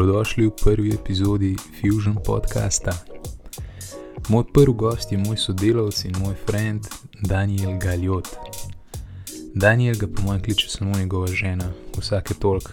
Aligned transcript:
Dobrodošli 0.00 0.46
v 0.46 0.56
prvi 0.64 0.90
epizodi 0.96 1.56
Fusion 1.76 2.16
podcasta. 2.24 2.92
Moj 4.28 4.44
prvi 4.48 4.72
gost 4.72 5.12
je 5.12 5.18
moj 5.18 5.36
sodelavec 5.36 6.04
in 6.04 6.16
moj 6.24 6.34
friend 6.48 6.88
Daniel 7.20 7.76
Galjot. 7.76 8.28
Daniel 9.54 9.94
ga 10.00 10.06
po 10.08 10.22
mojem 10.22 10.42
kliče 10.42 10.68
samo 10.68 10.96
njegova 10.96 11.26
žena, 11.26 11.68
vsake 11.98 12.34
tolk, 12.34 12.70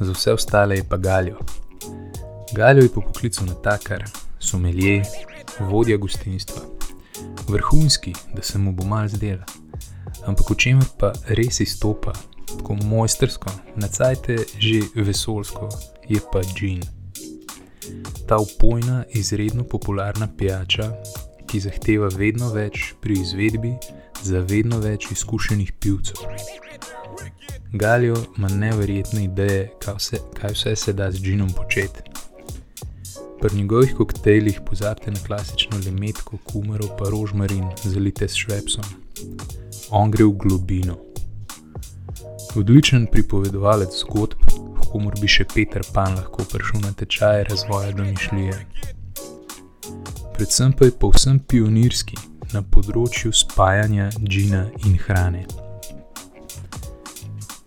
za 0.00 0.12
vse 0.12 0.32
ostale 0.32 0.76
je 0.76 0.84
pa 0.88 0.96
Galjo. 0.96 1.38
Galjo 2.52 2.82
je 2.82 2.92
po 2.94 3.00
poklicu 3.00 3.44
natakar, 3.44 4.04
somelje, 4.38 5.02
vodja 5.58 5.96
gostinstva. 5.96 6.62
Vrhunski, 7.48 8.14
da 8.34 8.42
se 8.42 8.58
mu 8.58 8.72
bo 8.72 8.84
mal 8.84 9.08
zdela. 9.08 9.44
Ampak 10.26 10.50
v 10.50 10.54
čemer 10.54 10.86
pa 10.98 11.12
res 11.26 11.60
izstopa, 11.60 12.12
tako 12.46 12.74
mojstersko, 12.74 13.50
nacajte 13.76 14.36
že 14.58 14.80
vesolsko, 14.94 15.68
je 16.08 16.20
pa 16.32 16.40
džin. 16.42 16.82
Ta 18.28 18.38
upojna, 18.38 19.04
izredno 19.10 19.64
popularna 19.64 20.28
pijača, 20.38 20.92
ki 21.46 21.60
zahteva 21.60 22.08
vedno 22.16 22.48
več 22.52 22.94
pri 23.00 23.20
izvedbi 23.20 23.74
za 24.22 24.40
vedno 24.40 24.78
več 24.80 25.10
izkušenih 25.12 25.72
pivcev. 25.80 26.24
Galjo 27.72 28.16
ima 28.38 28.48
neverjetne 28.48 29.24
ideje, 29.24 29.70
kaj 29.82 29.94
vse, 29.98 30.20
kaj 30.40 30.52
vse 30.52 30.76
se 30.76 30.92
da 30.92 31.10
z 31.12 31.22
džinom 31.22 31.52
početi. 31.52 32.02
Pri 33.40 33.56
njegovih 33.56 33.94
koktejlih 33.96 34.60
pozabite 34.66 35.10
na 35.10 35.20
klasično 35.26 35.78
lemetko, 35.86 36.38
kumaro 36.44 36.88
pa 36.98 37.10
rožmarin, 37.10 37.64
zalite 37.84 38.28
s 38.28 38.38
švepsom. 38.40 38.84
On 39.90 40.10
gre 40.10 40.24
v 40.24 40.32
globino. 40.38 40.96
Odličen 42.56 43.06
pripovedovalec 43.12 43.98
zgodb, 44.00 44.43
komor 44.94 45.16
bi 45.18 45.26
še 45.26 45.42
Peter 45.50 45.82
Pan 45.90 46.14
lahko 46.14 46.44
prišel 46.46 46.84
na 46.84 46.92
tečaje 46.94 47.48
razvoja 47.48 47.90
domišljije. 47.98 48.54
Predvsem 50.36 50.70
pa 50.78 50.86
je 50.86 50.94
povsem 51.02 51.40
pionirski 51.50 52.18
na 52.52 52.62
področju 52.62 53.32
spajanja 53.34 54.06
džina 54.22 54.62
in 54.86 54.94
hrane. 55.02 55.42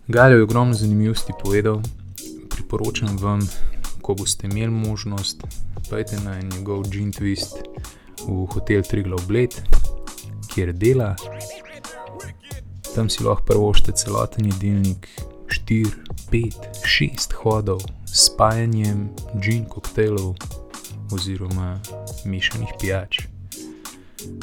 Galjo 0.08 0.40
je 0.40 0.46
ogromno 0.48 0.72
zanimivosti 0.72 1.36
povedal, 1.36 1.82
priporočam 2.56 3.20
vam, 3.20 3.44
ko 4.00 4.16
boste 4.16 4.48
imeli 4.48 4.72
možnost, 4.72 5.44
pojdite 5.90 6.24
na 6.24 6.40
njegov 6.40 6.88
Gin 6.88 7.12
Twist 7.12 7.60
v 8.24 8.46
hotel 8.54 8.88
Triglav 8.88 9.20
Blade, 9.28 9.68
kjer 10.48 10.72
dela. 10.72 11.12
Tam 12.94 13.12
si 13.12 13.20
lahko 13.20 13.44
prvošte 13.52 13.92
celoten 13.92 14.48
jedilnik, 14.48 15.12
4, 15.48 16.07
5, 16.32 16.52
6 16.84 17.34
hodov 17.42 17.80
s 18.06 18.26
spajanjem 18.26 19.08
džin 19.40 19.64
koktejlov 19.64 20.34
oziroma 21.12 21.80
mešanih 22.24 22.68
pijač. 22.80 23.20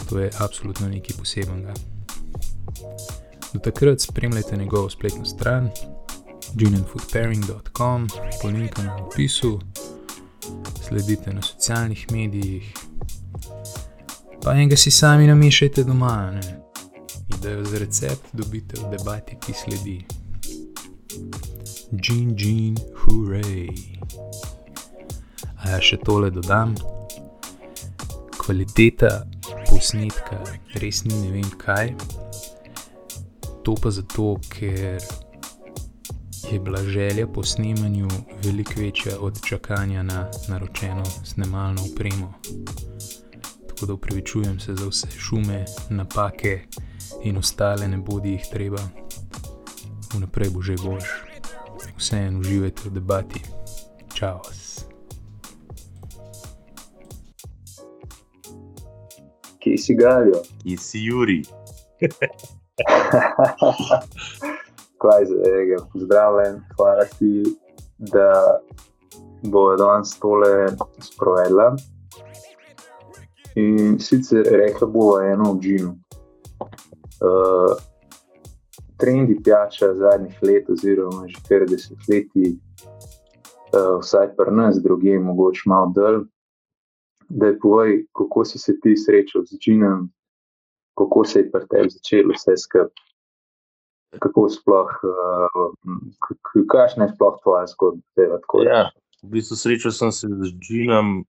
To 0.10 0.20
je 0.20 0.32
absolutno 0.40 0.90
nekaj 0.90 1.18
posebnega. 1.18 1.74
Do 3.54 3.60
takrat 3.60 4.02
spremljajte 4.02 4.58
njegovo 4.58 4.90
spletno 4.90 5.26
stran 5.26 5.70
ginandfoodpairing.com, 6.54 8.08
po 8.42 8.48
linku 8.48 8.82
na 8.82 8.96
opisu, 9.06 9.60
sledite 10.88 11.34
na 11.34 11.42
socialnih 11.42 12.12
medijih, 12.12 12.74
pa 14.44 14.54
enega 14.54 14.78
si 14.78 14.92
sami 14.92 15.28
namišajte 15.28 15.84
doma. 15.84 16.32
Ne? 16.32 16.60
Idejo 17.38 17.64
za 17.66 17.80
recept 17.80 18.26
dobite 18.34 18.80
v 18.82 18.98
debati, 18.98 19.38
ki 19.46 19.54
sledi. 19.54 20.06
Jean, 21.92 22.36
Jean, 22.36 22.76
hurray. 22.96 23.70
A 25.62 25.76
ja 25.76 25.82
še 25.82 26.00
tole 26.02 26.32
dodam. 26.34 26.74
Kvaliteta 28.42 29.26
posnetka 29.70 30.40
res 30.82 31.04
ni 31.06 31.14
ne 31.14 31.30
vem 31.36 31.52
kaj. 31.62 31.94
To 33.66 33.76
pa 33.78 33.94
zato, 33.94 34.36
ker 34.50 34.98
je 36.46 36.60
bila 36.62 36.82
želja 36.90 37.28
po 37.28 37.44
snemanju 37.46 38.10
veliko 38.46 38.82
večja 38.82 39.20
od 39.20 39.42
čakanja 39.46 40.04
na 40.04 40.26
naročeno 40.50 41.06
snemalno 41.24 41.86
opremo. 41.92 42.34
Tako 43.70 43.86
da 43.86 43.94
upravičujem 43.94 44.60
se 44.60 44.76
za 44.76 44.90
vse 44.90 45.12
šume, 45.18 45.66
napake 45.90 46.60
in 47.24 47.38
ostale, 47.38 47.88
ne 47.88 47.98
bodi 47.98 48.38
jih 48.38 48.50
treba. 48.52 48.82
Vnaprej 50.14 50.50
bo 50.50 50.62
že 50.62 50.78
boljš 50.82 51.25
vseeno 51.98 52.40
uživajte 52.40 52.82
v 52.86 52.92
debati. 52.94 53.42
Čau. 54.14 54.40
Kje 59.60 59.78
si 59.78 59.96
Galjo? 59.96 60.42
Kje 60.64 60.78
si 60.78 61.00
Juri? 61.06 61.42
Kaj 65.02 65.26
za 65.26 65.36
tega? 65.44 65.78
Pozdravljen, 65.94 66.62
hvala 66.76 67.06
ti, 67.20 67.44
da 67.98 68.60
bo 69.44 69.76
danes 69.76 70.20
tole 70.20 70.68
sprovedla. 71.00 71.76
In 73.56 74.00
sicer 74.00 74.44
rekla 74.52 74.88
bo 74.88 75.20
eno 75.22 75.54
v 75.54 75.60
Džinu. 75.60 75.96
Uh, 77.24 77.74
trendi 78.98 79.38
pijača 79.44 79.94
zadnjih 79.94 80.40
let, 80.42 80.70
oziroma 80.70 81.28
že 81.28 81.38
40 81.50 82.10
let, 82.10 82.32
uh, 82.36 84.00
vsaj 84.02 84.36
pri 84.38 84.56
nas, 84.56 84.82
druge, 84.84 85.20
mogoče 85.20 85.62
malo 85.66 85.92
dol. 85.96 86.24
Da 87.30 87.48
je 87.48 87.60
povej, 87.60 88.06
kako 88.14 88.46
si 88.46 88.60
se 88.60 88.76
ti 88.82 88.94
srečal 88.98 89.46
z 89.46 89.58
Džinom, 89.58 90.10
kako 90.98 91.26
se 91.26 91.40
je 91.40 91.52
pri 91.52 91.68
tebi 91.72 91.90
začelo 91.90 92.34
vse 92.38 92.58
skupaj. 92.58 93.04
Kako 94.22 94.50
sploh, 94.50 94.92
uh, 95.04 95.72
kakšna 96.72 97.10
je 97.10 97.16
sploh 97.16 97.40
tvoja 97.44 97.66
zgodba? 97.68 98.62
Ja, 98.64 98.84
v 99.24 99.34
bistvu 99.34 99.58
srečal 99.58 99.92
sem 99.92 100.12
se 100.12 100.30
z 100.30 100.54
Džinom 100.62 101.26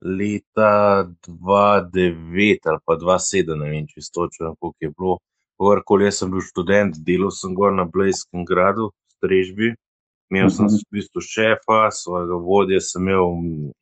leta 0.00 1.04
2009 1.26 2.58
ali 2.64 2.78
pa 2.84 2.94
2007, 2.96 3.58
ne 3.58 3.70
vem 3.70 3.86
čisto, 3.86 4.28
koliko 4.38 4.76
je 4.80 4.90
bilo. 4.98 5.18
Kakorkoli, 5.60 6.06
jaz 6.08 6.22
sem 6.22 6.30
bil 6.32 6.40
študent, 6.40 6.94
delal 7.04 7.28
sem 7.36 7.52
gor 7.52 7.74
na 7.76 7.84
Blejskem 7.84 8.46
gradu, 8.48 8.86
v 8.88 9.12
Strežbi. 9.12 9.68
Imel 10.32 10.48
sem 10.48 10.64
-huh. 10.66 10.78
v 10.88 10.96
bistvu 10.96 11.20
šefa, 11.20 11.90
svojega 11.92 12.36
vodja, 12.40 12.80
sem 12.80 13.02
imel 13.02 13.26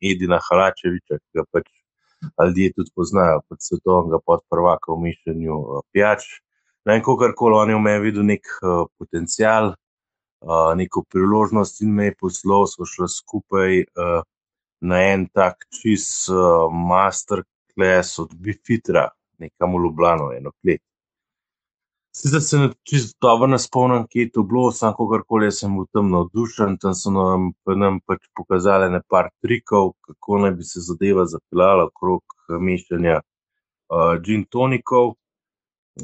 Edina 0.03 0.39
Halačeviča, 0.43 1.19
ki 1.23 1.39
ga 1.39 1.43
pač 1.51 1.69
ljudje 2.47 2.73
tudi 2.75 2.91
poznajo, 2.95 3.39
kot 3.47 3.59
svetovnega 3.61 4.19
podprvaka 4.25 4.91
v 4.91 4.99
mišljenju 5.03 5.55
uh, 5.55 5.79
pijač. 5.93 6.25
Ne 6.85 6.93
vem, 6.93 7.03
kakorkoli, 7.03 7.55
on 7.55 7.69
je 7.69 7.75
v 7.75 7.85
meni 7.85 8.03
videl 8.03 8.27
nek 8.27 8.43
uh, 8.59 8.83
potencial, 8.99 9.71
uh, 9.71 10.75
neko 10.75 11.05
priložnost 11.07 11.81
in 11.81 11.95
me 11.95 12.09
je 12.09 12.15
poslal, 12.19 12.67
smo 12.67 12.85
šli 12.85 13.07
skupaj 13.07 13.79
uh, 13.79 14.19
na 14.81 14.99
en 15.13 15.27
tak 15.31 15.63
čist 15.79 16.27
uh, 16.27 16.67
masterclass 16.91 18.19
od 18.19 18.35
Bifitra, 18.35 19.07
nekam 19.39 19.79
v 19.79 19.85
Ljubljano, 19.87 20.33
eno 20.35 20.51
klet. 20.59 20.83
Sicer 22.19 22.41
se 22.41 22.57
ne 22.57 22.69
čisto 22.83 23.17
dobro 23.21 23.47
ne 23.47 23.59
spomnim, 23.59 24.07
kje 24.11 24.21
je 24.21 24.31
to 24.31 24.41
bilo, 24.43 24.71
samo 24.71 24.91
kakorkoli 24.91 25.51
sem 25.55 25.75
bil 25.75 25.85
tam 25.93 26.09
navdušen, 26.11 26.73
tam 26.77 26.95
so 27.01 27.13
nam, 27.15 27.45
nam 27.79 27.99
pač 28.03 28.25
pokazali 28.35 28.89
nekaj 28.91 29.29
trikov, 29.41 29.93
kako 30.07 30.39
naj 30.43 30.51
bi 30.57 30.67
se 30.67 30.83
zadeva 30.83 31.23
zapeljala 31.25 31.85
okrog 31.87 32.35
mešanja 32.65 33.21
uh, 33.21 34.17
gin 34.25 34.43
tonikov. 34.51 35.13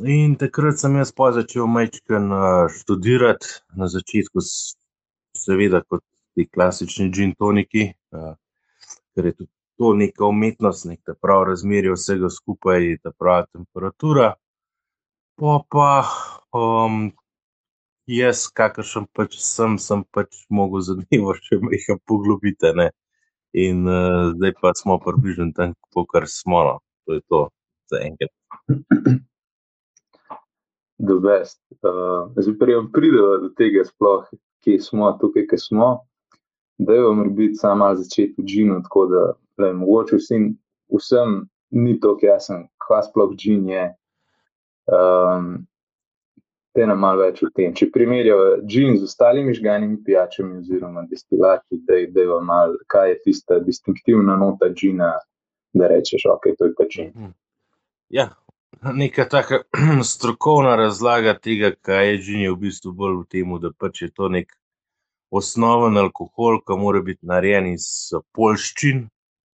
In 0.06 0.38
takrat 0.40 0.80
sem 0.80 0.96
jaz 1.02 1.12
pa 1.12 1.34
začel 1.36 1.68
majčken 1.68 2.32
uh, 2.32 2.72
študirati, 2.78 3.52
na 3.76 3.92
začetku, 3.92 4.46
seveda, 5.44 5.84
kot 5.84 6.06
ti 6.32 6.48
klasični 6.48 7.10
gin 7.12 7.36
toniki, 7.36 7.90
uh, 8.16 8.32
ker 9.12 9.32
je 9.34 9.36
tudi 9.42 9.52
to 9.76 9.92
neka 10.00 10.32
umetnost, 10.32 10.88
nek 10.88 11.04
ta 11.04 11.20
prav 11.28 11.44
razmerje 11.52 12.00
vsega 12.00 12.32
skupaj, 12.32 12.90
ta 13.04 13.12
prava 13.12 13.52
temperatura. 13.52 14.32
Po 15.36 15.66
pa, 15.70 16.04
um, 16.56 17.10
jaz, 18.08 18.46
kakršen 18.56 19.04
pač 19.12 19.36
sem, 19.44 19.76
sem 19.76 20.04
pač 20.16 20.46
mogel 20.48 20.80
zadevo 20.88 21.34
še 21.36 21.60
nekaj 21.60 21.98
poglobiti. 22.08 22.72
Ne? 22.80 22.86
In 23.52 23.84
uh, 23.84 24.32
zdaj 24.38 24.54
pa 24.62 24.72
smo 24.80 24.96
približno 25.04 25.52
tam, 25.58 25.74
kar 26.12 26.28
smo. 26.32 26.62
No. 26.64 26.76
To 27.06 27.18
je 27.18 27.22
to 27.28 27.42
za 27.92 28.00
enkrat. 28.08 28.32
Dobest. 31.10 31.60
Uh, 31.84 32.32
zdaj 32.40 32.56
pa 32.62 32.72
jim 32.72 32.88
pridemo 32.96 33.36
do 33.44 33.52
tega, 33.60 33.84
sploh, 33.84 34.32
kje 34.64 34.80
smo, 34.88 35.12
tukaj, 35.20 35.50
kje 35.52 35.60
smo. 35.68 35.90
Da 36.80 36.96
je 36.96 37.04
vam 37.04 37.28
biti 37.36 37.60
sam 37.60 37.84
malo 37.84 38.00
začeti 38.00 38.40
v 38.40 38.48
džinu, 38.48 38.80
tako 38.88 39.06
da 39.12 39.74
mogoče 39.76 40.18
vsem, 40.96 41.38
ni 41.76 42.00
to 42.00 42.16
jasno, 42.24 42.66
kaj 42.88 43.04
sploh 43.12 43.36
džin 43.36 43.68
je. 43.72 43.86
Um, 44.86 45.66
te 46.76 46.86
nam 46.86 47.00
malo 47.00 47.24
več 47.24 47.42
o 47.46 47.50
tem. 47.56 47.74
Če 47.74 47.88
primerjamo 47.94 48.62
gin 48.70 48.98
z 49.00 49.08
ostalimi 49.08 49.56
žganimi 49.56 50.02
pijačami 50.06 50.60
oziroma 50.60 51.06
destilati, 51.10 51.80
da 51.88 51.98
je 51.98 52.40
malo, 52.44 52.76
kaj 52.92 53.10
je 53.10 53.20
tista 53.30 53.60
distinktivna 53.64 54.36
nota 54.42 54.70
gina, 54.76 55.14
da 55.74 55.88
rečeš, 55.92 56.28
ok, 56.36 56.52
to 56.60 56.70
je 56.70 56.76
pa 56.78 56.88
gin. 56.92 57.14
Mhm. 57.16 57.32
Ja, 58.10 58.28
neka 58.94 59.26
taka 59.32 59.64
strokovna 60.12 60.76
razlaga 60.76 61.38
tega, 61.40 61.72
kaj 61.82 62.10
je 62.10 62.22
gin, 62.28 62.44
je 62.44 62.54
v 62.54 62.62
bistvu 62.68 62.94
bolj 62.94 63.20
v 63.22 63.28
tem, 63.32 63.58
da 63.64 63.72
pač 63.72 64.04
je 64.04 64.12
to 64.12 64.30
nek 64.30 64.52
osnoven 65.32 65.98
alkohol, 65.98 66.60
ki 66.64 66.78
mora 66.80 67.02
biti 67.04 67.24
narejen 67.26 67.72
iz 67.74 67.88
polščin. 68.36 69.08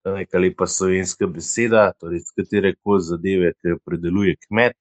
Neka 0.08 0.40
lepa 0.40 0.64
slovenska 0.70 1.26
beseda, 1.28 1.90
torej 2.00 2.22
iz 2.22 2.30
katere 2.32 2.72
koli 2.78 3.02
zadeve, 3.04 3.52
ki 3.58 3.74
jo 3.74 3.80
predeluje 3.84 4.38
kmet. 4.46 4.78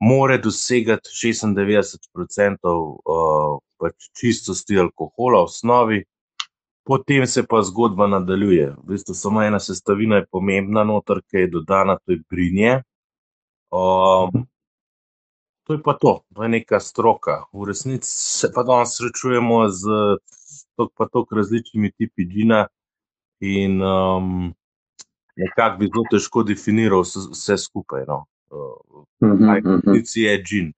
Mora 0.00 0.38
dosegati 0.38 1.10
96% 1.10 2.72
uh, 2.72 3.58
pač 3.78 4.08
čistosti 4.18 4.78
alkohola 4.78 5.44
v 5.44 5.48
osnovi, 5.48 6.00
potem 6.84 7.26
se 7.26 7.44
pa 7.46 7.62
zgodba 7.62 8.06
nadaljuje. 8.06 8.74
V 8.82 8.88
bistvu 8.90 9.14
samo 9.14 9.42
ena 9.42 9.60
sestavina 9.60 10.20
je 10.20 10.26
pomembna, 10.30 10.84
noter, 10.84 11.22
ki 11.30 11.46
je 11.46 11.52
dodana, 11.56 11.96
to 12.04 12.12
je 12.12 12.20
brinje. 12.30 12.82
Um, 13.72 14.44
to 15.64 15.78
je 15.78 15.82
pa 15.82 15.94
to, 15.96 16.20
to 16.34 16.42
je 16.42 16.48
neka 16.48 16.80
stroka. 16.80 17.44
V 17.52 17.70
resnici 17.70 18.10
se 18.10 18.52
pa 18.52 18.62
danes 18.62 18.98
srečujemo 18.98 19.68
z 19.68 20.18
tako 20.76 21.26
različnimi 21.30 21.92
tipi 21.96 22.26
džina, 22.28 22.66
in 23.44 23.82
um, 23.82 24.54
nekako 25.36 25.78
bi 25.78 25.86
zelo 25.86 26.04
težko 26.10 26.42
definiral 26.42 27.04
vse 27.04 27.56
skupaj. 27.58 28.04
No. 28.08 28.24
Kaj 29.20 29.60
uh, 29.60 29.74
uh, 29.74 29.92
uh. 29.94 30.16
je 30.20 30.34
džin? 30.42 30.72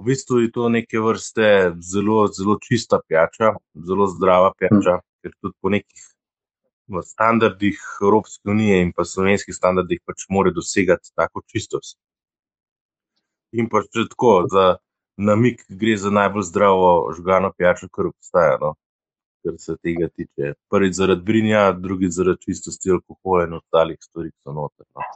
V 0.00 0.04
bistvu 0.04 0.40
je 0.40 0.50
to 0.52 0.68
neke 0.72 1.00
vrste 1.04 1.48
zelo, 1.92 2.26
zelo 2.32 2.56
čista 2.64 3.00
pijača, 3.08 3.54
zelo 3.86 4.06
zdrava 4.08 4.52
pijača, 4.58 4.98
uh. 5.00 5.06
ker 5.22 5.34
tudi 5.40 5.56
po 5.60 5.72
nekih 5.72 6.06
standardih 7.06 7.78
Evropske 8.02 8.50
unije 8.50 8.80
in 8.82 8.92
pa 8.96 9.04
slovenskih 9.04 9.54
standardih 9.54 10.00
pač 10.06 10.24
mora 10.28 10.50
dosegati 10.50 11.12
tako 11.14 11.44
čistost. 11.46 11.98
In 13.52 13.68
pa 13.70 13.82
če 13.86 14.08
tako, 14.10 14.32
za 14.50 14.64
namik 15.20 15.62
gre 15.68 15.96
za 16.00 16.10
najbolj 16.10 16.48
zdravo 16.48 17.12
žgano 17.18 17.52
pijačo, 17.56 17.90
kar 17.92 18.08
obstaja. 18.10 18.56
No 18.62 18.74
kar 19.42 19.54
se 19.58 19.76
tega 19.82 20.08
tiče. 20.08 20.54
Prvič 20.70 20.94
zaradi 20.96 21.24
brinja, 21.24 21.62
drugič 21.72 22.12
zaradi 22.12 22.50
čistosti 22.50 22.92
alkohola 22.94 23.46
in 23.48 23.56
ostalih 23.58 23.98
stvari, 24.00 24.30
ki 24.30 24.38
so 24.44 24.54
noter. 24.56 24.86
No. 24.94 25.06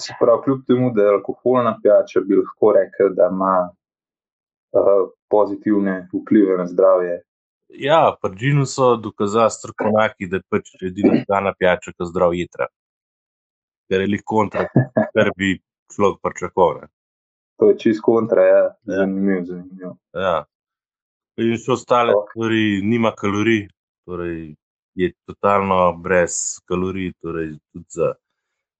Se 0.00 0.14
pravi, 0.20 0.42
kljub 0.44 0.64
temu, 0.66 0.90
da 0.94 1.02
je 1.02 1.14
alkoholna 1.16 1.78
pijača, 1.82 2.20
bi 2.20 2.36
lahko 2.36 2.72
rekel, 2.72 3.12
da 3.14 3.28
ima 3.32 3.54
uh, 3.70 5.10
pozitivne 5.30 6.08
vplive 6.12 6.58
na 6.58 6.66
zdravje. 6.66 7.20
Ja, 7.68 8.16
pri 8.22 8.36
Džinu 8.36 8.66
so 8.66 8.96
dokazali 8.96 9.50
strokovnjaki, 9.50 10.26
da 10.30 10.36
je 10.36 10.46
pač 10.50 10.72
edina 10.82 11.20
znana 11.26 11.54
pijača, 11.58 11.92
ki 11.92 12.08
zdrav 12.10 12.34
jedra. 12.34 12.66
Ker 13.90 14.02
je 14.02 14.10
lahko 14.10 14.36
kontra, 14.36 14.66
kar 15.14 15.30
bi 15.38 15.56
človek 15.94 16.18
pričakoval. 16.22 16.84
To 17.58 17.70
je 17.70 17.78
čist 17.78 18.02
kontra, 18.02 18.42
ja. 18.42 18.58
ja. 18.58 18.98
zanimivo. 18.98 19.44
zanimiv. 19.46 19.94
Ja. 20.12 20.36
In 21.38 21.56
še 21.58 21.72
ostale 21.74 22.14
stvari, 22.30 22.82
nima 22.82 23.14
kalorij, 23.14 23.66
torej 24.06 24.54
je 24.94 25.10
totalno 25.26 25.78
brez 26.02 26.60
kalorij, 26.70 27.12
torej 27.22 27.56
tudi 27.72 27.86
za 27.90 28.12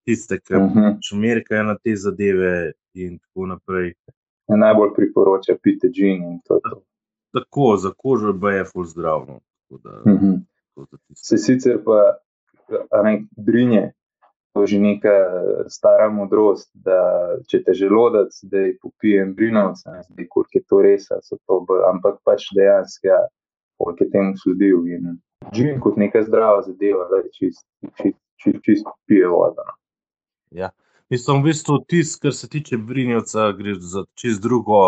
tiste, 0.04 0.40
ki 0.40 0.54
uh 0.54 0.60
-huh. 0.60 0.96
čmerkajo 1.08 1.62
na 1.62 1.76
te 1.78 1.96
zadeve 1.96 2.72
in 2.94 3.18
tako 3.18 3.46
naprej. 3.46 3.94
Je 4.48 4.56
najbolj 4.56 4.94
priporoča 4.96 5.56
pite 5.62 5.88
džin 5.88 6.22
in 6.22 6.40
to. 6.44 6.60
to. 6.70 6.82
Tako, 7.32 7.76
za 7.76 7.90
kožo 7.96 8.48
je 8.48 8.64
full 8.64 8.84
zdravno. 8.84 9.40
Uh 9.70 9.80
-huh. 9.80 10.40
Se 11.14 11.36
sicer 11.38 11.78
pa, 11.84 12.16
ne, 13.04 13.26
brinje, 13.36 13.92
to 14.52 14.60
je 14.60 14.66
že 14.66 14.78
neka 14.78 15.16
stara 15.68 16.08
modrost, 16.10 16.70
da 16.74 16.98
če 17.50 17.62
te 17.66 17.74
želodec, 17.74 18.38
da 18.42 18.58
je 18.58 18.76
popijem 18.82 19.34
brinovce, 19.34 19.90
zdaj 20.10 20.26
koliko 20.30 20.54
je 20.54 20.62
to 20.68 20.82
res, 20.82 21.08
so 21.22 21.36
to, 21.46 21.66
ampak 21.90 22.20
pač 22.24 22.46
dejansko, 22.56 23.06
ja, 23.06 23.20
koliko 23.78 24.04
je 24.04 24.10
temu 24.10 24.36
sledil 24.42 24.86
in 24.86 25.16
živim 25.52 25.80
kot 25.80 25.96
neka 25.96 26.22
zdrava 26.22 26.62
zadeva, 26.62 27.08
da 27.10 27.16
je 27.16 27.30
čist, 27.38 27.66
čist, 27.98 28.20
čist, 28.42 28.60
čist 28.62 28.86
pije 29.06 29.28
voda. 29.28 29.66
No. 29.66 29.74
Ja. 30.54 30.70
Mislim, 31.10 31.42
v 31.42 31.50
bistvu 31.50 31.80
tisk, 31.88 32.22
kar 32.22 32.34
se 32.34 32.48
tiče 32.48 32.78
brinjevca, 32.78 33.50
gre 33.58 33.74
za 33.80 34.04
čist 34.14 34.42
drugo, 34.42 34.80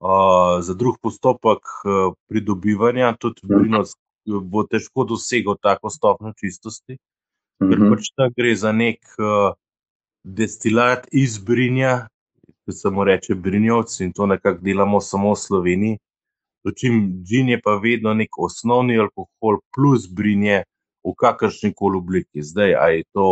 uh, 0.00 0.56
za 0.64 0.74
drug 0.74 0.98
postopek 1.02 1.62
uh, 1.84 2.16
pridobivanja, 2.28 3.12
tudi 3.20 3.44
mm. 3.44 3.54
brinovc 3.54 3.94
bo 4.50 4.62
težko 4.68 5.04
dosegal 5.08 5.56
tako 5.62 5.90
stopno 5.90 6.32
čistosti 6.38 6.98
ker 7.60 7.76
mhm. 7.76 7.92
pač 7.92 8.08
tam 8.16 8.32
gre 8.36 8.54
za 8.56 8.72
nek 8.72 9.00
uh, 9.20 9.52
destilat 10.24 11.06
iz 11.12 11.36
Brinja, 11.38 12.08
ki 12.64 12.76
se 12.76 12.92
mu 12.92 13.04
reče 13.04 13.36
Brinjovc 13.36 14.00
in 14.00 14.14
to 14.16 14.26
nekako 14.26 14.64
delamo 14.64 15.00
samo 15.04 15.34
v 15.34 15.40
Sloveniji. 15.40 16.00
Dočim 16.64 16.96
džin 17.24 17.54
je 17.54 17.60
pa 17.64 17.76
vedno 17.80 18.12
nek 18.16 18.36
osnovni 18.36 18.98
alkohol 19.00 19.60
plus 19.74 20.08
Brinje 20.08 20.62
v 21.04 21.14
kakršni 21.16 21.72
koli 21.76 22.00
obliki. 22.00 22.44
Zdaj, 22.44 22.74
a 22.76 22.88
je 22.92 23.04
to 23.16 23.28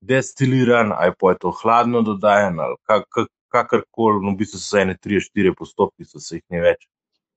destiliran, 0.00 0.92
a 0.92 1.04
je 1.08 1.14
pa 1.20 1.32
je 1.32 1.38
to 1.44 1.52
hladno 1.62 2.02
dodajen 2.02 2.60
ali 2.60 2.76
kak, 2.88 3.04
kak, 3.14 3.28
kakorkoli, 3.50 4.24
no, 4.24 4.32
v 4.32 4.42
bistvu 4.44 4.60
so 4.62 4.78
ene, 4.80 4.96
tri, 4.96 5.20
štiri 5.20 5.52
postopki, 5.56 6.06
so 6.06 6.22
se 6.22 6.38
jih 6.38 6.44
ne 6.54 6.62
več. 6.64 6.86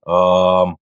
Um, 0.05 0.75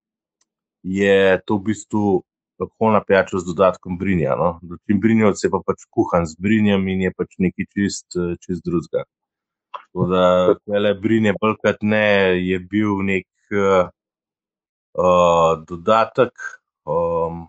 je 0.83 1.39
to 1.47 1.59
v 1.59 1.71
bistvu 1.71 2.23
alkoholna 2.59 3.03
pijača 3.07 3.39
z 3.39 3.47
dodatkom 3.53 3.99
brinja. 3.99 4.35
No? 4.37 4.79
Čim 4.87 5.01
brinjevc 5.01 5.45
je 5.45 5.51
pa 5.51 5.61
pač 5.67 5.85
kuhan 5.95 6.27
z 6.27 6.39
brinjem 6.43 6.89
in 6.89 7.07
je 7.07 7.13
pač 7.17 7.37
nekaj 7.39 7.69
čist, 7.75 8.19
čist 8.45 8.65
drugega. 8.67 9.05
Tako 9.75 10.09
da, 10.11 10.25
le 10.79 10.95
brinje, 10.99 11.35
bolkrat 11.41 11.83
ne, 11.83 12.39
je 12.43 12.59
bil 12.59 12.99
nek 13.07 13.29
uh, 13.55 13.91
dodatek. 15.69 16.35
Um, 16.89 17.47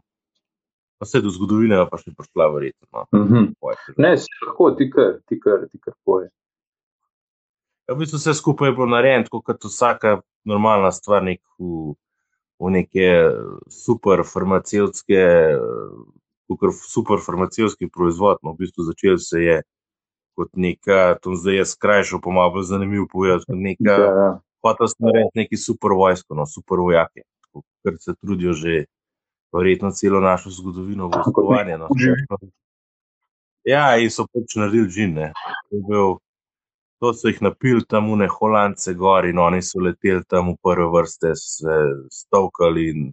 Pa 0.99 1.05
se 1.05 1.21
do 1.23 1.31
zgodovine 1.31 1.79
pa 1.87 1.97
še 1.97 2.11
prišla, 2.11 2.49
verjetno. 2.53 2.87
No. 2.91 3.05
Mm 3.15 3.27
-hmm. 3.27 3.75
Ne, 3.97 4.17
se 4.17 4.27
lahko, 4.45 4.71
ti 4.71 4.89
kar, 4.91 5.19
ti 5.27 5.39
kar, 5.39 5.67
ti 5.71 5.79
kar 5.79 5.93
poje. 6.05 6.29
Ja, 7.87 7.95
v 7.95 7.99
bistvu 7.99 8.17
vse 8.17 8.33
skupaj 8.33 8.69
je 8.69 8.75
bilo 8.75 8.85
narejeno, 8.85 9.41
kot 9.43 9.63
vsaka 9.63 10.19
normalna 10.45 10.91
stvar, 10.91 11.23
nek 11.23 11.41
v, 11.59 11.95
v 12.59 12.71
neke 12.71 13.07
super 13.71 14.23
farmacevtske, 14.33 15.23
super 16.91 17.23
farmacevtski 17.25 17.89
proizvod. 17.89 18.37
No, 18.43 18.53
v 18.53 18.65
bistvu 18.65 18.83
začel 18.83 19.17
se 19.17 19.41
je 19.43 19.61
kot 20.39 20.49
neka, 20.53 21.17
to 21.23 21.35
zdaj 21.35 21.55
je 21.55 21.65
skrajšal, 21.65 22.21
pa 22.23 22.31
malo 22.31 22.63
zanimiv 22.63 23.07
povedati, 23.11 23.47
kot 23.47 23.59
neka, 23.59 23.91
ja, 23.91 24.13
ja. 24.19 24.29
hotel 24.63 24.87
sem 24.87 25.07
narediti 25.07 25.39
neki 25.41 25.57
super 25.59 25.95
vojsko, 25.99 26.35
no, 26.35 26.45
super 26.47 26.79
vojake, 26.79 27.25
ker 27.83 27.97
se 27.99 28.15
trudijo 28.15 28.53
že 28.53 28.85
verjetno 29.55 29.91
celo 29.91 30.19
našo 30.19 30.49
zgodovino 30.49 31.09
vojskovanja. 31.13 31.77
No, 31.77 31.87
ja, 33.63 33.97
in 33.97 34.11
so 34.11 34.25
pač 34.29 34.55
naredili 34.59 34.89
džin, 34.89 35.13
ne. 35.13 35.31
To 36.99 37.13
je 37.13 37.15
so 37.15 37.31
jih 37.31 37.41
napili 37.41 37.85
tam 37.87 38.11
v 38.11 38.27
Holandce 38.27 38.93
gor 38.93 39.25
in 39.25 39.39
oni 39.39 39.61
so 39.63 39.79
leteli 39.79 40.23
tam 40.27 40.51
v 40.51 40.55
prve 40.63 40.87
vrste, 40.91 41.31
se 41.35 41.75
stovkali 42.11 42.89
in, 42.89 43.11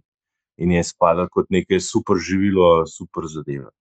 in 0.57 0.71
je 0.71 0.83
spadalo 0.83 1.29
kot 1.31 1.47
nekaj 1.49 1.79
super 1.79 2.19
živilo, 2.19 2.85
super 2.85 3.29
zadeva. 3.31 3.71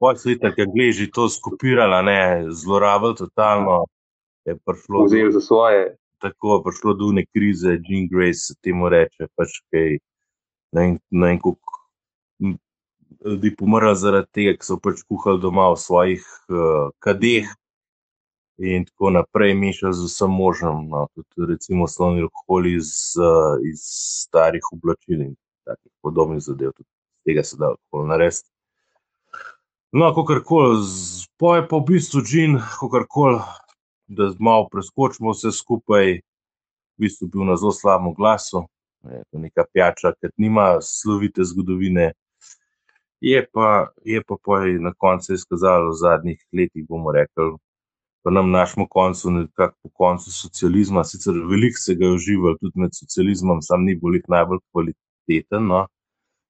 Poj 0.00 0.16
so 0.16 0.30
jih 0.32 0.40
tako 0.40 0.64
gleži 0.72 1.10
to 1.12 1.28
skopirala, 1.28 2.00
ne, 2.02 2.48
zlorabili 2.48 3.18
totalno. 3.18 3.84
Je 4.48 4.56
prišlo 4.64 5.04
Vzeli 5.04 5.32
za 5.32 5.40
svoje. 5.40 5.96
Tako 6.18 6.54
je 6.54 6.62
prišlo 6.64 6.94
do 6.94 7.12
neke 7.12 7.28
krize, 7.36 7.76
Jean 7.84 8.08
Grace 8.08 8.40
se 8.46 8.54
temu 8.64 8.88
reče, 8.88 9.28
pač 9.36 9.60
kaj, 9.68 9.98
ne 10.72 10.98
vem, 11.26 11.38
koliko 11.38 11.80
ljudi 13.24 13.54
pomrlo 13.56 13.94
zaradi 13.94 14.28
tega, 14.32 14.54
ker 14.58 14.66
so 14.66 14.78
pač 14.80 15.02
kuhali 15.08 15.40
doma 15.42 15.70
v 15.74 15.80
svojih 15.80 16.28
uh, 16.48 16.92
kadeh, 17.04 17.48
in 18.60 18.84
tako 18.84 19.10
naprej, 19.16 19.54
mešal 19.56 19.92
z 19.96 20.06
vsem 20.08 20.30
možnim, 20.30 20.88
no, 20.92 21.06
tudi 21.14 21.52
recimo 21.52 21.88
slovni 21.88 22.24
alkohol 22.26 22.66
iz, 22.68 23.16
uh, 23.16 23.56
iz 23.64 23.84
starih 24.24 24.64
oblačil 24.72 25.22
in 25.30 25.34
takih 25.64 25.92
podobnih 26.04 26.42
zadev, 26.44 26.74
tudi 26.76 26.88
tega 27.24 27.44
se 27.44 27.56
da 27.60 27.72
lahko 27.72 28.04
narediti. 28.06 28.48
No, 29.92 30.12
kako 30.14 30.40
koli, 30.46 30.76
poje 31.40 31.64
pa 31.68 31.76
v 31.76 31.86
bistvu 31.88 32.22
džin, 32.22 32.58
kako 32.80 33.04
koli, 33.08 33.40
da 34.06 34.30
malo 34.38 34.68
preskočimo 34.70 35.32
vse 35.32 35.52
skupaj, 35.56 36.20
v 36.20 37.06
bistvu 37.06 37.30
bil 37.32 37.48
na 37.48 37.56
zelo 37.56 37.72
slabem 37.72 38.14
glasu, 38.14 38.66
je 39.08 39.22
to 39.30 39.38
neka 39.38 39.64
pijača, 39.72 40.12
ki 40.20 40.28
nima 40.36 40.78
slovite 40.80 41.44
zgodovine. 41.44 42.12
Je 43.20 43.46
pa, 43.52 43.88
je 44.04 44.22
pa 44.24 44.36
na 44.80 44.92
koncu 44.96 45.34
izkazalo 45.34 45.90
v 45.90 45.98
zadnjih 46.00 46.40
letih, 46.52 46.86
bomo 46.88 47.12
rekli, 47.12 47.56
pa 48.24 48.30
nam 48.30 48.50
našemu 48.50 48.86
koncu, 48.90 49.30
nekako 49.30 49.76
po 49.82 49.90
koncu 49.94 50.32
socializma, 50.32 51.04
sicer 51.04 51.34
veliko 51.50 51.78
se 51.78 51.94
ga 51.94 52.06
je 52.06 52.12
uživalo 52.12 52.56
tudi 52.60 52.80
med 52.80 52.90
socializmom, 52.92 53.62
sam 53.62 53.84
ni 53.84 53.94
bil 53.94 54.20
najbolj 54.28 54.58
kvaliteten. 54.72 55.66
No. 55.66 55.86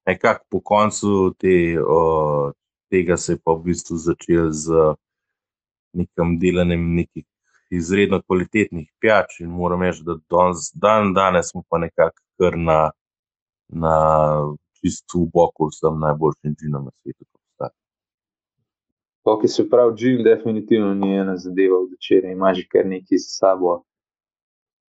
Nekako 0.07 0.45
po 0.51 0.61
koncu 0.61 1.35
te, 1.39 1.79
o, 1.87 2.53
tega 2.91 3.17
se 3.17 3.33
je 3.33 3.39
pa 3.45 3.53
v 3.53 3.63
bistvu 3.65 3.97
začel 3.97 4.51
z 4.51 4.95
nekim 5.93 6.39
delanjem 6.39 6.95
nekih 6.95 7.25
izredno 7.71 8.21
kvalitetnih 8.23 8.89
pijač 9.01 9.41
in 9.41 9.51
moram 9.51 9.83
reči, 9.83 10.03
da 10.07 10.17
danes, 10.31 10.71
dan 10.75 11.15
danes 11.15 11.51
smo 11.51 11.63
pa 11.69 11.79
nekako 11.79 12.19
kar 12.41 12.57
na, 12.57 12.81
na 13.69 13.97
čisto 14.81 15.21
v 15.21 15.29
boku 15.35 15.69
vsem 15.69 16.01
najboljšim 16.01 16.57
džinom 16.57 16.89
na 16.89 16.95
svetu. 17.03 17.29
Ok, 19.25 19.49
se 19.49 19.69
pravi, 19.71 19.95
džin 19.97 20.23
definitivno 20.25 20.95
ni 20.95 21.13
ena 21.17 21.37
zadeva 21.37 21.77
od 21.79 21.91
včeraj, 21.93 22.33
ima 22.33 22.55
že 22.55 22.65
kar 22.73 22.87
nekaj 22.87 23.19
za 23.19 23.29
sabo. 23.29 23.83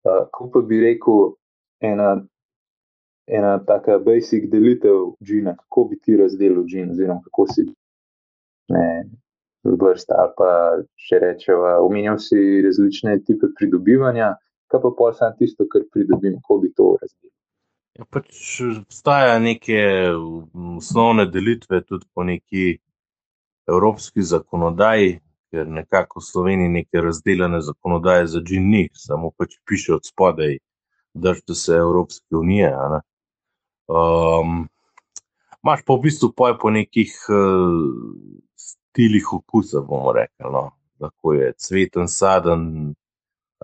Uh, 0.06 0.28
ko 0.32 0.50
pa 0.54 0.62
bi 0.62 0.80
rekel, 0.82 1.34
ena, 1.82 2.22
ena 3.28 3.58
taka 3.66 3.98
basic 4.00 4.46
delitev 4.52 5.16
džina, 5.26 5.56
kako 5.58 5.84
bi 5.90 6.00
ti 6.00 6.18
razdelil 6.18 6.64
džin, 6.66 6.92
oziroma 6.94 7.22
kako 7.26 7.48
si 7.54 7.66
ne, 8.70 8.86
vrsta 9.64 10.16
ali 10.22 10.34
pa 10.38 10.52
še 10.98 11.20
rečeva, 11.22 11.80
omenjal 11.82 12.18
si 12.22 12.62
različne 12.66 13.20
tipe 13.26 13.50
pridobivanja, 13.58 14.36
kaj 14.72 14.82
pa 14.84 14.92
pol 14.98 15.14
sam 15.18 15.36
tisto, 15.40 15.68
kar 15.72 15.84
pridobim, 15.94 16.40
kako 16.42 16.60
bi 16.64 16.72
to 16.78 16.96
razdelil. 17.02 17.34
Ja, 18.00 18.06
pač 18.08 18.62
obstaja 18.80 19.36
neke 19.44 19.82
osnovne 20.78 21.28
delitve 21.28 21.82
tudi 21.84 22.08
po 22.14 22.24
neki 22.24 22.78
evropski 23.68 24.24
zakonodaji, 24.24 25.20
ker 25.52 25.68
nekako 25.68 26.22
v 26.22 26.26
Sloveniji 26.26 26.76
neke 26.80 27.04
razdeljene 27.04 27.60
zakonodaje 27.62 28.28
za 28.32 28.40
džin 28.40 28.70
ni, 28.72 28.86
samo 28.96 29.34
pač 29.38 29.58
piše 29.68 29.98
od 30.00 30.08
spodaj, 30.08 30.58
držite 31.14 31.56
se 31.56 31.76
Evropske 31.76 32.36
unije. 32.36 32.72
Um, 33.92 34.70
Máš 35.62 35.84
pa 35.86 35.94
v 35.94 36.10
bistvu 36.10 36.32
poj 36.34 36.56
po 36.58 36.72
nekih 36.74 37.12
uh, 37.30 37.86
stilih 38.58 39.28
okusa, 39.34 39.84
bomo 39.86 40.14
rekli. 40.16 40.50
No. 40.50 40.72
Lahko 41.02 41.34
je 41.34 41.54
cveten, 41.58 42.08
saden, 42.10 42.94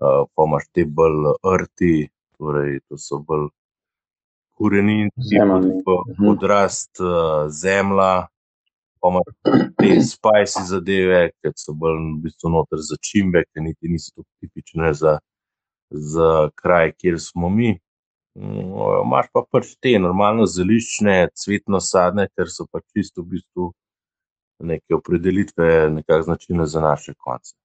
uh, 0.02 0.26
pa 0.36 0.48
imaš 0.48 0.68
te 0.74 0.86
bolj 0.86 1.34
rti, 1.62 1.94
torej 2.38 2.80
to 2.88 2.98
so 3.02 3.20
bolj 3.20 3.50
koreninci, 4.58 5.38
podrast, 6.18 7.00
uh, 7.02 7.48
zemlja, 7.54 8.28
pa 9.02 9.14
imaš 9.14 9.34
te 9.78 9.90
spicy 10.14 10.66
zadeve, 10.70 11.24
ki 11.42 11.54
so 11.56 11.76
bolj 11.78 11.98
v 11.98 12.14
bistvu 12.28 12.54
noter 12.54 12.84
začimbe, 12.92 13.46
ki 13.52 13.66
niti 13.70 13.92
niso 13.92 14.14
tako 14.16 14.30
tipične 14.42 14.94
za, 14.94 15.18
za 15.90 16.32
kraj, 16.56 16.94
kjer 16.98 17.20
smo 17.22 17.50
mi. 17.50 17.76
Imáš 18.38 19.32
pa 19.34 19.42
pač 19.50 19.72
te 19.82 19.96
normalno 19.98 20.46
zeliščne, 20.46 21.32
cvetno 21.34 21.82
sadne, 21.82 22.28
ker 22.38 22.52
so 22.54 22.68
pač 22.70 22.86
čisto 22.94 23.24
v 23.24 23.38
bistvu 23.38 23.72
neke 24.68 24.94
opredelitve, 24.98 25.90
nekako 25.94 26.22
značilne 26.30 26.66
za 26.66 26.82
naše 26.82 27.14
konce. 27.18 27.56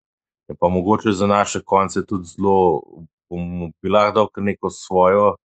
Je 0.52 0.56
pa 0.60 0.68
mogoče 0.68 1.12
za 1.12 1.26
naše 1.26 1.60
konce 1.64 2.06
tudi 2.06 2.28
zelo, 2.28 2.82
bomo 3.30 3.70
bi 3.82 3.88
lahko 3.88 4.14
dal 4.14 4.44
neko 4.44 4.70
svojo, 4.70 5.36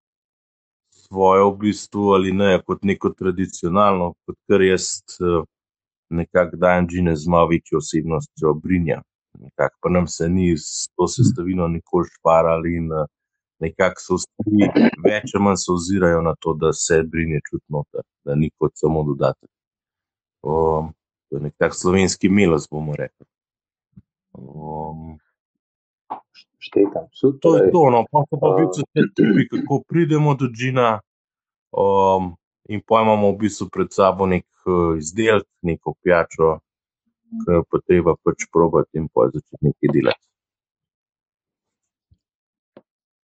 svojo 0.90 1.52
v 1.52 1.58
bistvu 1.58 2.10
ali 2.12 2.34
ne, 2.34 2.60
kot 2.66 2.84
neko 2.84 3.10
tradicionalno, 3.10 4.14
kot 4.26 4.36
kar 4.48 4.62
jaz 4.62 4.84
nekako 6.10 6.58
dajem 6.58 6.88
džine 6.88 7.16
z 7.16 7.28
malo 7.28 7.48
večjo 7.48 7.78
osebnostjo 7.78 8.54
brinja. 8.64 9.02
Nekako 9.40 9.78
pa 9.82 9.90
nam 9.90 10.08
se 10.08 10.30
ni 10.30 10.58
s 10.58 10.90
to 10.96 11.08
sestavino 11.08 11.68
nikoli 11.68 12.10
šparali 12.18 12.76
in 12.76 12.92
nekako 13.64 14.04
so 14.04 14.20
vsi 14.20 14.70
več 15.08 15.36
ali 15.36 15.44
manj 15.44 15.62
se 15.64 15.72
ozirajo 15.72 16.22
na 16.22 16.36
to, 16.40 16.54
da 16.54 16.74
se 16.74 17.00
brinje 17.04 17.40
čutno, 17.50 17.86
da 18.26 18.36
ni 18.36 18.52
kot 18.60 18.76
samo 18.76 19.04
dodatek. 19.08 19.50
Um, 20.44 20.92
to 21.30 21.38
je 21.38 21.42
nekak 21.48 21.76
slovenski 21.76 22.30
milost, 22.30 22.68
bomo 22.72 22.96
rekli. 22.96 23.26
Um, 24.38 25.18
Štekam, 26.60 27.08
to 27.42 27.58
je 27.58 27.72
to, 27.72 27.82
no, 27.94 28.04
pa 28.12 28.26
pa 28.30 28.50
v 28.54 28.66
bistvu 28.66 28.84
te 28.94 29.04
tipi, 29.16 29.46
kako 29.52 29.84
pridemo 29.88 30.34
do 30.36 30.50
džina. 30.50 31.00
Um, 31.72 32.36
in 32.70 32.82
pojmamo 32.82 33.32
v 33.32 33.38
bistvu 33.48 33.70
pred 33.72 33.92
sabo 33.92 34.28
nek 34.28 34.46
uh, 34.68 34.98
izdelek, 35.00 35.48
neko 35.64 35.96
pijačo, 36.04 36.58
ki 37.44 37.56
jo 37.60 37.64
pa 37.72 37.80
treba 37.86 38.16
pač 38.24 38.48
probati 38.52 39.00
in 39.00 39.08
pa 39.08 39.30
začeti 39.32 39.70
nekaj 39.70 39.94
delati. 39.96 40.26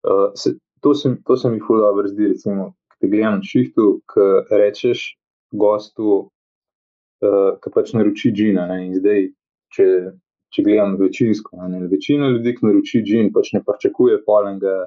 Uh, 0.09 0.33
se, 0.35 0.57
to, 0.81 0.95
se, 0.95 1.17
to 1.27 1.37
se 1.37 1.51
mi 1.51 1.61
fuldo 1.61 2.07
zdi, 2.07 2.33
recimo, 2.33 2.73
ki 2.93 3.01
te 3.01 3.13
gledam 3.13 3.41
na 3.41 3.45
šihtu, 3.45 3.89
ki 4.09 4.29
rečeš 4.57 5.05
gostu, 5.53 6.31
uh, 7.25 7.51
ki 7.61 7.75
pač 7.75 7.93
naroči 7.97 8.33
džina. 8.33 8.69
Ne, 8.71 8.87
in 8.87 8.97
zdaj, 8.97 9.29
če, 9.77 9.89
če 10.55 10.65
gledam 10.65 10.97
večinsko, 11.01 11.57
ne, 11.69 11.83
večina 11.91 12.31
ljudi, 12.33 12.55
ki 12.57 12.67
naroči 12.67 13.03
džin, 13.05 13.33
pač 13.35 13.53
ne 13.57 13.61
pričakuje 13.67 14.23
polenega 14.27 14.87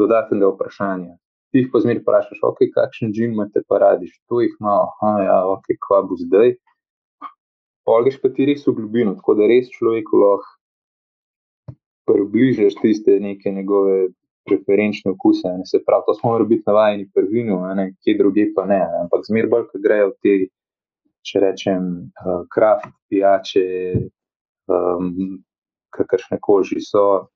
dodatnega 0.00 0.48
vprašanja 0.54 1.14
ti 1.54 1.60
jih 1.62 1.68
pa 1.72 1.78
zmeraj 1.78 2.00
vprašaš, 2.02 2.38
okay, 2.42 2.66
kakšen 2.74 3.12
džin 3.14 3.30
imate 3.36 3.60
pa 3.70 3.78
radi, 3.78 4.08
to 4.26 4.40
jih 4.42 4.56
ima, 4.58 4.72
ah, 5.06 5.18
ja, 5.22 5.36
ok, 5.46 5.68
kva 5.86 6.00
bo 6.02 6.18
zdaj. 6.18 6.56
Polgeš 7.86 8.16
pa 8.18 8.30
ti 8.34 8.48
res 8.48 8.64
v 8.66 8.74
globino, 8.74 9.12
tako 9.14 9.36
da 9.38 9.46
res 9.46 9.70
človeku 9.70 10.18
lahko 10.18 11.76
približaš 12.10 12.74
tiste 12.80 13.20
neke 13.22 13.52
njegove 13.54 14.08
preferenčne 14.48 15.12
okuse. 15.14 15.52
Ne? 15.60 15.68
Se 15.70 15.78
pravi, 15.86 16.08
to 16.08 16.16
smo 16.18 16.32
morali 16.32 16.50
biti 16.56 16.66
navajeni 16.66 17.06
prvinu, 17.14 17.60
ne? 17.78 17.86
kje 18.02 18.16
druge 18.18 18.48
pa 18.56 18.66
ne. 18.66 18.80
ne? 18.82 19.04
Ampak 19.06 19.22
zmeraj 19.30 19.52
bolj, 19.54 19.68
ko 19.70 19.82
grejo 19.86 20.10
te, 20.26 20.34
če 21.24 21.44
rečem, 21.44 21.86
uh, 22.18 22.42
kraft, 22.50 22.90
pijače, 23.08 23.64
um, 24.68 25.38
kakršne 25.94 26.38
koži 26.40 26.80
so, 26.82 27.28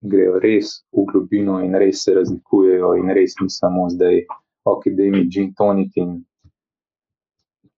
grejo 0.00 0.38
res 0.40 0.80
v 0.96 1.04
globino 1.12 1.58
in 1.64 1.76
res 1.76 2.04
se 2.04 2.14
razlikujejo, 2.16 2.94
in 3.00 3.12
res 3.14 3.36
ni 3.40 3.50
samo 3.52 3.88
zdaj, 3.92 4.22
ok, 4.64 4.88
da 4.96 5.08
jim 5.08 5.18
je 5.20 5.24
gin 5.30 5.50
tonik 5.54 5.96
in 6.00 6.20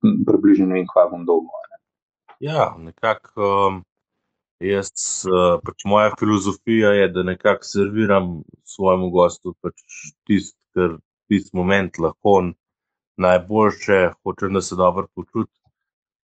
približno 0.03 0.67
ne 0.67 0.81
vem, 0.81 0.87
kva 0.91 1.09
bom 1.11 1.27
dolgo. 1.27 1.65
Ne. 1.71 1.81
Ja, 2.51 2.75
nekako. 2.79 3.49
Um... 3.69 3.83
Jaz, 4.63 4.91
uh, 5.27 5.57
pač 5.67 5.83
moja 5.91 6.13
filozofija 6.19 6.93
je, 6.95 7.09
da 7.11 7.23
nekako 7.27 7.67
serviram 7.67 8.27
svojemu 8.63 9.09
gostu 9.11 9.57
pač 9.59 9.81
tisti, 10.29 10.55
kar 10.75 10.93
tisti 11.27 11.57
moment 11.59 11.99
lahko 11.99 12.37
najboljše, 13.19 13.99
hočem, 14.23 14.55
da 14.55 14.63
se 14.63 14.79
dobro 14.79 15.09
počuti. 15.15 15.62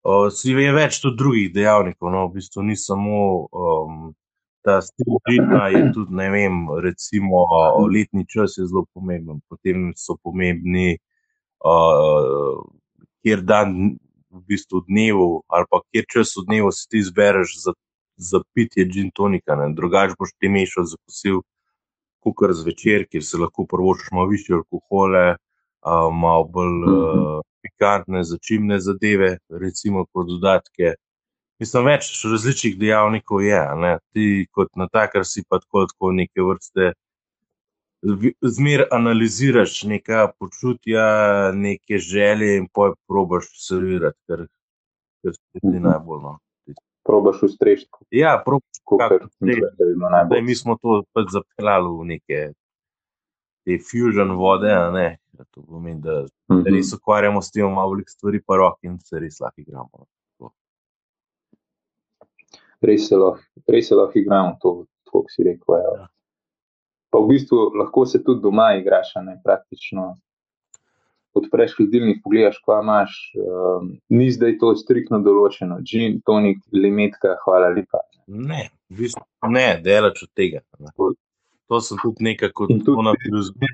Uh, 0.07 0.31
je 0.31 0.71
več 0.71 1.01
tudi 1.03 1.17
drugih 1.19 1.49
dejavnikov, 1.53 2.11
no, 2.13 2.27
v 2.29 2.39
bistvu 2.39 2.63
ni 2.63 2.75
samo 2.79 3.47
um, 3.51 4.13
ta 4.63 4.79
stil 4.81 5.19
ritma 5.27 5.67
je 5.73 5.81
tudi, 5.93 6.15
ne 6.15 6.29
vem, 6.31 6.59
recimo 6.83 7.43
letni 7.91 8.25
čas 8.27 8.57
je 8.57 8.67
zelo 8.67 8.85
pomemben, 8.93 9.41
potem 9.49 9.91
so 9.99 10.15
pomembni, 10.23 10.97
uh, 11.67 12.63
kjer 13.23 13.43
dan 13.43 13.75
v 14.29 14.41
bistvu 14.47 14.83
dnevu 14.87 15.43
ali 15.49 15.65
pa 15.71 15.81
kjer 15.91 16.05
čas 16.13 16.35
v 16.37 16.45
dnevu 16.47 16.71
si 16.71 16.87
ti 16.89 17.01
izbereš 17.03 17.55
za, 17.63 17.73
za 18.15 18.39
pitje 18.53 18.85
gin 18.85 19.11
tonika, 19.11 19.55
ne? 19.59 19.71
drugač 19.75 20.15
boš 20.19 20.31
ti 20.39 20.51
mešal 20.51 20.87
za 20.87 20.99
posil 21.03 21.41
kukar 22.23 22.53
zvečer, 22.53 23.07
kjer 23.11 23.23
se 23.23 23.39
lahko 23.39 23.65
prvočiš 23.67 24.11
malo 24.11 24.31
više 24.31 24.53
alkohole, 24.59 25.35
uh, 25.35 26.07
malo 26.13 26.47
bolj 26.47 26.83
uh, 26.87 27.39
pikantne, 27.61 28.23
začimne 28.23 28.79
zadeve, 28.79 29.37
recimo 29.49 30.05
kot 30.13 30.27
dodatke. 30.29 30.95
Mislim, 31.59 31.89
več 31.91 32.09
različnih 32.23 32.77
dejavnikov 32.79 33.43
je. 33.43 33.59
Ne? 33.83 33.93
Ti, 34.15 34.25
kot 34.55 34.71
na 34.79 34.87
takar, 34.91 35.25
si 35.27 35.43
pa 35.47 35.59
tako, 35.59 35.85
tako 35.91 36.11
neke 36.15 36.45
vrste. 36.45 36.93
Zmer 38.55 38.85
analiziraš 38.95 39.81
neka 39.91 40.29
počutja, 40.39 41.07
neke 41.51 41.99
želje, 41.99 42.53
in 42.61 42.69
poj 42.71 42.93
probaš 43.11 43.49
servirati, 43.59 44.17
ker, 44.27 44.45
ker 45.23 45.35
se 45.35 45.59
ti 45.59 45.67
mhm. 45.67 45.83
najbolj. 45.89 46.23
No. 46.23 46.37
Probaš 47.03 47.43
ustrežiti. 47.49 48.05
Ja, 48.15 48.37
probaš 48.45 49.27
ustrežiti. 49.27 49.91
Mi 50.47 50.55
smo 50.55 50.77
to 50.79 51.01
pač 51.11 51.33
zapeljali 51.35 51.91
v 51.97 52.09
neke 52.13 52.41
te 53.69 53.77
fusion 53.85 54.33
vode. 54.39 54.73
To 55.53 55.61
pomeni, 55.63 56.01
da 56.03 56.25
-hmm. 56.25 56.65
res 56.67 56.89
ukvarjamo 56.93 57.41
s 57.41 57.51
tem, 57.51 57.69
malo 57.71 57.93
velik 57.93 58.09
stvari, 58.09 58.41
pa 58.43 58.57
rok 58.59 58.81
in 58.83 58.97
se 58.99 59.19
res 59.19 59.39
lahko 59.39 59.61
igramo. 59.61 59.89
No 60.03 60.07
res 62.81 63.07
se 63.07 63.15
lahko, 63.15 63.43
res 63.67 63.87
se 63.87 63.95
lahko 63.95 64.19
igramo 64.19 64.57
to, 64.61 64.73
kot 65.09 65.29
si 65.33 65.43
rekel. 65.43 65.77
Ja. 65.83 66.07
Pa 67.09 67.21
v 67.21 67.33
bistvu 67.33 67.69
lahko 67.79 68.05
se 68.05 68.21
tudi 68.23 68.43
doma 68.43 68.73
igraš, 68.79 69.15
ne 69.25 69.39
praktično. 69.43 70.13
Odpreš 71.37 71.75
hladilnik, 71.77 72.23
pogledaš, 72.23 72.57
kaj 72.65 72.81
imaš. 72.83 73.15
Um, 73.37 73.91
ni 74.09 74.31
zdaj 74.33 74.57
to 74.61 74.73
striktno 74.77 75.21
določeno, 75.25 75.79
gin, 75.85 76.19
tonik, 76.25 76.61
limetka, 76.73 77.35
hvala 77.45 77.69
lepa. 77.75 78.01
Ne, 78.27 78.69
v 78.89 79.03
bistvu 79.03 79.53
ne, 79.53 79.67
delač 79.85 80.23
od 80.25 80.31
tega. 80.37 80.63
Ne. 80.81 80.93
To 81.69 81.79
sem 81.79 81.97
tudi 82.01 82.23
nekako 82.23 82.65
In 82.69 82.79
tudi 82.81 83.03
na 83.03 83.13
ti- 83.13 83.19
filozofiji. 83.23 83.69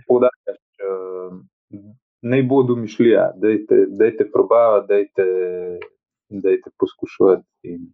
Ne 1.70 1.96
naj 2.24 2.44
bo 2.44 2.64
domišljija, 2.64 3.32
dajte, 3.36 3.86
dajte 3.92 4.32
probavati, 4.32 4.88
dajte, 4.88 5.24
dajte 6.30 6.70
poskušati. 6.78 7.44
In 7.64 7.94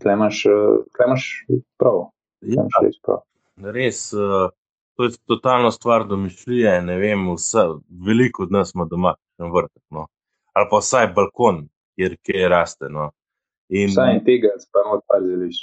Tle 0.00 0.12
imaš, 0.12 0.46
eh, 0.46 0.50
tle 0.92 1.06
imaš 1.06 1.24
prav, 1.78 1.98
tle 2.40 2.48
Ja, 2.48 2.52
imaš 2.54 2.78
res 2.82 2.98
prav. 3.00 3.20
res, 3.72 4.12
uh, 4.12 4.48
to 4.94 5.04
je 5.04 5.10
totalno 5.26 5.70
stvar 5.70 6.06
domišljije. 6.06 6.82
Ne 6.82 6.96
vem, 6.96 7.34
vse, 7.34 7.58
veliko 8.06 8.42
od 8.42 8.52
nas 8.52 8.74
ima 8.74 8.84
doma 8.84 9.14
kakšen 9.14 9.52
vrtek, 9.52 9.82
no. 9.90 10.06
ali 10.52 10.66
pa 10.70 10.76
vsaj 10.78 11.06
balkon, 11.08 11.68
kjer 11.94 12.16
kje 12.18 12.48
raste. 12.48 12.88
No. 12.88 13.10
In 13.70 13.88
Vsaj 13.88 14.14
en 14.14 14.24
tega, 14.24 14.48
pa 14.72 14.80
ima 14.80 15.00
par 15.08 15.20
zelišč. 15.22 15.62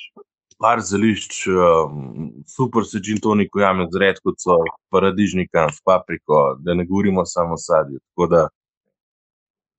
Par 0.59 0.81
zelišč, 0.83 1.47
um, 1.47 2.43
super 2.47 2.83
se 2.85 2.99
gin 2.99 3.19
tonik 3.23 3.55
ujame 3.55 3.87
z 3.91 3.99
redkvico, 4.03 4.57
paradižnika, 4.91 5.69
s 5.71 5.81
papriko, 5.85 6.57
da 6.59 6.75
ne 6.75 6.85
govorimo 6.85 7.25
samo 7.25 7.55
o 7.55 7.61
sadju. 7.61 7.99
Tako 8.11 8.27
da, 8.33 8.41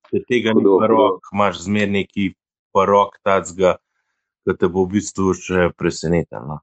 če 0.08 0.22
tega 0.28 0.54
ni 0.56 0.64
parok, 0.64 1.28
imaš 1.34 1.64
zmer 1.66 1.90
neki 1.92 2.30
parok 2.72 3.18
tacga, 3.26 3.76
ki 4.48 4.56
te 4.56 4.70
bo 4.72 4.86
v 4.86 4.96
bistvu 4.96 5.34
še 5.36 5.68
presenetil. 5.76 6.48
No. 6.48 6.60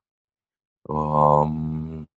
Um, 0.90 2.08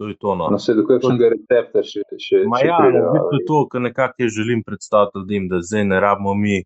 to 0.00 0.08
je 0.08 0.16
to. 0.16 0.34
No. 0.38 0.48
No, 0.54 0.58
se 0.58 0.74
do 0.78 0.86
kakšnega 0.88 1.28
recepta 1.34 1.82
še, 1.84 2.06
še, 2.16 2.44
Ma 2.48 2.62
še 2.62 2.70
ja, 2.70 2.78
prideva, 2.80 3.10
v 3.12 3.16
bistvu 3.18 3.42
to, 3.50 3.58
kar 3.74 3.84
nekako 3.84 4.24
jaz 4.24 4.38
želim 4.38 4.62
predstaviti 4.64 5.20
ljudem, 5.20 5.50
da 5.52 5.60
zdaj 5.60 5.84
ne 5.92 6.00
rabimo 6.00 6.34
mi 6.38 6.62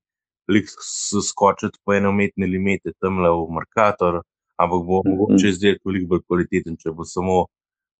skočiti 1.24 1.80
po 1.82 1.96
ene 1.96 2.12
umetne 2.12 2.46
limete 2.46 2.92
tamle 3.02 3.32
v 3.32 3.58
Merkator, 3.58 4.20
ampak 4.56 4.82
bo 4.86 5.02
Mhm. 5.04 5.10
mogoče 5.10 5.48
izdelek 5.48 5.80
veliko 5.84 6.06
bolj 6.08 6.22
kvaliteten, 6.28 6.76
če 6.76 6.90
bo 6.92 7.04
samo 7.04 7.46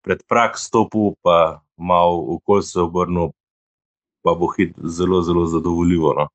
pred 0.01 0.23
prak 0.27 0.57
stopil, 0.57 1.15
pa 1.23 1.61
malo 1.77 2.21
okolj 2.35 2.61
se 2.61 2.79
obrnil, 2.81 3.29
pa 4.23 4.35
bo 4.35 4.47
hit 4.57 4.75
zelo, 4.83 5.21
zelo 5.21 5.45
zadovoljivo. 5.45 6.13
No. 6.13 6.27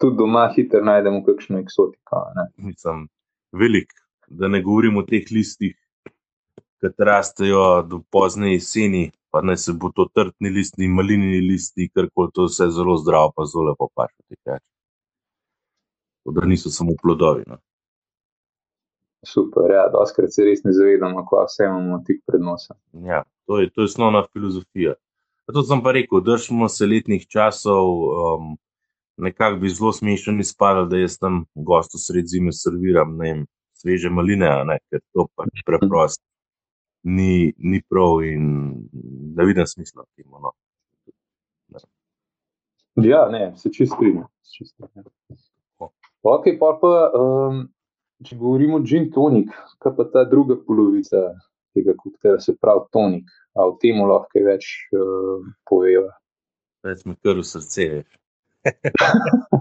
Tudi 0.00 0.16
doma 0.16 0.52
hitro 0.56 0.80
najdemo 0.84 1.24
kakšno 1.24 1.58
eksotiko. 1.58 2.24
Ne? 2.36 2.48
Mislim, 2.56 3.08
velik, 3.52 3.92
da 4.28 4.48
ne 4.48 4.62
govorim 4.62 4.96
o 4.96 5.02
teh 5.02 5.24
listih, 5.30 5.76
ki 6.80 6.88
rastejo 6.98 7.82
do 7.82 8.02
pozne 8.10 8.52
jeseni, 8.52 9.10
pa 9.30 9.40
naj 9.42 9.56
se 9.56 9.72
bo 9.72 9.90
to 9.92 10.06
trtni 10.14 10.50
listi, 10.50 10.88
malinini 10.88 11.40
listi, 11.40 11.88
kar 11.94 12.08
koli 12.14 12.30
to 12.34 12.44
vse 12.44 12.70
zelo 12.70 12.96
zdravo, 12.96 13.32
pa 13.36 13.44
zelo 13.44 13.64
lepo 13.64 13.88
paše. 13.94 14.58
Da 16.24 16.46
niso 16.46 16.70
samo 16.70 16.92
plodovi. 17.02 17.44
No. 17.46 17.58
Super, 19.26 19.70
ja, 19.70 19.84
doskrat 19.92 20.32
se 20.32 20.44
res 20.46 20.62
ne 20.64 20.72
zavedamo, 20.72 21.26
kva 21.28 21.44
vse 21.44 21.66
imamo 21.68 22.00
tik 22.06 22.22
pred 22.26 22.40
nosom. 22.40 22.76
Ja, 23.04 23.22
to 23.46 23.60
je, 23.60 23.68
to 23.70 23.84
je 23.84 23.90
osnovna 23.90 24.24
filozofija. 24.32 24.94
Zato 25.50 25.62
sem 25.66 25.82
pa 25.84 25.92
rekel, 25.92 26.22
držimo 26.24 26.68
se 26.68 26.86
letnih 26.86 27.26
časov. 27.28 27.90
Um, 28.00 28.56
nekako 29.20 29.58
bi 29.60 29.68
zelo 29.68 29.92
smešno 29.92 30.40
izpadlo, 30.40 30.86
da 30.88 30.96
jaz 30.96 31.18
tam 31.18 31.44
gostu 31.54 31.98
sred 31.98 32.24
zime 32.26 32.52
serviram 32.52 33.18
vem, 33.18 33.44
sveže 33.76 34.10
maline, 34.10 34.48
ne, 34.64 34.78
ker 34.88 35.02
to 35.12 35.26
pač 35.36 35.64
preprosto 35.66 36.24
ni, 37.02 37.52
ni 37.58 37.82
prav 37.88 38.24
in 38.24 38.74
da 39.36 39.44
vidim 39.48 39.66
smisla 39.66 40.02
v 40.02 40.06
tem. 40.16 40.30
No. 40.30 40.52
Ja, 43.04 43.28
ne, 43.28 43.52
se 43.56 43.68
čist 43.68 43.78
čisto 43.78 43.96
strinjam. 43.96 44.26
Ok, 46.22 46.50
pa 46.60 46.74
pa, 46.80 46.90
um, 47.16 47.62
če 48.24 48.36
govorimo 48.36 48.76
o 48.76 48.82
gin 48.84 49.10
tonik, 49.14 49.48
kaj 49.78 49.92
pa 49.96 50.04
ta 50.12 50.24
druga 50.24 50.56
polovica 50.66 51.16
tega 51.74 51.94
koktejla, 51.96 52.40
se 52.40 52.56
pravi 52.60 52.80
tonik, 52.92 53.24
a 53.56 53.64
o 53.66 53.76
tem 53.80 54.00
lahko 54.02 54.42
več 54.44 54.66
uh, 54.92 55.40
poveva. 55.68 56.10
Več 56.84 57.04
mi 57.04 57.14
kar 57.22 57.36
v 57.38 57.44
srce. 57.46 58.04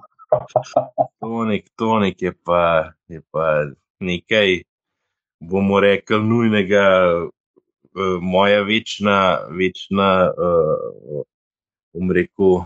tonik, 1.20 1.70
tonik 1.76 2.22
je 2.22 2.34
pa, 2.46 2.64
je 3.08 3.22
pa 3.32 3.66
nekaj, 4.00 4.62
bomo 5.40 5.80
rekli, 5.80 6.24
nujnega. 6.24 6.86
eh, 7.20 7.30
Moja 8.22 8.62
večna, 8.64 9.40
večna 9.50 10.30
uh, 10.32 11.24
bom 11.94 12.12
rekel, 12.14 12.46
uh, 12.62 12.66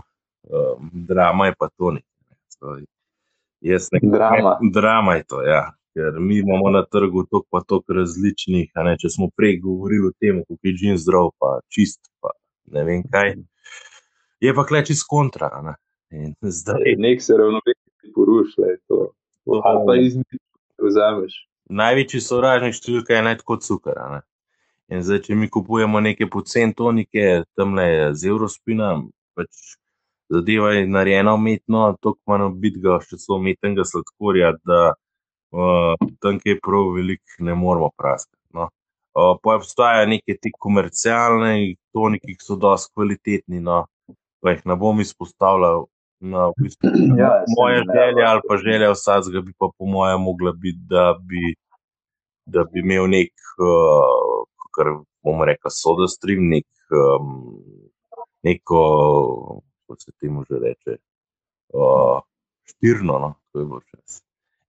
drama 0.92 1.46
je 1.46 1.54
pa 1.58 1.68
tonik. 1.76 2.04
ne. 2.28 2.36
So, 2.48 2.76
Jaz 3.60 3.88
nekako- 3.92 4.12
Drama. 4.16 4.58
Drama 4.72 5.14
je 5.14 5.24
to, 5.24 5.42
ja. 5.42 5.72
Ker 5.94 6.18
mi 6.18 6.38
imamo 6.38 6.70
na 6.74 6.82
trgu 6.84 7.22
toliko 7.30 7.46
pa 7.50 7.60
toliko 7.62 7.92
različnih. 8.00 8.70
Ne, 8.84 8.96
če 8.98 9.12
smo 9.14 9.28
prej 9.36 9.60
govorili 9.62 10.10
o 10.10 10.14
tem, 10.20 10.40
kako 10.42 10.58
je 10.62 10.74
džin 10.74 10.98
zdrav, 10.98 11.30
pa 11.38 11.58
čist, 11.70 12.00
pa 12.20 12.34
ne 12.74 12.84
vem 12.84 13.04
kaj. 13.12 13.36
Je 14.42 14.54
pa 14.54 14.66
kleči 14.66 14.94
z 14.94 15.06
kontra. 15.08 15.50
ne. 15.62 15.74
In 16.14 16.34
zdaj, 16.42 16.96
Nek 16.98 17.22
se 17.22 17.34
ravnovesje 17.38 18.12
porušlja, 18.14 18.66
je 18.66 18.78
to. 18.88 19.00
Ali 19.64 19.86
pa 20.78 20.86
vzameš. 20.86 21.34
največji 21.70 22.20
sovražnik 22.20 22.74
številka 22.76 23.14
je 23.14 23.22
naj 23.22 23.38
tako 23.42 23.56
cukor. 23.56 23.98
ne. 24.10 24.20
In 24.92 25.02
zdaj, 25.02 25.22
če 25.26 25.34
mi 25.34 25.48
kupujemo 25.48 26.00
neke 26.00 26.26
pocen 26.30 26.74
tonike, 26.74 27.44
tam 27.56 27.74
le 27.74 28.12
z 28.14 28.28
Eurospina, 28.28 28.98
pač 29.34 29.48
zadeva 30.28 30.74
je 30.74 30.86
narejena 30.86 31.34
umetno, 31.34 31.96
toliko 32.00 32.20
manj 32.26 32.52
bitga, 32.60 32.98
še 33.00 33.16
celo 33.22 33.38
umetnega 33.38 33.86
sladkorja, 33.88 34.52
da 34.64 34.94
tam, 36.20 36.38
ki 36.40 36.54
je 36.54 36.60
prav 36.62 36.92
velik, 36.96 37.22
ne 37.38 37.54
moramo 37.54 37.90
praskati. 37.96 38.42
No. 38.54 38.68
Uh, 39.14 39.36
pa 39.42 39.54
obstajajo 39.54 40.06
neke 40.10 40.36
ti 40.42 40.50
komercialne 40.58 41.74
toniki, 41.94 42.34
ki 42.34 42.46
so 42.46 42.56
dosti 42.58 42.90
kvalitetni, 42.94 43.60
no, 43.62 43.84
pa 44.42 44.54
jih 44.54 44.64
ne 44.66 44.76
bom 44.78 45.02
izpostavljal. 45.04 45.86
No, 46.24 46.48
v 46.56 46.64
bistvu, 46.66 46.90
Ja, 47.20 47.30
moja 47.58 47.82
ne, 47.84 47.94
želja 47.94 48.30
ali 48.30 48.42
pa 48.48 48.56
želja 48.56 48.90
vsakega 48.94 49.42
bi 49.44 49.52
pa 49.58 49.68
po 49.78 49.86
mojem 49.86 50.22
mogla 50.24 50.52
biti, 50.56 50.80
da 50.90 51.12
bi, 51.20 51.54
da 52.46 52.64
bi 52.64 52.80
imel 52.80 53.10
nek, 53.12 53.32
uh, 53.60 54.42
kar 54.74 54.94
bomo 55.22 55.44
rekli, 55.44 55.70
soda 55.70 56.08
stream, 56.08 56.48
nek, 56.50 56.66
um, 56.90 57.60
neko, 58.42 58.80
kako 59.84 60.00
se 60.00 60.12
temu 60.20 60.44
že 60.48 60.62
reče, 60.64 60.98
uh, 61.76 62.18
štirno, 62.72 63.18
no, 63.18 63.34
to 63.52 63.60
je 63.60 63.66
bilo 63.66 63.84
čas. 63.92 64.23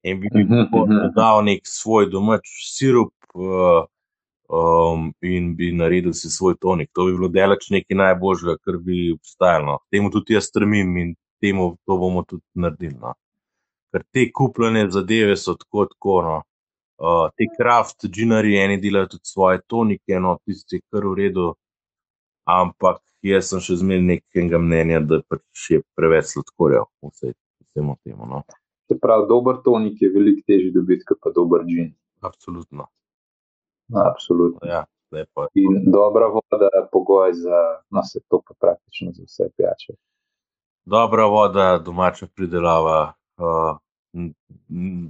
In 0.06 0.20
bi 0.22 0.30
Mhm, 0.30 0.54
uh 0.54 0.86
mhm. 0.86 0.98
dodal 1.02 1.44
nek 1.44 1.62
svoj 1.66 2.10
domač 2.14 2.46
sirup 2.76 3.14
uh, 3.34 3.86
um, 4.50 5.14
in 5.22 5.56
bi 5.56 5.72
naredil 5.72 6.14
si 6.14 6.30
svoj 6.30 6.56
tonik. 6.62 6.90
To 6.94 7.06
bi 7.06 7.16
bilo 7.18 7.28
delač 7.28 7.70
nekaj 7.74 7.98
najboljšega, 7.98 8.58
kar 8.64 8.78
bi 8.78 9.12
obstajalo. 9.14 9.66
no. 9.66 9.78
Temu 9.92 10.12
tudi 10.14 10.34
jaz 10.34 10.50
strmim 10.52 10.98
in 10.98 11.16
temu 11.42 11.78
to 11.86 11.98
bomo 11.98 12.24
tudi 12.24 12.44
naredili. 12.54 12.98
No. 13.02 13.14
Ker 13.92 14.04
te 14.14 14.28
kupljene 14.32 14.90
zadeve 14.92 15.38
so 15.38 15.56
tako, 15.56 15.86
tako 15.86 16.22
no. 16.22 16.36
Uh, 16.98 17.28
te 17.36 17.48
kraft, 17.58 18.06
džinari, 18.06 18.54
eni 18.58 18.78
delajo 18.82 19.08
tudi 19.16 19.26
svoje 19.28 19.60
tonike, 19.68 20.20
no, 20.20 20.38
tisti 20.46 20.78
je 20.78 20.82
kar 20.94 21.04
v 21.04 21.16
redu, 21.18 21.48
ampak 22.48 23.02
jaz 23.26 23.50
sem 23.50 23.60
še 23.60 23.82
zmeraj 23.82 24.06
nekega 24.06 24.62
mnenja, 24.62 25.02
da 25.04 25.20
pač 25.28 25.66
je 25.74 25.82
preveč 25.98 26.30
sladkorja 26.32 26.86
vsemu 27.04 27.98
temu. 28.06 28.30
No. 28.32 28.46
Se 28.88 29.00
pravi, 29.00 29.26
dober 29.30 29.56
tonik 29.64 30.02
je 30.02 30.10
veliko 30.10 30.42
težji 30.48 30.72
dobiti, 30.72 31.06
kot 31.06 31.18
pa 31.22 31.30
dober 31.32 31.64
gin. 31.66 31.94
Absolutno. 32.22 32.88
Absolutno. 33.96 34.60
Ja, 34.64 34.86
pa, 35.34 35.48
In 35.54 35.84
dobra 35.88 36.28
voda 36.28 36.66
je 36.66 36.84
pogoj 36.92 37.34
za, 37.34 37.60
no 37.90 38.04
se 38.04 38.20
to 38.28 38.42
pa 38.42 38.54
praktično 38.60 39.12
za 39.12 39.24
vse 39.24 39.50
pijače. 39.58 39.94
dobra 40.86 41.26
voda, 41.26 41.78
domača 41.78 42.28
pridelava, 42.28 43.14
uh, 43.38 43.78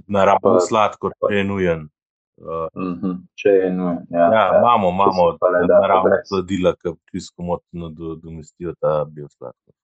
naravno 0.08 0.60
sladkor, 0.60 1.12
če 1.20 1.34
je 1.34 1.44
nujen. 1.44 1.88
Uh, 2.36 2.68
Mhm. 2.76 3.10
Če 3.34 3.48
je 3.50 3.70
nujen. 3.72 4.06
Ja, 4.10 4.26
ja, 4.28 4.58
imamo, 4.58 4.88
imamo 4.90 5.38
naravna 5.70 6.02
brez. 6.04 6.28
sladila, 6.28 6.74
ki 6.74 6.92
čisto 7.10 7.42
motno 7.42 7.88
do, 7.88 8.14
domestijo 8.14 8.74
ta 8.74 9.04
biosladkor. 9.04 9.74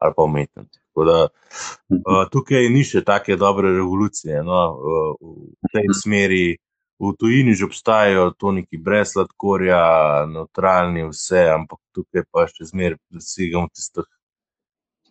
Ali 0.00 0.14
pa 0.16 0.22
umetno. 0.24 0.64
Tako 0.64 1.04
da. 1.04 1.18
Uh, 1.90 2.24
tukaj 2.32 2.68
ni 2.68 2.82
še 2.84 3.04
take 3.04 3.36
dobre 3.36 3.68
revolucije. 3.70 4.42
No, 4.42 4.60
uh, 4.72 5.14
v 5.60 5.72
tej 5.72 5.84
Mhm. 5.84 5.94
smeri, 5.94 6.44
v 7.00 7.12
tujini 7.16 7.54
že 7.54 7.64
obstajajo 7.64 8.30
toniki 8.32 8.76
brez 8.76 9.12
sladkorja, 9.12 9.80
neutralni, 10.26 11.04
vse, 11.08 11.48
ampak 11.48 11.78
tukaj 11.92 12.24
pa 12.30 12.46
še 12.46 12.64
zmeraj 12.64 12.98
dosegamo 13.10 13.68
tistih 13.68 14.08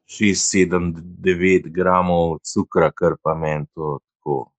6, 0.09 0.41
7, 0.69 0.93
9 1.21 1.69
gramov 1.69 2.39
cukra, 2.41 2.91
kar 2.91 3.17
pa 3.21 3.33
meni 3.35 3.65
to 3.75 3.99
tako. 3.99 4.51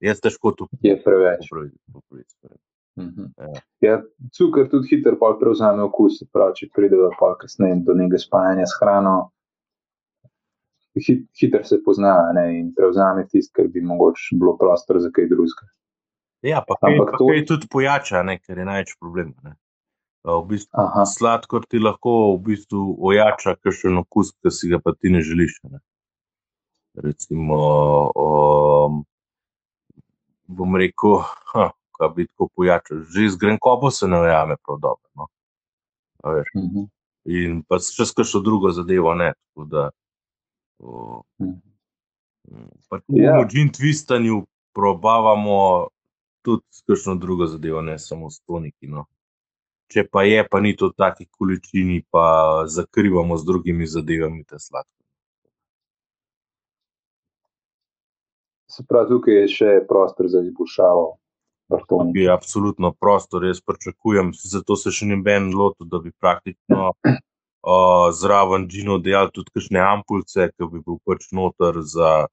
Jaz 0.00 0.20
težko 0.20 0.52
to 0.52 0.68
Je 0.82 0.96
preveč. 1.02 1.48
popravim. 1.48 2.58
Mhm. 2.96 3.32
Ja. 3.38 3.60
Ja, 3.80 4.02
cukor 4.32 4.68
tudi 4.68 4.88
hitro 4.88 5.16
prevzame 5.40 5.82
okus, 5.82 6.22
pravi, 6.32 6.54
če 6.56 6.68
pride 6.74 6.96
pa 7.18 7.34
kasneje 7.40 7.84
do 7.84 7.94
nekega 7.94 8.18
spajanja 8.18 8.66
s 8.66 8.76
hrano. 8.80 9.30
Hit, 11.00 11.26
hitro 11.40 11.64
se 11.64 11.80
pozna 11.84 12.14
ne, 12.34 12.46
in 12.58 12.70
prevzame 12.74 13.26
tisto, 13.30 13.52
kar 13.56 13.68
bi 13.68 13.82
mogoče 13.82 14.36
bilo 14.38 14.56
prostor 14.60 15.00
za 15.02 15.10
kaj 15.14 15.28
drugega. 15.32 15.68
Ja, 16.44 16.60
pa 16.66 16.76
kaj, 16.80 16.98
pa 16.98 17.18
to... 17.18 17.26
kaj 17.26 17.44
tudi 17.48 17.68
pojača, 17.70 18.22
ne, 18.22 18.38
ker 18.38 18.58
je 18.60 18.66
največ 18.68 18.96
problem. 19.00 19.32
Ne. 19.44 19.56
V 20.24 20.40
bistvu, 20.48 20.84
sladkor 21.08 21.66
ti 21.68 21.80
lahko 21.80 22.34
v 22.34 22.38
bistvu 22.48 22.84
ojača 23.10 23.56
kakšen 23.60 24.00
okus, 24.00 24.32
ki 24.40 24.52
si 24.52 24.70
ga 24.72 24.80
pa 24.80 24.94
ti 24.96 25.12
ne 25.12 25.20
želiš. 25.24 25.58
Ne. 25.68 25.80
Recimo, 27.04 27.58
um, 28.16 29.02
bom 30.48 30.76
rekel, 30.80 31.18
ha, 31.52 31.70
kaj 31.98 32.12
bi 32.16 32.28
tako 32.28 32.48
pojačal. 32.56 33.04
Že 33.12 33.34
z 33.34 33.40
grenkobo 33.40 33.90
se 33.92 34.08
ne 34.08 34.20
ujame 34.20 34.56
prav 34.64 34.80
dobro. 34.80 35.08
No. 35.16 35.28
Uh 36.24 36.40
mhm. 36.56 36.68
-huh. 36.76 36.88
In 37.24 37.62
pa 37.64 37.78
še 37.80 38.04
s 38.04 38.12
kakšno 38.12 38.40
drugo 38.44 38.70
zadevo, 38.70 39.14
ne. 39.14 39.32
Tako 39.32 39.64
da, 39.64 39.90
o, 40.78 41.22
tudi 43.06 43.20
yeah. 43.20 43.40
v 43.40 43.48
džin 43.48 43.72
tvistanju 43.72 44.44
probavamo 44.74 45.88
tudi 46.42 46.62
kakšno 46.86 47.14
drugo 47.14 47.46
zadevo, 47.46 47.80
ne 47.80 47.98
samo 47.98 48.30
s 48.30 48.40
toniki. 48.40 48.86
No. 48.86 49.06
Če 49.92 50.04
pa 50.10 50.24
je, 50.24 50.44
pa 50.50 50.60
ni 50.60 50.74
to 50.76 50.90
v 50.90 50.98
taki 50.98 51.26
količini, 51.30 52.02
pa 52.10 52.64
zakrivamo 52.68 53.36
z 53.36 53.46
drugimi 53.46 53.86
zadevami 53.86 54.44
te 54.44 54.58
sladke. 54.58 54.90
Se 58.68 58.82
pravi, 58.88 59.12
tukaj 59.12 59.36
je 59.44 59.50
še 59.52 59.74
prostor 59.88 60.28
za 60.28 60.42
izboljšavo. 60.42 61.12
Je 62.14 62.26
absolutno 62.28 62.90
prostor, 62.92 63.44
jaz 63.46 63.60
pričakujem, 63.64 64.32
zato 64.36 64.76
se 64.76 64.92
še 64.92 65.06
ni 65.08 65.16
ben 65.22 65.52
lotil, 65.54 65.86
da 65.88 66.00
bi 66.02 66.12
praktično 66.20 66.90
uh, 67.64 68.12
zraven 68.12 68.68
Džino 68.68 68.98
dejal 68.98 69.30
tudi 69.32 69.50
kakšne 69.54 69.80
ampulce, 69.80 70.50
ki 70.52 70.68
bi 70.72 70.82
bil 70.84 70.98
pač 71.08 71.30
noter 71.32 71.80
za 71.80 72.26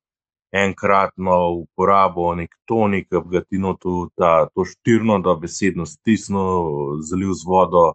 enkratno 0.51 1.37
uporabo, 1.61 2.33
nek 2.35 2.51
tonik, 2.67 3.07
ki 3.09 3.23
bi 3.23 3.37
ga 3.37 3.41
ti 3.47 3.61
notil 3.61 4.09
ta, 4.19 4.47
to 4.55 4.65
štirno, 4.67 5.21
da 5.23 5.37
besedno 5.39 5.87
stisnil, 5.87 6.99
zalil 7.07 7.33
z 7.33 7.47
vodo, 7.47 7.85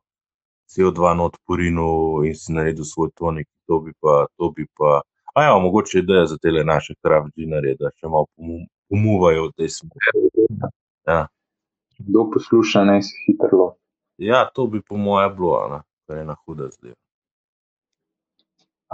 CO2 0.73 1.15
not 1.17 1.37
porinu 1.47 2.25
in 2.27 2.35
si 2.35 2.53
naredil 2.57 2.85
svoj 2.85 3.13
tonik. 3.15 3.49
To 3.67 3.81
bi 3.85 3.93
pa, 4.01 4.27
to 4.39 4.51
bi 4.57 4.67
pa, 4.79 5.01
a 5.35 5.43
ja, 5.43 5.59
mogoče 5.59 5.99
ideja 5.99 6.27
za 6.27 6.39
te 6.39 6.53
naše 6.65 6.95
kravdžinare, 7.03 7.77
da 7.81 7.91
še 7.99 8.09
malo 8.09 8.29
pomuvajo 8.89 9.49
v 9.49 9.57
tej 9.61 9.73
smeri. 9.77 10.47
Ja. 11.07 11.27
Kdo 11.99 12.29
posluša, 12.33 12.85
ne 12.85 13.03
si 13.03 13.17
hitro. 13.27 13.75
Ja, 14.19 14.47
to 14.55 14.67
bi 14.67 14.81
po 14.81 14.97
mojem 14.97 15.35
bilo, 15.37 15.59
ne, 15.73 15.81
kar 16.07 16.23
je 16.23 16.25
na 16.25 16.37
huda 16.45 16.71
zdaj. 16.73 16.95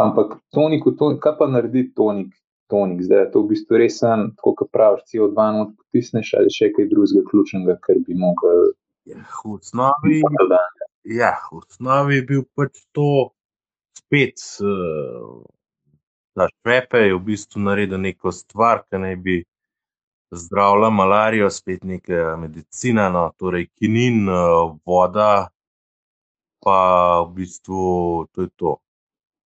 Ampak 0.00 0.38
tonik, 0.54 0.86
tonik, 0.98 1.20
kaj 1.20 1.36
pa 1.38 1.50
naredi 1.52 1.90
tonik? 1.96 2.32
tonik. 2.72 3.02
Zdaj 3.02 3.20
je 3.20 3.30
to 3.32 3.42
v 3.42 3.50
bistvu 3.52 3.80
res 3.82 4.00
en, 4.08 4.30
tako 4.38 4.54
kot 4.62 4.72
praviš, 4.72 5.04
CO2 5.10 5.46
not 5.58 5.72
potisneš 5.76 6.32
ali 6.40 6.52
še 6.56 6.70
kaj 6.72 6.88
drugega 6.88 7.24
ključnega, 7.28 7.76
kar 7.84 8.00
bi 8.06 8.16
mogel. 8.16 8.72
Ja, 9.10 9.20
v 9.20 9.56
osnovi, 9.58 10.20
ja, 11.20 11.32
v 11.50 11.60
osnovi 11.60 12.20
je 12.20 12.26
bil 12.28 12.44
pač 12.56 12.80
to 12.96 13.08
spet, 13.98 14.40
uh, 14.64 15.42
švepe 16.62 17.02
je 17.08 17.16
v 17.16 17.22
bistvu 17.26 17.64
naredil 17.66 18.00
neko 18.00 18.32
stvar, 18.32 18.86
ki 18.88 19.02
naj 19.02 19.16
bi 19.24 19.40
zdravila 20.32 20.88
malarijo, 20.94 21.50
spet 21.52 21.82
neka 21.84 22.36
medicina, 22.40 23.10
no, 23.12 23.26
torej 23.36 23.68
kinin, 23.76 24.22
voda, 24.86 25.50
pa 26.62 26.78
v 27.26 27.42
bistvu 27.42 27.82
to 28.32 28.46
je 28.46 28.54
to. 28.56 28.78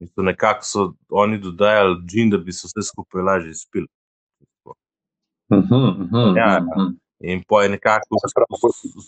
In 0.00 0.08
so 0.08 0.22
nekako 0.22 0.64
so 0.64 0.92
oni 1.10 1.38
dodajali 1.38 1.96
džin, 2.06 2.30
da 2.30 2.38
bi 2.38 2.52
se 2.52 2.68
vse 2.68 2.88
skupaj 2.88 3.22
lažje 3.22 3.54
spil. 3.54 3.86
Mhm, 5.52 6.02
mhm, 6.02 6.36
ja, 6.36 6.60
mhm. 6.60 6.96
in 7.20 7.42
po 7.48 7.60
je 7.62 7.68
nekako 7.68 8.18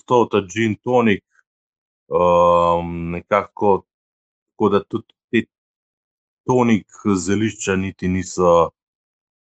stal 0.01 0.29
ta 0.31 0.39
džin 0.39 0.77
tonik, 0.83 1.25
um, 2.09 3.11
nekako 3.11 3.83
tako, 4.59 4.69
da 4.69 4.85
tudi 4.85 5.15
ti 5.31 5.47
tonik 6.47 6.87
zelišča 7.17 7.77
niti 7.77 8.09
niso, 8.09 8.71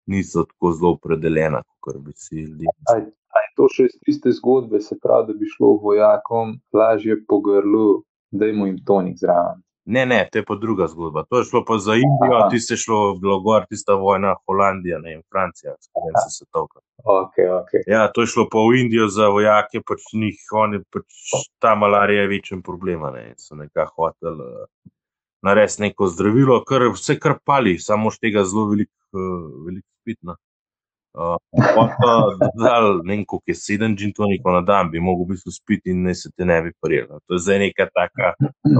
niso 0.06 0.44
tako 0.44 0.72
zelo 0.72 0.92
opredeljena, 0.92 1.62
kot 1.80 1.96
bi 1.96 2.12
si 2.14 2.34
ljudje. 2.34 2.66
To 3.56 3.66
še 3.66 3.88
iz 3.88 3.96
tiste 4.06 4.30
zgodbe, 4.32 4.80
se 4.80 4.94
pravi, 5.02 5.32
da 5.32 5.38
bi 5.38 5.48
šlo 5.50 5.72
vojakom 5.82 6.58
lažje 6.72 7.16
po 7.28 7.40
grlu, 7.40 8.02
da 8.30 8.46
jim 8.46 8.76
tonik 8.86 9.16
zraven. 9.18 9.62
Ne, 9.90 10.06
ne, 10.06 10.28
to 10.32 10.38
je 10.38 10.44
pa 10.44 10.54
druga 10.54 10.86
zgodba. 10.86 11.22
To 11.30 11.38
je 11.38 11.44
šlo 11.48 11.62
pa 11.64 11.78
za 11.78 11.94
Indijo, 11.96 12.38
ti 12.50 12.60
si 12.60 12.76
šlo 12.76 13.14
v 13.14 13.20
Blogor, 13.22 13.64
tista 13.70 13.94
vojna, 13.96 14.34
Holandija 14.46 14.98
ne, 15.00 15.14
in 15.16 15.22
Francija, 15.32 15.72
s 15.80 15.88
katerim 15.88 16.18
si 16.24 16.34
se 16.36 16.44
tokal. 16.52 16.82
Okay, 17.04 17.48
okay. 17.48 17.86
Ja, 17.86 18.02
to 18.12 18.20
je 18.20 18.28
šlo 18.34 18.44
pa 18.52 18.60
v 18.68 18.82
Indijo 18.82 19.06
za 19.08 19.30
vojake, 19.32 19.80
pač 19.80 20.04
njih, 20.12 20.42
oni, 20.52 20.82
pač 20.92 21.32
ta 21.58 21.72
malarija 21.74 22.26
je 22.26 22.32
večji 22.34 22.60
problem. 22.64 23.06
Ne, 23.14 23.32
so 23.40 23.56
nekako 23.56 24.10
hoteli 24.10 24.44
uh, 24.44 24.68
narediti 25.48 25.82
neko 25.86 26.10
zdravilo, 26.12 26.60
kar 26.68 26.84
vse 26.92 27.16
kar 27.16 27.38
pali, 27.44 27.78
samo 27.80 28.12
še 28.12 28.28
tega 28.28 28.44
zelo 28.44 28.66
veliko 28.74 28.92
uh, 29.16 29.48
velik 29.70 29.86
spitno. 30.02 30.36
Uh, 31.14 31.36
ne 33.04 33.16
vem, 33.16 33.24
koliko 33.26 33.42
je 33.46 33.54
sedem 33.54 33.96
džintonikov 33.96 34.52
na 34.52 34.60
dan, 34.60 34.90
bi 34.90 35.00
mogel 35.00 35.24
v 35.24 35.34
bistvu 35.34 35.52
spiti 35.52 35.90
in 35.90 36.02
ne 36.06 36.14
se 36.14 36.30
te 36.30 36.44
ne 36.44 36.60
bi 36.62 36.72
prijel. 36.80 37.08
To 37.26 37.34
je 37.34 37.44
zdaj 37.46 37.58
neka 37.58 37.88
taka 37.94 38.34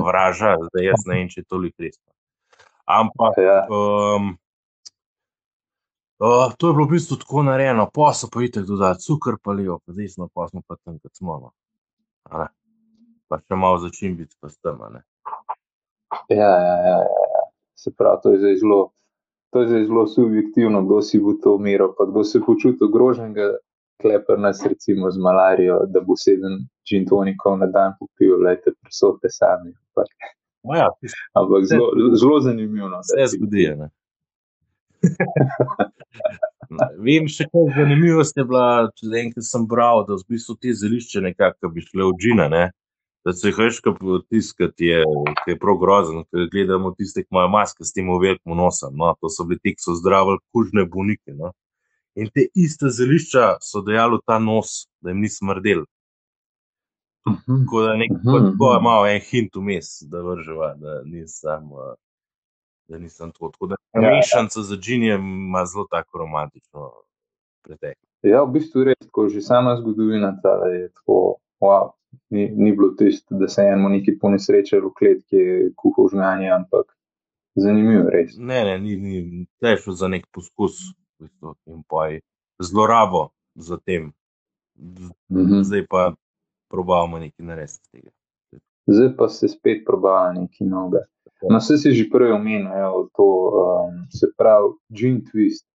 vraža, 0.06 0.52
zdaj 0.68 0.84
jaz 0.90 1.06
ne 1.06 1.16
vem, 1.18 1.30
če 1.32 1.40
je 1.40 1.48
toliko 1.48 1.82
res. 1.82 1.96
Ampak 2.88 3.40
um, 3.40 4.30
uh, 6.20 6.52
to 6.56 6.70
je 6.70 6.76
bilo 6.76 6.86
v 6.86 6.94
bistvu 6.94 7.18
tako 7.24 7.46
narejeno, 7.48 7.88
pa 7.94 8.12
so 8.14 8.30
pa 8.32 8.44
videti, 8.44 8.76
da 8.78 8.92
je 8.92 9.02
cukor 9.06 9.40
palijo, 9.42 9.80
pa 9.86 9.96
desno, 9.96 10.28
pa 10.34 10.46
smo 10.52 10.62
pa 10.66 10.76
tam, 10.84 11.00
kot 11.00 11.16
smo. 11.16 11.40
No. 11.42 12.46
Pa 13.28 13.40
še 13.40 13.56
malo 13.56 13.80
začim 13.82 14.14
biti, 14.20 14.36
pa 14.40 14.52
strma. 14.52 15.02
Ja, 16.28 16.36
ja, 16.38 16.76
ja, 16.84 17.00
ja. 17.02 17.48
Se 17.78 17.92
pravi, 17.94 18.20
to 18.22 18.32
je 18.32 18.44
zdaj 18.44 18.56
zelo 18.62 18.78
to 19.50 19.62
je 19.62 19.84
zelo 19.86 20.06
subjektivno, 20.06 20.82
kdo 20.84 21.02
si 21.02 21.20
bo 21.20 21.32
to 21.42 21.54
umiral, 21.54 21.94
pa 21.98 22.04
kdo 22.10 22.24
se 22.24 22.40
počuti 22.46 22.84
ogroženega, 22.84 23.52
klepar 24.02 24.38
nas 24.38 24.66
recimo 24.66 25.10
z 25.10 25.18
malarijo, 25.18 25.80
da 25.86 26.00
bo 26.00 26.16
sedem 26.16 26.68
gin 26.88 27.06
tonikov 27.06 27.58
na 27.58 27.66
dan 27.66 27.92
popil, 28.00 28.42
lejte 28.42 28.70
presote 28.82 29.28
sami. 29.30 29.72
Ampak, 29.72 30.08
ja, 30.76 30.88
ampak 31.34 31.64
zelo, 31.64 31.90
zelo 32.14 32.40
zanimivo. 32.40 32.88
No, 32.88 33.00
Vse 33.00 33.26
zgodi. 33.36 33.66
Vem, 37.04 37.28
še 37.32 37.46
kaj 37.48 37.70
zanimivosti 37.76 38.42
je 38.42 38.46
bila, 38.48 38.66
če 38.98 39.08
enkrat 39.22 39.46
sem 39.46 39.64
bral, 39.68 40.04
da 40.08 40.18
v 40.18 40.34
bistvu 40.34 40.58
te 40.60 40.74
zelišče 40.76 41.22
nekako 41.24 41.70
bi 41.72 41.84
šle 41.84 42.10
v 42.10 42.16
džina, 42.20 42.48
ne? 42.52 42.64
Da 43.28 43.32
se 43.32 43.52
hojška 43.52 43.92
potiskati, 44.00 44.84
je, 44.86 45.04
je 45.46 45.58
prav 45.58 45.76
grozen. 45.76 46.22
Gledamo 46.52 46.94
tiste, 46.96 47.22
ki 47.22 47.28
imajo 47.30 47.48
maske 47.52 47.84
s 47.84 47.92
tem 47.92 48.08
velikim 48.08 48.56
nosom. 48.56 48.96
No? 48.96 49.12
To 49.20 49.28
so 49.28 49.44
bili 49.44 49.60
ti, 49.60 49.74
ki 49.76 49.84
so 49.84 49.96
zdravili 50.00 50.40
kužne 50.52 50.86
bolnike. 50.88 51.34
No? 51.36 51.52
In 52.16 52.30
te 52.32 52.46
iste 52.56 52.88
zelišča 52.88 53.58
so 53.60 53.82
dejali 53.84 54.16
ta 54.26 54.38
nos, 54.40 54.86
da 55.04 55.12
jim 55.12 55.20
ni 55.20 55.28
smrdel. 55.28 55.84
Mhm. 57.28 57.58
Tako 57.66 57.82
da 57.84 57.96
nek, 58.00 58.16
uh 58.16 58.32
-huh. 58.32 58.48
tako 58.52 58.72
je 58.74 58.80
malo 58.80 59.06
en 59.06 59.20
hint 59.20 59.56
vmes, 59.56 59.90
da 60.08 60.22
vrževa, 60.24 60.74
da 60.74 61.02
nisem. 61.04 61.68
Da 62.88 62.98
nisem 62.98 63.30
to. 63.32 63.50
Tako 63.52 63.66
da 63.66 63.76
ja, 63.94 64.00
ja. 64.00 64.16
mešanca 64.16 64.62
za 64.62 64.76
džinjem 64.76 65.20
ima 65.20 65.66
zelo 65.66 65.86
tako 65.90 66.18
romantično 66.18 66.92
preteklost. 67.62 68.08
Ja, 68.22 68.42
v 68.42 68.52
bistvu 68.52 68.84
res, 68.84 69.04
ko 69.12 69.28
že 69.28 69.40
sama 69.40 69.76
zgodovina 69.76 70.32
ta 70.42 70.56
je 70.66 70.88
tako, 70.88 71.36
wow, 71.60 71.97
ni, 72.30 72.48
ni 72.56 72.72
bilo 72.72 72.88
tisto, 72.98 73.34
da 73.34 73.48
se 73.48 73.62
eno 73.62 73.88
nekaj 73.88 74.18
po 74.20 74.30
nesreči 74.30 74.76
v 74.76 74.92
kletki 74.98 75.42
kuhal 75.76 76.08
žganje, 76.12 76.50
ampak 76.50 76.94
zanimivo 77.56 78.04
je 78.04 78.10
res. 78.10 78.36
Ne, 78.38 78.62
ne, 78.64 78.78
ni, 78.78 78.96
ni 78.96 79.46
težko 79.60 79.92
za 79.92 80.08
nek 80.08 80.26
poskus 80.34 80.78
in 81.66 81.82
pa 81.88 82.06
je 82.12 82.20
zlorabo 82.62 83.28
za 83.54 83.78
tem. 83.78 84.12
Mhm. 85.30 85.62
Zdaj 85.62 85.86
pa 85.90 86.12
probavamo 86.70 87.18
nekaj 87.18 87.46
narediti 87.46 87.90
tega. 87.92 88.10
Zdaj 88.86 89.16
pa 89.16 89.28
se 89.28 89.48
spet 89.48 89.82
probaja 89.86 90.32
nekaj 90.32 90.66
novega. 90.66 91.06
No, 91.50 91.58
vse 91.58 91.78
si 91.78 91.94
že 91.94 92.08
prej 92.10 92.32
omenil, 92.34 93.10
to 93.14 93.24
um, 93.24 94.06
se 94.10 94.26
pravi, 94.36 94.74
gin 94.90 95.20
twist. 95.22 95.66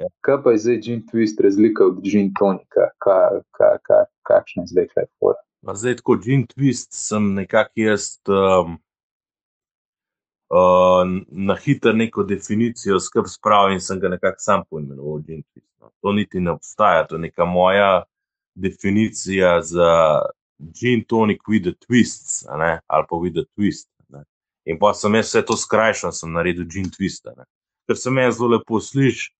Ja. 0.00 0.08
Kaj 0.24 0.38
pa 0.42 0.54
je 0.54 0.62
zdaj 0.64 0.78
gin 0.80 1.02
twist 1.10 1.40
razlika 1.44 1.84
od 1.86 2.00
gin 2.02 2.32
tonika? 2.38 2.88
Ka, 2.98 3.42
ka, 3.52 3.76
ka, 3.84 3.98
kakšna 4.24 4.64
je 4.64 4.72
zdaj 4.72 4.88
kaj 4.94 5.10
fora? 5.18 5.42
Zdaj, 5.72 5.96
tako 5.96 6.16
Gin 6.16 6.46
Twist, 6.46 6.92
sem 6.92 7.34
nekako 7.34 7.80
jaz 7.80 8.18
um, 8.28 8.76
uh, 10.52 11.04
na 11.30 11.56
hitro 11.56 11.92
neko 11.92 12.22
definicijo 12.22 13.00
skrb 13.00 13.26
spravil 13.28 13.78
in 13.78 13.80
sem 13.80 14.00
ga 14.00 14.08
nekako 14.08 14.36
sam 14.38 14.64
poimenoval 14.70 15.22
Gin 15.26 15.42
Twist. 15.42 15.70
No. 15.80 15.90
To 16.02 16.12
niti 16.12 16.40
ne 16.40 16.50
obstaja, 16.50 17.06
to 17.06 17.16
je 17.16 17.20
neka 17.26 17.44
moja 17.44 18.02
definicija 18.54 19.62
za 19.62 20.20
Gin 20.80 21.04
Tonic 21.08 21.40
with 21.48 21.68
a 21.68 21.72
Twist 21.86 22.44
ali 22.48 23.06
pa 23.08 23.16
with 23.16 23.38
a 23.40 23.44
Twist. 23.56 23.88
In 24.64 24.78
pa 24.78 24.94
sem 24.94 25.14
jaz 25.14 25.28
vse 25.28 25.42
to 25.44 25.56
skrajšal, 25.60 26.12
sem 26.12 26.32
naredil 26.32 26.68
Gin 26.68 26.90
Twist. 26.92 27.28
Ker 27.86 27.96
se 27.96 28.10
meni 28.10 28.32
zelo 28.32 28.56
lepo 28.56 28.80
sliši. 28.80 29.32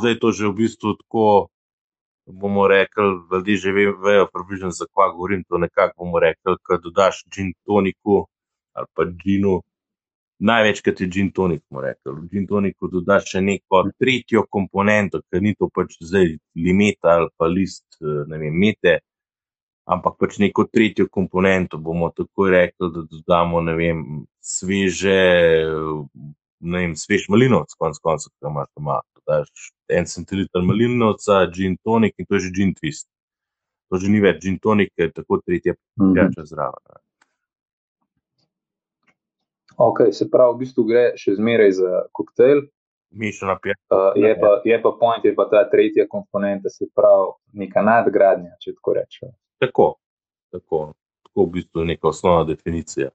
Zdaj 0.00 0.12
je 0.12 0.18
to 0.18 0.32
že 0.32 0.48
v 0.48 0.56
bistvu 0.56 0.96
tako, 1.00 1.48
bomo 2.32 2.68
rekli, 2.68 3.04
ljudje 3.32 3.56
že 3.56 3.72
vejo, 3.72 4.26
približno 4.32 4.70
za 4.70 4.86
kva 4.92 5.12
govorim. 5.12 5.44
To 5.48 5.58
nekako 5.58 6.04
bomo 6.04 6.20
rekli, 6.20 6.56
da 6.68 6.76
dodaš 6.76 7.24
gin 7.34 7.52
toniku 7.66 8.26
ali 8.72 8.86
pa 8.94 9.04
ginu. 9.04 9.62
Največkrat 10.38 11.00
je 11.00 11.06
gin 11.06 11.30
tonik, 11.32 11.62
bomo 11.70 11.82
rekli. 11.82 12.12
V 12.12 12.28
gin 12.30 12.46
toniku 12.46 12.88
dodaš 12.88 13.32
še 13.32 13.40
neko 13.40 13.82
tretjo 13.98 14.44
komponento, 14.50 15.20
ker 15.30 15.42
ni 15.42 15.54
to 15.58 15.66
pač 15.74 15.96
zdaj 16.00 16.36
limeta 16.54 17.16
ali 17.18 17.30
pa 17.36 17.46
list, 17.46 17.86
ne 18.00 18.38
vem, 18.38 18.54
mete. 18.54 18.98
Ampak 19.88 20.18
pač 20.20 20.38
neko 20.38 20.68
tretjo 20.68 21.08
komponento 21.10 21.78
bomo 21.78 22.12
tako 22.14 22.50
rekli, 22.52 22.90
da 22.94 23.02
dodamo, 23.08 23.60
ne 23.64 23.74
vem, 23.74 24.04
sveže, 24.38 25.18
vem, 26.60 26.94
svež 26.94 27.26
malinovec, 27.32 27.74
konec 27.80 27.98
koncev, 28.04 28.30
ki 28.36 28.44
ga 28.44 28.52
imaš 28.52 28.68
doma. 28.76 29.00
Daš 29.28 29.72
en 29.92 30.06
centiliter 30.08 30.62
malinovca, 30.64 31.42
gin 31.52 31.76
tonik 31.84 32.14
in 32.18 32.26
to 32.26 32.38
je 32.38 32.46
že 32.46 32.52
gin 32.56 32.72
twist. 32.74 33.06
To 33.88 34.00
že 34.00 34.08
ni 34.08 34.20
več 34.24 34.40
gin 34.44 34.56
tonik, 34.58 34.92
ker 34.96 35.08
je 35.08 35.18
tako 35.20 35.40
tretja 35.44 35.74
pijača 36.00 36.44
zraven. 36.48 37.00
Ok, 39.78 40.08
se 40.12 40.26
pravi, 40.30 40.54
v 40.54 40.58
bistvu 40.64 40.84
gre 40.88 41.04
še 41.20 41.36
zmeraj 41.38 41.76
za 41.78 42.02
koktejl. 42.12 42.64
Pijača. 43.14 43.54
Uh, 43.88 44.16
je, 44.16 44.32
pa, 44.40 44.50
je 44.64 44.76
pa 44.82 44.90
point, 45.00 45.24
je 45.24 45.34
pa 45.36 45.46
ta 45.48 45.62
tretja 45.70 46.08
komponenta, 46.08 46.68
se 46.68 46.88
pravi, 46.94 47.30
neka 47.52 47.84
nadgradnja, 47.84 48.56
če 48.60 48.74
tako 48.74 48.96
rečemo. 48.98 49.32
Tako, 49.62 49.86
tako, 50.52 50.80
tako 51.28 51.46
v 51.46 51.52
bistvu 51.54 51.84
je 51.84 51.92
neka 51.94 52.10
osnovna 52.10 52.44
definicija. 52.48 53.12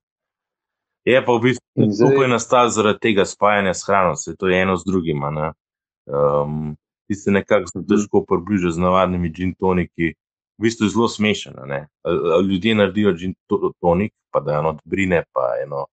Je 1.05 1.19
pa 1.25 1.35
v 1.35 1.41
bistvu 1.49 1.89
zdaj- 1.89 1.93
skupaj 1.99 2.31
nastal 2.31 2.71
zaradi 2.73 2.99
tega 2.99 3.25
spajanja 3.25 3.73
s 3.73 3.85
hrano, 3.85 4.15
se 4.15 4.35
to 4.35 4.47
je 4.47 4.61
eno 4.61 4.77
z 4.77 4.87
drugim. 4.87 5.19
ne. 5.19 5.51
Um, 6.05 6.75
ti 7.07 7.15
se 7.15 7.31
nekako 7.31 7.65
zelo 7.65 7.83
Mhm. 7.83 7.89
težko 7.89 8.25
približaš 8.25 8.73
z 8.73 8.77
navadnimi 8.79 9.29
gin 9.29 9.53
toniki. 9.55 10.13
V 10.57 10.61
bistvu 10.61 10.85
je 10.85 10.89
zelo 10.89 11.07
smešen. 11.07 11.53
Ljudje 12.49 12.75
naredijo 12.75 13.13
gin 13.13 13.35
to- 13.47 13.71
tonik, 13.81 14.13
pa 14.31 14.39
da 14.39 14.59
eno 14.59 14.77
brine, 14.85 15.23
pa 15.33 15.55
eno 15.63 15.85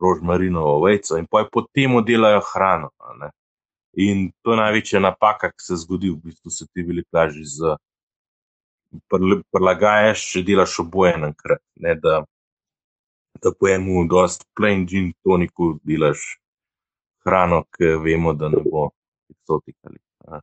rožmarinovo 0.00 0.84
vejco 0.84 1.16
in 1.18 1.26
poj 1.26 1.48
po 1.52 1.62
tem 1.72 2.04
delajo 2.04 2.40
hrano. 2.54 2.90
In 3.96 4.32
to 4.42 4.50
je 4.52 4.56
največja 4.56 5.00
napaka, 5.00 5.50
ki 5.50 5.62
se 5.62 5.76
zgodi, 5.76 6.10
v 6.10 6.16
bistvu 6.16 6.50
se 6.50 6.66
ti 6.74 6.82
veliko 6.82 7.08
lažje 7.12 7.44
z 7.44 7.76
pril- 9.08 9.42
prilagajaš, 9.52 10.32
če 10.32 10.42
delaš 10.42 10.78
oboje 10.80 11.14
enkrat. 11.14 11.62
Ne, 11.76 11.94
da, 11.94 12.24
da 13.42 13.52
po 13.60 13.68
enem, 13.68 14.08
dost 14.08 14.44
plain 14.56 14.86
gin 14.86 15.12
toniku 15.22 15.78
delaš 15.84 16.38
hrano, 17.24 17.64
ki 17.70 17.84
vemo, 18.02 18.32
da 18.34 18.48
ne 18.48 18.58
bo 18.64 18.90
eksotika. 19.30 19.88
ali 19.88 19.98
pa, 20.18 20.40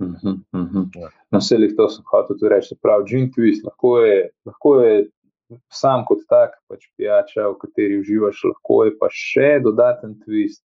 Mhm, 0.00 0.42
mhm. 0.54 0.82
Ja. 0.94 1.08
No, 1.30 1.38
vse 1.38 1.56
jih 1.56 1.74
to 1.76 1.88
sem 1.88 2.04
hotel 2.10 2.36
tudi 2.36 2.50
reči. 2.50 2.68
Se 2.68 2.76
pravi, 2.82 3.04
gin 3.10 3.30
twist 3.30 3.64
lahko 3.64 3.98
je, 4.02 4.16
lahko 4.46 4.74
je 4.82 4.94
sam 5.70 6.04
kot 6.08 6.24
tak, 6.28 6.56
pač 6.68 6.88
pijača, 6.98 7.46
v 7.52 7.58
kateri 7.62 8.00
uživaš, 8.02 8.42
lahko 8.50 8.84
je 8.88 8.94
pa 8.98 9.10
še 9.12 9.60
dodaten 9.62 10.16
twist, 10.24 10.64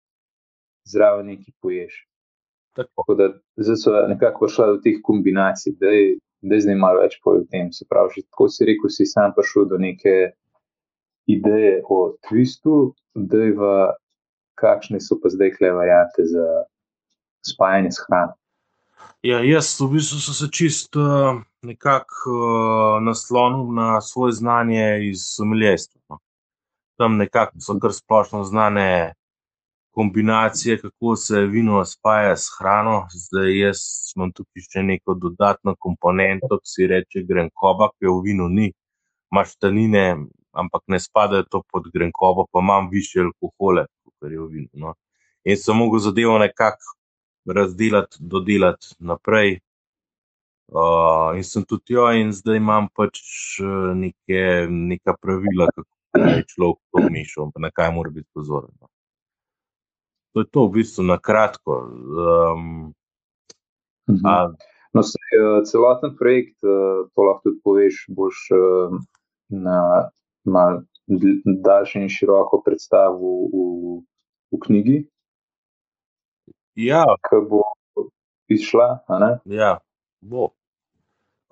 zraven 0.89 1.31
neki 1.31 1.53
poješ. 1.63 1.95
Tako. 2.75 2.89
Tako 2.97 3.15
da 3.15 3.29
zdaj 3.61 3.77
so 3.79 3.95
nekako 4.09 4.47
prišla 4.47 4.67
do 4.73 4.77
teh 4.83 4.99
kombinacij, 5.05 5.77
da 5.79 5.93
je 5.93 6.59
zdaj 6.65 6.75
malo 6.75 7.03
več 7.05 7.19
povem 7.23 7.45
o 7.45 7.49
tem. 7.51 7.71
Se 7.71 7.85
pravi, 7.89 8.17
že 8.17 8.27
tako 8.27 8.49
si 8.49 8.67
rekel, 8.67 8.91
si 8.91 9.05
sam 9.07 9.31
prišel 9.37 9.69
do 9.71 9.77
neke 9.79 10.33
ideje 11.29 11.83
o 11.87 12.17
twistu, 12.27 12.93
da 13.15 13.39
je 13.45 13.53
v 13.55 13.69
kakšne 14.59 15.01
so 15.01 15.17
pa 15.21 15.29
zdaj 15.33 15.53
kle 15.57 15.71
variante 15.71 16.25
za 16.29 16.47
spajanje 17.45 17.91
s 17.91 18.05
hrano. 18.07 18.33
Ja, 19.23 19.39
jaz 19.39 19.79
v 19.79 19.87
bistvu 19.95 20.19
sem 20.19 20.35
se 20.35 20.47
čist 20.51 20.95
uh, 20.99 21.39
nekako 21.63 22.33
uh, 22.35 23.03
naslonil 23.03 23.71
na 23.71 24.01
svoje 24.01 24.33
znanje 24.39 25.09
iz 25.09 25.23
someljstva. 25.35 26.01
No. 26.09 26.19
Tam 26.99 27.17
nekako 27.17 27.59
so 27.63 27.77
kar 27.79 27.93
splošno 27.95 28.43
znane 28.43 29.13
kombinacije, 29.93 30.81
kako 30.81 31.15
se 31.15 31.45
vino 31.45 31.85
spaja 31.85 32.35
s 32.35 32.45
hrano. 32.59 33.07
Zdaj 33.13 33.59
jaz 33.59 33.79
imam 34.15 34.31
tukaj 34.31 34.67
še 34.67 34.83
neko 34.83 35.15
dodatno 35.15 35.75
komponento, 35.79 36.59
ki 36.59 36.69
se 36.69 36.81
ji 36.81 36.87
reče 36.91 37.25
grenkoba, 37.29 37.89
ki 37.95 38.09
jo 38.09 38.17
v 38.19 38.23
vinu 38.29 38.49
ni. 38.49 38.71
Imaš 39.31 39.55
tanine, 39.61 40.05
ampak 40.51 40.83
ne 40.87 40.99
spadajo 40.99 41.45
to 41.49 41.63
pod 41.71 41.89
grenkobo, 41.93 42.47
pa 42.51 42.59
imam 42.59 42.89
više 42.91 43.23
alkohole, 43.23 43.85
je 44.31 44.39
v 44.39 44.47
vinu. 44.47 44.69
No. 44.73 44.93
In 45.43 45.57
sem 45.57 45.77
mogel 45.77 45.99
zadevo 45.99 46.37
nekako 46.37 46.95
razdelati, 47.45 48.17
dodelati 48.19 48.95
naprej. 48.99 49.59
Uh, 50.73 51.35
in 51.35 51.43
sem 51.43 51.65
tudi 51.65 51.93
jo, 51.93 52.07
in 52.11 52.31
zdaj 52.33 52.57
imam 52.57 52.87
pač 52.95 53.19
eh, 53.59 53.93
neke, 53.93 54.67
neka 54.69 55.13
pravila, 55.21 55.67
kako 55.75 56.23
naj 56.23 56.43
človek 56.47 56.79
to 56.91 57.09
mišel, 57.11 57.51
na 57.59 57.69
kaj 57.69 57.91
mora 57.93 58.09
biti 58.09 58.29
pozoren. 58.33 58.71
no. 58.81 58.87
To 60.33 60.39
je 60.39 60.47
to 60.49 60.65
v 60.67 60.71
bistvu 60.79 61.03
na 61.03 61.19
kratko. 61.19 61.77
Um, 61.83 62.93
Mhm. 64.09 64.25
a, 64.25 64.53
No, 64.93 65.01
se, 65.03 65.17
celoten 65.65 66.15
projekt, 66.17 66.53
uh, 66.63 67.09
to 67.15 67.21
lahko 67.25 67.41
tudi 67.49 67.59
poveš, 67.63 68.05
boš 68.13 68.35
uh, 68.53 68.93
na 69.49 70.09
mal 70.45 70.83
daljše 71.65 72.01
in 72.01 72.09
široko 72.09 72.61
predstavil 72.61 73.49
v, 73.49 74.03
v 74.53 74.59
knjigi, 74.65 74.97
ja, 76.75 77.05
ki 77.29 77.41
bo 77.49 77.63
izšla. 78.47 78.99
ja, 79.45 79.77
bo. 80.21 80.51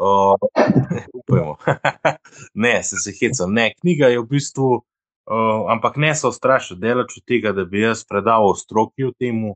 Uh, 0.02 0.36
upajmo. 1.14 1.56
ne, 2.64 2.84
se 2.84 2.98
se 2.98 3.12
hecam. 3.20 3.54
Ne, 3.54 3.74
knjiga 3.82 4.08
je 4.08 4.20
v 4.20 4.26
bistvu, 4.26 4.70
uh, 4.74 5.72
ampak 5.72 5.98
ne 5.98 6.16
se 6.16 6.28
ustrašiti, 6.28 6.82
delač 6.82 7.18
od 7.18 7.26
tega, 7.28 7.52
da 7.54 7.66
bi 7.66 7.84
jaz 7.84 8.06
predaval 8.10 8.56
stroki 8.56 9.06
o 9.06 9.12
tem. 9.20 9.52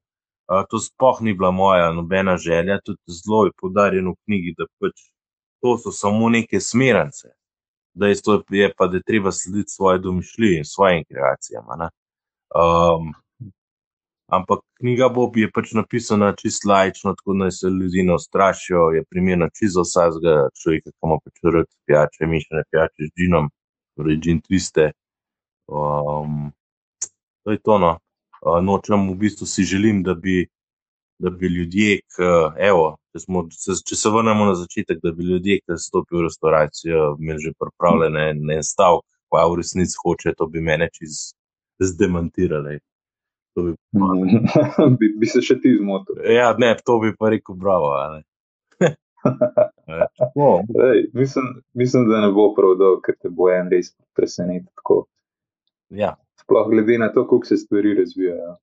Uh, 0.45 0.61
to 0.69 0.77
sploh 0.77 1.21
ni 1.25 1.33
bila 1.33 1.49
moja 1.51 1.89
nobena 1.93 2.37
želja, 2.37 2.77
tudi 2.85 3.01
zelo 3.09 3.45
je 3.45 3.51
poudarjeno 3.57 4.11
v 4.13 4.21
knjigi, 4.25 4.53
da 4.57 4.69
pač 4.79 5.07
to 5.61 5.77
so 5.81 5.91
samo 5.91 6.29
neke 6.29 6.61
smernice. 6.61 7.33
Dejstvo 7.97 8.43
je 8.53 8.69
pa, 8.77 8.87
da 8.87 8.99
je 8.99 9.07
treba 9.07 9.31
slediti 9.31 9.71
svoje 9.71 9.99
domišljiji 9.99 10.57
in 10.57 10.65
svojim 10.65 11.03
kreacijam. 11.09 11.65
Um, 11.73 13.13
ampak 14.27 14.59
knjiga 14.79 15.09
bo 15.09 15.31
je 15.35 15.49
pač 15.51 15.73
napisana 15.77 16.33
čisto 16.35 16.69
laično, 16.69 17.13
tako 17.17 17.33
da 17.39 17.51
se 17.51 17.67
ljudje 17.69 18.03
ne 18.03 18.15
ustrašijo, 18.15 18.89
je 18.95 19.03
primerna 19.09 19.49
čisto 19.49 19.83
za 19.83 19.85
vsakega 19.85 20.49
človeka, 20.61 20.91
ki 20.91 20.97
ima 21.03 21.17
pač 21.23 21.35
rad 21.53 21.69
pijače, 21.85 22.25
mišljene 22.33 22.63
pijače 22.71 23.07
z 23.09 23.11
džinom, 23.19 23.49
torej 23.95 24.17
džin 24.19 24.41
twiste. 24.41 24.91
Um, 25.67 26.51
to 27.43 27.51
je 27.51 27.59
to. 27.63 27.77
No. 27.79 27.97
Uh, 28.41 28.61
nočem, 28.61 29.09
v 29.09 29.15
bistvu 29.15 29.45
si 29.47 29.63
želim, 29.63 30.03
da 30.03 30.13
bi, 30.13 30.45
da 31.19 31.29
bi 31.29 31.47
ljudje, 31.47 31.99
k, 32.15 32.29
evo, 32.59 32.97
če, 33.13 33.23
smo, 33.25 33.45
če, 33.49 33.77
če 33.87 33.95
se 33.97 34.09
vrnemo 34.13 34.45
na 34.49 34.55
začetek, 34.59 34.99
da 35.03 35.13
bi 35.15 35.25
ljudje, 35.25 35.61
ki 35.63 35.77
stopijo 35.81 36.19
v 36.19 36.27
restauracijo, 36.27 37.05
imeli 37.19 37.45
že 37.47 37.53
pripravljene 37.59 38.29
en- 38.33 38.51
en 38.57 38.63
stavek, 38.63 39.05
pa 39.29 39.45
v 39.49 39.61
resnici 39.61 39.97
hoče, 40.01 40.35
to 40.37 40.47
bi 40.47 40.61
mene 40.61 40.89
čez 40.93 41.33
zdemantirali. 41.81 42.79
To 43.55 43.63
bi, 43.63 43.73
bi, 44.99 45.11
bi 45.19 45.27
se 45.31 45.41
še 45.41 45.59
ti 45.63 45.71
zmotil. 45.79 46.19
ja, 46.27 46.51
ne, 46.59 46.73
to 46.85 46.99
bi 46.99 47.13
pa 47.15 47.31
rekel, 47.31 47.55
bravo. 47.55 47.93
a 47.95 48.07
ne. 48.17 48.23
E, 49.87 50.05
tako, 50.17 50.61
Ej, 50.89 50.99
mislim, 51.13 51.45
mislim, 51.73 52.09
da 52.09 52.21
ne 52.21 52.31
bo 52.31 52.51
prav 52.57 52.75
dolgo, 52.77 53.01
ker 53.05 53.15
te 53.21 53.29
bo 53.29 53.47
en 53.49 53.71
res 53.71 53.93
presenetil. 54.17 54.69
tako. 54.75 55.05
ja, 55.89 56.15
Sploh 56.41 56.67
glede 56.69 56.97
na 57.01 57.07
to, 57.13 57.23
kako 57.23 57.45
se 57.45 57.57
stvari 57.57 57.95
razvijajo. 57.97 58.57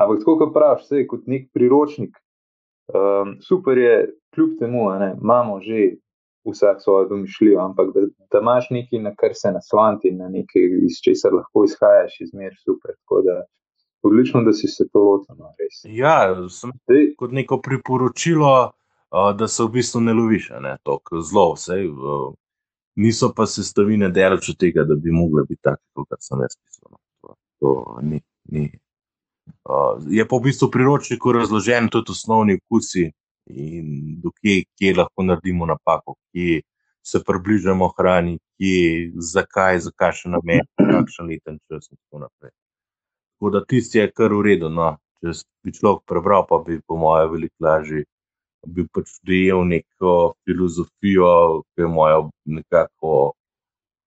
Ampak 0.00 0.18
tako 0.18 0.36
kot 0.42 0.52
praviš, 0.54 0.86
sej, 0.88 1.06
kot 1.06 1.26
nek 1.28 1.48
priročnik, 1.54 2.18
um, 2.92 3.36
super 3.44 3.78
je, 3.78 3.94
kljub 4.34 4.58
temu, 4.58 4.88
a 4.90 4.98
ne, 4.98 5.10
imamo 5.22 5.60
že 5.60 5.94
vsak 6.48 6.82
svojo 6.82 7.08
domišljijo, 7.08 7.60
ampak 7.60 7.94
da, 7.94 8.06
da 8.32 8.40
imaš 8.40 8.70
nekaj, 8.70 8.98
na 9.06 9.14
kar 9.14 9.32
se 9.34 9.52
nasloniti, 9.52 10.12
na 10.16 10.28
nekaj, 10.28 10.68
iz 10.88 11.00
česar 11.04 11.34
lahko 11.36 11.64
izhajaš, 11.64 12.20
izmer 12.20 12.54
super. 12.64 12.94
Tako 12.96 13.22
da 13.28 13.36
odlično, 14.02 14.42
da 14.42 14.52
si 14.52 14.68
se 14.68 14.88
to 14.92 14.98
lotil, 14.98 15.36
no, 15.38 15.52
ja, 15.84 16.48
sem 16.48 16.72
Dej, 16.88 17.14
kot 17.18 17.32
neko 17.32 17.60
priporočilo, 17.62 18.52
uh, 18.66 19.32
da 19.36 19.48
se 19.48 19.64
v 19.64 19.68
bistvu 19.78 20.00
ne 20.00 20.14
loviš, 20.16 20.50
ne, 20.60 20.76
tako 20.86 21.22
zelo, 21.22 21.52
vse. 21.54 21.80
Uh, 21.88 22.30
niso 23.00 23.32
pa 23.36 23.46
sestavine 23.46 24.10
delač 24.10 24.50
od 24.52 24.58
tega, 24.60 24.84
da 24.84 24.94
bi 24.94 25.12
mogle 25.14 25.44
biti 25.48 25.62
take, 25.62 25.82
kot 25.94 26.20
sem 26.20 26.40
jaz 26.44 26.56
pisal. 26.58 26.92
no. 26.92 26.98
To, 27.20 27.36
to 27.60 27.74
ni. 28.02 28.20
ni. 28.50 28.70
Uh, 29.64 29.98
je 30.08 30.24
pa 30.28 30.36
v 30.36 30.46
bistvu 30.48 30.70
priročniku 30.70 31.32
razložen 31.32 31.88
tudi 31.90 32.12
osnovni 32.14 32.58
okusi 32.60 33.10
in 33.50 34.20
do 34.22 34.30
kje, 34.30 34.94
lahko 34.96 35.24
naredimo 35.26 35.66
napako, 35.66 36.14
kje 36.32 36.60
se 37.02 37.22
približamo 37.26 37.88
hrani, 37.96 38.38
kje, 38.58 39.12
zakaj, 39.32 39.80
za 39.86 39.90
kakšen 39.96 40.36
namen, 40.36 40.66
kakšen 40.78 41.26
leten 41.26 41.58
čas 41.66 41.90
in 41.90 41.96
tako 41.96 42.26
naprej. 42.26 42.52
Tako 43.40 43.50
da 43.56 43.64
tisti 43.64 43.98
je 43.98 44.10
kar 44.12 44.36
v 44.36 44.44
redu. 44.44 44.68
No. 44.68 44.92
Če 45.20 45.32
bi 45.64 45.72
človek 45.72 46.04
prebral, 46.08 46.46
pa 46.48 46.60
bi 46.64 46.78
po 46.84 46.96
mojem 47.00 47.32
veliko 47.32 47.64
lažje 47.64 48.04
bi 48.66 48.84
pač 48.92 49.12
dojel 49.24 49.64
neko 49.68 50.34
filozofijo, 50.44 51.62
ki 51.72 51.84
je 51.84 51.88
moja 51.88 52.18
nekako 52.44 53.32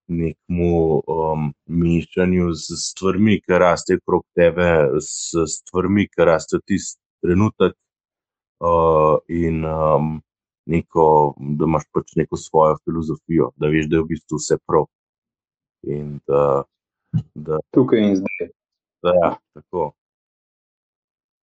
nekmu 0.07 1.01
um, 1.07 1.53
mišljenju 1.65 2.51
z 2.53 2.77
stvarmi, 2.83 3.39
ki 3.41 3.59
rastejo 3.59 4.01
okrog 4.03 4.25
tebe, 4.37 4.69
s 5.01 5.33
stvarmi, 5.55 6.05
ki 6.11 6.27
rastejo 6.27 6.61
tisti 6.67 6.99
trenutek, 7.23 7.73
uh, 8.61 9.17
in 9.27 9.63
um, 9.65 10.19
neko, 10.69 11.05
da 11.57 11.69
imaš 11.69 11.87
pač 11.95 12.13
neko 12.19 12.37
svojo 12.37 12.77
filozofijo, 12.83 13.51
da 13.57 13.71
veš, 13.73 13.89
da 13.89 13.97
je 13.97 14.03
v 14.03 14.11
bistvu 14.11 14.41
vse 14.41 14.59
prav. 14.67 14.85
In 15.89 16.19
da, 16.27 16.43
da, 17.33 17.63
Tukaj 17.73 18.03
in 18.03 18.19
zdaj. 18.21 18.51
Ja, 19.09 19.35
tako. 19.53 19.91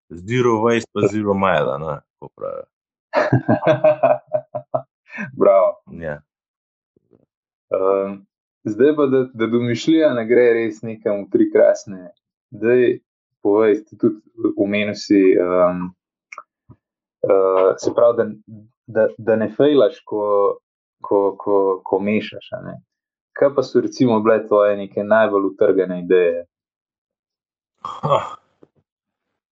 Zero 0.09 0.61
waste, 0.63 0.89
pa 0.93 1.07
zero 1.07 1.33
mile, 1.33 1.79
ne, 1.79 2.01
kako 2.19 2.29
pravijo. 2.35 2.65
Bravo. 5.39 5.81
Ja. 5.91 6.21
Um, 7.69 8.25
zdaj 8.63 8.95
pa, 8.95 9.05
da, 9.05 9.27
da 9.33 9.47
domišljija 9.47 10.13
ne 10.13 10.25
gre 10.25 10.53
res 10.53 10.81
nekam 10.81 11.23
v 11.23 11.29
tri 11.31 11.51
krasne. 11.53 12.09
Zdaj, 12.51 12.99
povej, 13.43 13.83
ti 13.85 13.97
tudi 13.97 14.21
omenil 14.57 14.95
si, 14.97 15.21
um, 15.37 15.91
uh, 17.23 17.75
se 17.77 17.93
pravi, 17.95 18.17
da, 18.17 18.25
da, 18.87 19.07
da 19.17 19.35
ne 19.35 19.49
fejlaš, 19.53 20.01
ko, 20.05 20.57
ko, 21.01 21.35
ko, 21.37 21.81
ko 21.85 21.99
mešaš. 21.99 22.49
Kaj 23.37 23.53
pa 23.55 23.63
so 23.63 23.81
recimo 23.81 24.19
bile 24.25 24.41
tvoje 24.47 24.77
neke 24.77 25.03
najbolj 25.03 25.51
utrgane 25.53 26.01
ideje? 26.03 26.45
Ah. 27.81 28.35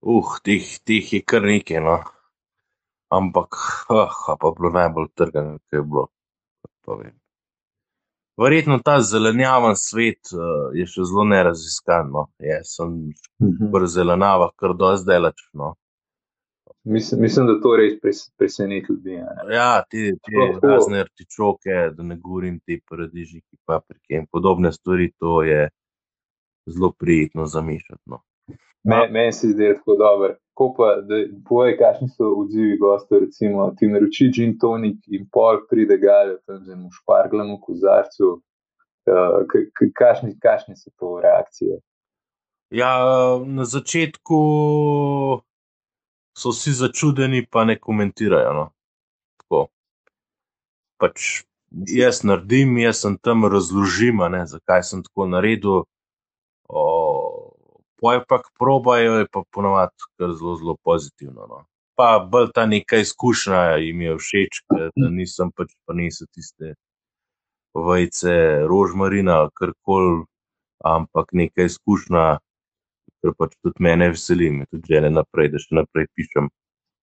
Uh, 0.01 0.37
teh, 0.43 0.65
teh 0.85 1.13
je 1.13 1.21
kar 1.21 1.45
nekaj, 1.45 1.81
no. 1.81 1.99
Ampak, 3.13 3.57
ah, 3.89 4.17
a 4.31 4.35
pa 4.41 4.51
bilo 4.57 4.71
najbolj 4.73 5.07
trgano, 5.17 5.59
kaj 5.69 5.79
je 5.79 5.83
bilo. 5.83 6.07
pa 6.85 6.97
vem. 7.01 7.15
Verjetno 8.37 8.79
ta 8.83 8.99
zelenjaven 9.01 9.77
svet 9.79 10.33
uh, 10.35 10.73
je 10.75 10.85
še 10.91 11.05
zelo 11.07 11.23
neraziskan. 11.29 12.11
No. 12.11 12.27
Jaz 12.43 12.75
sem 12.75 12.97
pri 13.73 13.87
zelenjavah 13.87 14.51
kar 14.59 14.75
dosti 14.77 15.09
delač. 15.09 15.45
No. 15.53 15.73
Mislim, 16.85 17.47
da 17.47 17.55
to 17.61 17.71
res 17.79 17.95
pres, 18.01 18.19
preseneti 18.37 18.93
ljudi. 18.93 19.15
a 19.17 19.31
ne. 19.37 19.55
Ja, 19.55 19.69
te, 19.89 20.11
te 20.21 20.67
razne 20.67 21.01
artičoke, 21.05 21.77
da 21.95 22.03
ne 22.03 22.19
govorim 22.21 22.59
te 22.59 22.77
paradižniki, 22.89 23.57
paprike 23.65 24.19
in 24.19 24.27
podobne 24.31 24.71
stvari, 24.73 25.09
to 25.17 25.41
je 25.47 25.69
zelo 26.65 26.91
prijetno 26.91 27.45
zamišljati. 27.45 28.01
No. 28.05 28.21
Me- 28.83 29.09
Meni 29.11 29.33
se 29.33 29.47
zdi 29.47 29.73
tako 29.77 29.95
dobro. 29.95 30.35
Ko 30.53 30.73
pa, 30.77 30.95
povej, 31.49 31.77
kakšni 31.77 32.07
so 32.09 32.29
odzivi 32.39 32.77
gostov, 32.79 33.19
recimo, 33.19 33.71
ti 33.77 33.87
naroči 33.87 34.29
gin 34.31 34.53
tonik 34.59 35.01
in 35.07 35.25
pol 35.31 35.59
pride 35.69 35.97
galjo 35.97 36.37
tam 36.45 36.61
z 36.63 36.71
enim 36.71 36.91
šparglom 36.91 37.57
v 37.57 37.59
kozarcu. 37.65 38.29
Uh, 39.05 39.43
kakšni, 39.99 40.37
kakšne 40.41 40.77
so 40.79 40.89
to 40.99 41.19
reakcije? 41.21 41.81
Ja, 42.73 42.93
na 43.45 43.65
začetku 43.65 44.39
so 46.37 46.51
vsi 46.51 46.71
začudeni, 46.73 47.45
pa 47.45 47.65
ne 47.65 47.75
komentirajo. 47.79 48.53
No. 48.53 48.65
Tako. 49.43 49.67
Pač 50.97 51.43
jaz 51.91 52.23
naredim, 52.23 52.77
jaz 52.77 53.03
sem 53.03 53.17
tam 53.17 53.45
razložim, 53.45 54.23
ne, 54.31 54.45
zakaj 54.47 54.83
sem 54.83 55.03
tako 55.03 55.27
naredil. 55.27 55.83
Poje 56.67 58.21
pa, 58.27 58.41
ko 58.41 58.49
probajo, 58.59 59.19
je 59.21 59.27
pa 59.31 59.43
ponovadi 59.51 60.09
kar 60.19 60.33
zelo, 60.33 60.55
zelo 60.59 60.75
pozitivno. 60.83 61.47
No. 61.49 61.63
Pa 61.95 62.19
bolj 62.31 62.49
ta 62.55 62.65
neka 62.65 62.99
izkušnja 62.99 63.61
jim 63.79 64.01
je 64.01 64.17
všeč, 64.17 64.63
da 64.95 65.09
nisem 65.09 65.51
pač 65.55 65.71
prinesel 65.87 66.27
tiste 66.33 66.75
vejce, 67.75 68.33
rožmarina, 68.67 69.45
karkoli, 69.53 70.25
ampak 70.83 71.31
neka 71.31 71.69
izkušnja, 71.69 72.25
kar 73.23 73.33
pač 73.39 73.55
tudi 73.63 73.83
mene 73.83 74.11
veseli, 74.11 74.51
me 74.51 74.67
tudi 74.71 74.95
žene 74.95 75.11
naprej, 75.15 75.53
da 75.53 75.63
še 75.63 75.79
naprej 75.79 76.07
pišem 76.15 76.51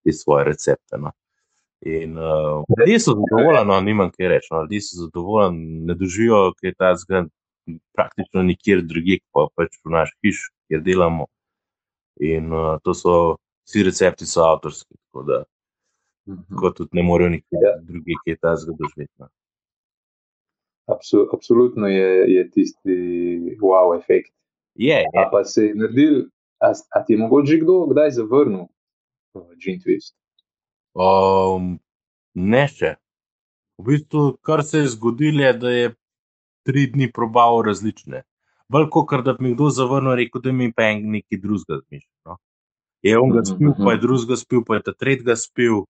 te 0.05 0.15
svoje 0.17 0.49
recepte. 0.53 1.01
No. 1.01 1.13
In 1.83 2.19
uh, 2.19 2.63
ljudje 2.79 3.01
so 3.03 3.17
zadovoljni, 3.19 3.65
no, 3.67 3.81
nimam 3.81 4.13
kaj 4.13 4.29
reči. 4.37 4.53
No. 4.53 4.63
Ljudje 4.67 4.85
so 4.87 5.07
zadovoljni, 5.07 5.81
ne 5.89 5.97
doživijo 5.99 6.53
kaj 6.61 6.77
takega 6.77 7.25
praktično 7.97 8.43
nikjer 8.43 8.83
drugje, 8.83 9.21
pa 9.33 9.47
pač 9.57 9.79
v 9.85 9.95
naš 9.95 10.13
hiš, 10.25 10.43
kjer 10.69 10.83
delamo. 10.83 11.27
In 12.21 12.53
uh, 12.53 12.77
to 12.85 12.95
so 12.95 13.15
vsi 13.69 13.85
recepti, 13.87 14.27
so 14.29 14.45
avtorski, 14.45 14.95
tako 15.07 15.25
da 15.29 15.43
tako 16.49 16.71
tudi 16.71 16.91
ne 16.93 17.03
morejo 17.03 17.31
nikjer 17.31 17.63
Ja. 17.63 17.73
drugje 17.83 18.15
kaj 18.25 18.37
takega 18.37 18.77
doživeti. 18.79 19.15
No. 19.19 19.29
Absol, 20.87 21.27
absolutno 21.33 21.87
je, 21.87 22.35
je 22.35 22.51
tisti 22.51 22.97
wow 23.61 23.99
efekt. 23.99 24.33
Je, 24.75 24.97
je. 24.97 25.07
A 25.17 25.31
pa 25.31 25.45
se 25.45 25.65
je 25.65 25.75
naredil, 25.75 26.25
a, 26.61 26.73
a 26.91 27.05
ti 27.05 27.13
je 27.13 27.19
mogoče 27.19 27.57
kdo 27.63 27.87
kdaj 27.87 28.11
zavrnil 28.11 28.67
uh, 29.35 29.49
gin 29.57 29.81
twist? 29.81 30.15
Um, 30.95 31.79
ne 32.35 32.67
še. 32.69 32.97
V 33.79 33.85
bistvu, 33.89 34.37
kar 34.45 34.63
se 34.65 34.79
je 34.83 34.93
zgodilo, 34.95 35.43
je, 35.43 35.53
da 35.53 35.71
je 35.71 35.95
tri 36.63 36.87
dni 36.87 37.13
probal 37.13 37.63
različne. 37.63 38.23
Bolj 38.69 38.89
kot 38.91 39.25
da 39.25 39.33
bi 39.33 39.45
mi 39.45 39.55
kdo 39.55 39.71
zavrnil, 39.71 40.15
rekel, 40.15 40.41
da 40.41 40.53
mi 40.53 40.73
pa 40.73 40.83
en 40.83 41.03
nekaj 41.11 41.39
drugega 41.39 41.81
zmišlja. 41.89 42.11
No. 42.27 42.37
Je 43.03 43.19
on 43.19 43.31
ga 43.31 43.39
Mhm, 43.41 43.45
spil, 43.45 43.71
mhm. 43.71 43.85
pa 43.85 43.93
je 43.93 43.99
drugega 43.99 44.37
spil, 44.37 44.65
pa 44.65 44.75
je 44.75 44.83
ta 44.83 44.93
tretjega 44.93 45.37
spil, 45.37 45.85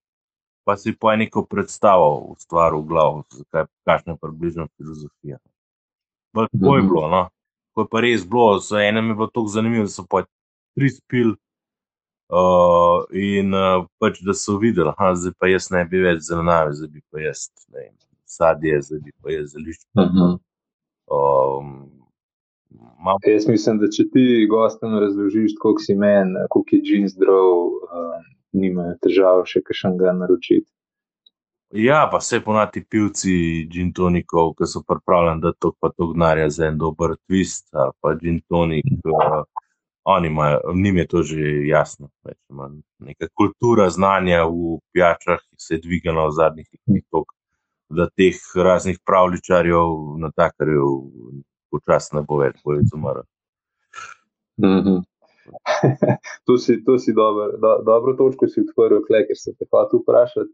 pa 0.65 0.77
si 0.77 0.95
pa 0.95 1.11
je 1.11 1.17
neko 1.17 1.45
predstavo 1.45 2.17
ustvaril 2.33 2.81
v 2.81 2.87
glavu, 2.87 3.23
zakaj, 3.31 3.65
kakšna 3.85 4.13
je 4.13 4.17
približna 4.21 4.67
filozofija. 4.77 5.37
Bolj 6.33 6.47
tako 6.51 6.75
je 6.75 6.81
Mhm. 6.81 6.87
bilo, 6.89 7.07
no. 7.09 7.29
Ko 7.73 7.81
je 7.81 7.87
pa 7.91 7.99
res 8.01 8.25
bilo, 8.27 8.59
so 8.61 8.77
enem 8.77 9.07
je 9.07 9.15
bilo 9.15 9.27
tako 9.27 9.47
zanimivo, 9.47 9.83
da 9.83 9.89
so 9.89 10.05
pa 10.09 10.23
tri 10.75 10.89
spil. 10.89 11.35
Uh, 12.33 13.03
in 13.13 13.53
uh, 13.53 13.85
pač, 13.99 14.21
da 14.25 14.33
so 14.33 14.57
videli, 14.57 14.89
da 14.97 15.13
zdaj 15.15 15.33
pa 15.37 15.47
jaz 15.47 15.69
ne 15.71 15.85
bi 15.85 15.99
več 16.01 16.23
zelenjave, 16.25 16.73
zdaj 16.73 16.87
bi 16.89 17.01
pa 17.11 17.19
jaz 17.19 17.49
ne 17.69 17.79
vem, 17.79 17.93
sadje, 18.25 18.81
zdaj 18.81 18.99
bi 18.99 19.11
pa 19.21 19.29
jaz 19.31 19.51
zelišče. 19.53 19.85
Uh 19.93 20.03
-huh. 20.03 20.39
Um, 21.11 21.89
malo 22.99 23.19
Jaz 23.27 23.47
mislim, 23.47 23.79
da 23.79 23.89
če 23.91 24.05
ti 24.13 24.47
gostom 24.49 24.95
razložiš, 24.99 25.57
koliko 25.59 25.83
si 25.83 25.95
men, 25.95 26.35
koliko 26.49 26.75
je 26.75 26.81
gin 26.87 27.09
zdrav, 27.11 27.49
uh, 27.89 28.29
nimajo 28.53 28.95
težav 29.03 29.43
še 29.49 29.61
kakšnega 29.65 30.15
naročiti. 30.21 30.69
Ja, 31.73 32.03
pa 32.11 32.19
vse 32.21 32.37
ponati 32.45 32.83
pivci 32.85 33.65
gin 33.73 33.89
tonikov, 33.97 34.53
ki 34.59 34.69
so 34.69 34.83
pripravljeni, 34.85 35.41
da 35.41 35.55
to 35.57 35.73
pa 35.81 35.89
to 35.89 36.11
gnarja 36.13 36.51
za 36.53 36.67
en 36.69 36.77
dober 36.77 37.15
twist 37.25 37.73
ali 37.73 37.97
pa 38.01 38.13
gin 38.19 38.39
tonik. 38.49 38.91
Uh, 39.09 39.41
oni 40.03 40.27
imajo, 40.27 40.59
njim 40.75 40.97
je 40.97 41.07
to 41.07 41.23
že 41.23 41.51
jasno. 41.67 42.09
Več, 42.27 42.37
neka 42.99 43.27
kultura 43.33 43.89
znanja 43.89 44.43
v 44.45 44.77
pijačah 44.91 45.39
se 45.57 45.75
je 45.75 45.81
dvigala 45.81 46.27
v 46.27 46.35
zadnjih 46.37 46.67
letih, 46.73 47.25
da 47.97 48.09
teh 48.09 48.37
raznih 48.55 48.99
pravličarjev, 49.05 49.93
natakarjev, 50.23 50.87
počasno 51.71 52.21
ne 52.21 52.27
bo 52.29 52.39
več, 52.41 52.59
bo 52.65 52.77
več 52.77 52.93
umrl. 52.95 53.25
Mm 54.61 54.79
-hmm. 54.85 55.01
to 56.45 56.57
si, 56.57 56.83
to 56.85 56.97
si 56.99 57.13
dober, 57.13 57.57
do, 57.59 57.77
dobro 57.85 58.13
točko 58.13 58.47
si 58.47 58.61
odprl, 58.61 59.01
kle, 59.07 59.25
ker 59.27 59.37
se 59.37 59.53
te 59.53 59.65
hotel 59.71 59.99
vprašati. 59.99 60.51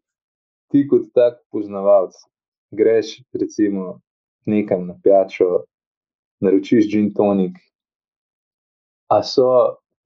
Ti 0.71 0.88
kot 0.88 1.10
tak 1.13 1.39
poznavalec, 1.52 2.13
greš 2.71 3.21
recimo 3.34 3.99
nekam 4.45 4.88
na 4.88 4.95
pijačo, 5.04 5.63
naročiš 6.40 6.90
gin 6.92 7.13
tonik, 7.13 7.58
a 9.10 9.23
so, 9.23 9.48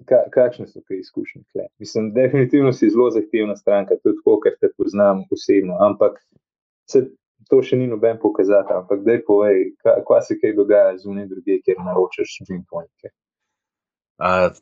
ka, 0.07 0.23
kakšne 0.31 0.67
so 0.67 0.81
te 0.87 0.97
izkušnje? 0.99 1.43
Kle? 1.51 1.67
Mislim, 1.79 2.13
definitivno 2.13 2.73
si 2.73 2.89
zelo 2.89 3.09
zahtevna 3.11 3.55
stranka, 3.55 3.99
tudi 4.03 4.17
tako, 4.21 4.39
ker 4.45 4.55
te 4.61 4.71
poznam 4.77 5.25
osebno, 5.31 5.77
ampak 5.79 6.19
se, 6.89 7.09
to 7.49 7.61
še 7.63 7.77
ni 7.79 7.87
noben 7.87 8.19
pokazatelj. 8.21 8.77
Ampak 8.83 9.03
daj 9.05 9.21
povej, 9.27 9.73
ka- 9.83 9.99
kaj 10.07 10.21
se 10.27 10.39
kaj 10.41 10.53
dogaja 10.57 10.97
zunaj 10.97 11.27
druge, 11.31 11.59
kjer 11.65 11.77
naročaš 11.83 12.37
gin 12.47 12.63
tonike. 12.69 13.11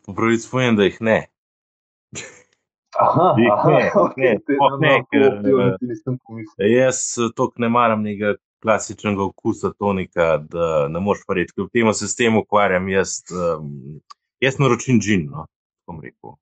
Po 0.05 0.13
pravici 0.17 0.49
povem, 0.51 0.75
da 0.79 0.87
jih 0.87 0.97
ne. 1.01 1.19
Aha, 2.99 3.35
Jih 3.39 3.51
aha, 3.51 3.69
ne, 3.71 3.91
ok, 3.95 4.17
ne, 4.17 4.31
te- 4.45 4.55
sploh 4.55 4.71
no, 4.71 4.77
ne, 4.83 4.93
no, 4.97 5.05
ker, 5.11 5.21
to- 5.23 5.41
to 5.43 5.59
eh, 5.61 5.65
niti 5.71 5.85
nisem 5.85 6.17
pomislil. 6.27 6.67
Jaz 6.67 6.97
toliko 7.35 7.61
ne 7.63 7.69
maram 7.71 8.01
nekega 8.03 8.35
klasičnega 8.61 9.23
okusa 9.23 9.71
tonika, 9.79 10.37
da 10.37 10.87
ne 10.91 10.99
moreš 10.99 11.23
verjeti. 11.29 11.53
Kljub 11.55 11.69
temu 11.73 11.93
se 11.93 12.07
s 12.07 12.15
tem 12.15 12.35
ukvarjam, 12.37 12.89
jaz, 12.91 13.21
um, 13.31 14.01
jaz 14.43 14.59
naročim 14.59 14.99
gin. 15.01 15.29
No, 15.31 15.47
bom 15.87 16.01
rekel. 16.03 16.35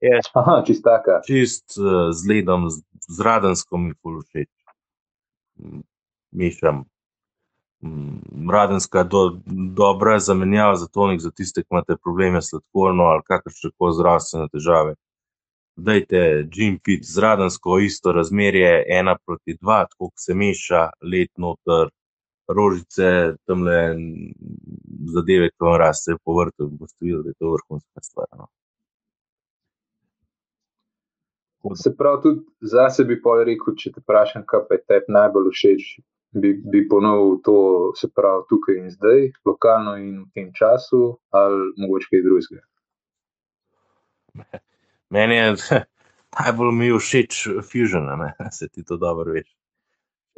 Jaz 0.00 0.30
Aha, 0.34 0.62
čistaka. 0.66 1.20
čist 1.28 1.76
uh, 1.76 2.08
z 2.16 2.24
ledom, 2.28 2.70
z, 2.72 2.80
z 3.04 3.20
radenskom 3.20 3.90
mi 3.90 3.94
polušeč. 4.02 4.48
Mišam 6.30 6.84
radenska 8.52 9.02
do, 9.04 9.40
dobra 9.74 10.18
zamenjava 10.18 10.76
za 10.76 10.86
tonik 10.86 11.20
za 11.20 11.30
tiste, 11.30 11.62
ki 11.62 11.68
imate 11.70 11.96
probleme 11.96 12.42
s 12.42 12.50
sladkorno 12.50 13.04
ali 13.04 13.22
kakršne 13.26 13.70
koli 13.78 13.94
zdravstvene 13.94 14.48
težave. 14.52 14.94
Dajte 15.76 16.20
gin 16.52 16.78
pit 16.84 17.04
z 17.04 17.18
radensko, 17.18 17.78
isto 17.78 18.12
razmerje, 18.12 18.84
ena 18.88 19.16
proti 19.26 19.56
dva, 19.60 19.86
tako 19.88 20.10
se 20.16 20.34
meša, 20.34 20.90
let 21.12 21.30
noter, 21.36 21.88
rožice, 22.48 23.36
tamle 23.46 23.78
zadeve, 25.14 25.48
ki 25.48 25.64
vam 25.64 25.78
rastejo 25.80 26.18
po 26.24 26.36
vrtu, 26.40 26.68
boste 26.68 27.06
videli, 27.06 27.22
da 27.22 27.30
je 27.30 27.38
to 27.38 27.52
vrhunska 27.56 28.02
stvar. 28.02 28.28
No. 28.36 28.50
Se 31.74 31.96
pravi, 31.96 32.22
tudi 32.22 32.40
za 32.60 32.88
sebe 32.90 33.14
bi 33.20 33.42
rekel, 33.44 33.74
če 33.76 33.92
te 33.92 34.00
vprašam, 34.00 34.46
kaj 34.48 34.64
pa 34.68 34.78
je 34.78 34.84
tebi 34.88 35.12
najbolj 35.12 35.50
všeč, 35.52 35.90
bi, 36.40 36.54
bi 36.72 36.86
ponovil 36.88 37.36
to, 37.44 37.56
se 38.00 38.08
pravi, 38.08 38.46
tukaj 38.48 38.80
in 38.80 38.90
zdaj, 38.90 39.30
lokalno 39.44 39.96
in 40.00 40.24
v 40.24 40.28
tem 40.34 40.48
času, 40.56 41.18
ali 41.30 41.60
mogoče 41.76 42.08
kaj 42.10 42.24
drugega. 42.24 42.64
Meni 45.10 45.36
je 45.36 45.54
najbolj 46.40 46.72
mi 46.72 46.92
všeč 46.96 47.46
fuzion, 47.68 48.08
se 48.58 48.68
ti 48.68 48.84
to 48.84 48.96
dobro 48.96 49.36
veš. 49.36 49.48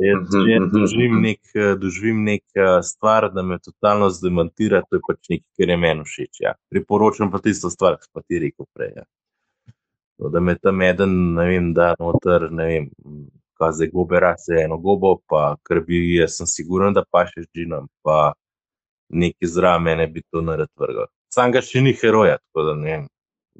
Jaz 0.02 0.24
že 0.32 0.58
mhm, 0.58 0.70
doživim 0.72 1.20
nek, 1.22 1.40
doživim 1.78 2.24
nek 2.24 2.42
eh, 2.56 2.82
stvar, 2.82 3.28
da 3.30 3.42
me 3.42 3.58
totalno 3.62 4.08
zdemantira, 4.10 4.82
to 4.88 4.98
je 4.98 5.02
pač 5.06 5.28
nekaj, 5.28 5.48
kar 5.58 5.70
je 5.70 5.76
meni 5.76 6.06
všeč. 6.08 6.40
Ja. 6.40 6.54
Priporočam 6.72 7.30
pa 7.30 7.38
tisto 7.38 7.70
stvar, 7.70 8.00
ki 8.00 8.24
ti 8.26 8.40
rekel 8.42 8.66
prej. 8.74 8.96
Ja. 8.96 9.04
To, 10.22 10.28
da 10.28 10.40
me 10.40 10.58
tam 10.58 10.82
eden, 10.82 11.34
ne 11.34 11.44
vem, 11.48 11.72
da 11.74 11.94
noter, 11.98 12.44
ne 12.54 12.64
vem, 12.66 12.84
kaj 13.58 13.72
zdaj 13.74 13.88
gobe 13.90 14.20
rase, 14.22 14.54
eno 14.64 14.76
gobo, 14.78 15.16
pa 15.26 15.56
ker 15.66 15.80
bi, 15.86 15.98
jaz 16.14 16.36
sem 16.38 16.46
siguren, 16.46 16.94
da 16.94 17.02
pa 17.10 17.24
še 17.26 17.42
z 17.42 17.48
džinom, 17.50 17.88
pa 18.06 18.18
nekaj 19.10 19.50
zraven 19.50 19.88
mene 19.88 20.06
bi 20.14 20.22
to 20.30 20.44
nared 20.46 20.70
vrgal. 20.78 21.10
Sam 21.34 21.50
ga 21.50 21.64
še 21.66 21.82
ni 21.82 21.96
heroja, 21.98 22.38
tako 22.38 22.68
da 22.68 22.76
ne 22.78 22.90
vem, 22.90 23.08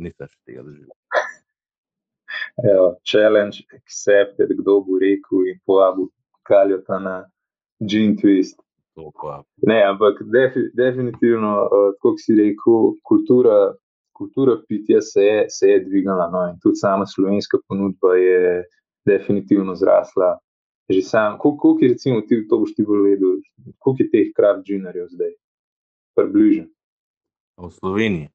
nisem 0.07 0.31
še 0.31 0.39
tega 0.47 0.63
doživel. 0.63 0.95
Evo, 2.71 2.87
challenge 3.03 3.67
accepted, 3.75 4.55
kdo 4.63 4.79
bo 4.87 5.03
rekel 5.03 5.51
in 5.51 5.59
povabil 5.67 6.13
Kaljota 6.47 7.03
na 7.03 7.17
Gin 7.83 8.15
Twist. 8.23 8.63
Ne, 9.67 9.83
ampak 9.89 10.23
defi, 10.31 10.69
definitivno, 10.79 11.57
uh, 11.67 11.91
kot 12.05 12.23
si 12.23 12.39
rekel, 12.39 12.93
kultura, 13.09 13.73
kultura 14.13 14.57
pitja 14.69 15.01
se 15.01 15.21
je, 15.21 15.45
se 15.51 15.69
je 15.69 15.81
dvignila. 15.85 16.31
No, 16.33 16.47
in 16.51 16.59
tudi 16.63 16.77
sama 16.77 17.07
slovenska 17.07 17.59
ponudba 17.69 18.15
je 18.15 18.65
definitivno 19.07 19.75
zrasla. 19.75 20.39
Že 20.91 21.03
sam, 21.03 21.39
kol- 21.39 21.57
koliko 21.57 21.85
je, 21.85 21.89
recimo, 21.93 22.21
ti, 22.21 22.43
to 22.49 22.59
boš 22.59 22.75
ti 22.75 22.85
bolj 22.85 23.03
vedel, 23.11 23.37
koliko 23.79 24.03
je 24.03 24.11
teh 24.11 24.33
kraft 24.37 24.67
džinerjev 24.67 25.07
zdaj? 25.11 25.33
Približno. 26.17 26.67
v 27.57 27.71
Sloveniji. 27.71 28.29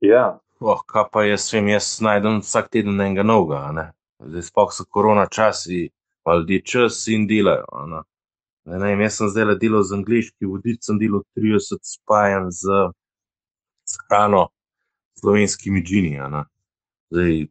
Ja, 0.00 0.38
Oh, 0.60 0.80
kaj 0.86 1.04
pa 1.12 1.22
jaz 1.22 1.44
vem, 1.54 1.68
jaz 1.70 2.00
najdem 2.02 2.40
vsak 2.42 2.66
teden 2.74 2.98
enega 3.00 3.22
novega. 3.22 3.92
Zdaj 4.18 4.42
sploh 4.42 4.72
so 4.74 4.82
korona 4.90 5.28
časi, 5.30 5.90
pa 6.26 6.34
ljudje 6.34 6.62
čas 6.66 7.06
in 7.06 7.28
delajo. 7.30 7.62
Ne? 7.86 8.00
Ne, 8.66 8.78
ne, 8.82 9.04
jaz 9.04 9.20
sem 9.20 9.30
zdaj 9.30 9.54
delal 9.62 9.86
z 9.86 9.94
angliški 9.94 10.50
vodič, 10.50 10.82
sem 10.82 10.98
delal 10.98 11.22
30 11.38 11.78
spajanj 11.86 12.50
z 12.50 12.90
hrano, 14.08 14.48
slovenskimi 15.20 15.82
džini. 15.82 16.18
Zdaj, 17.10 17.46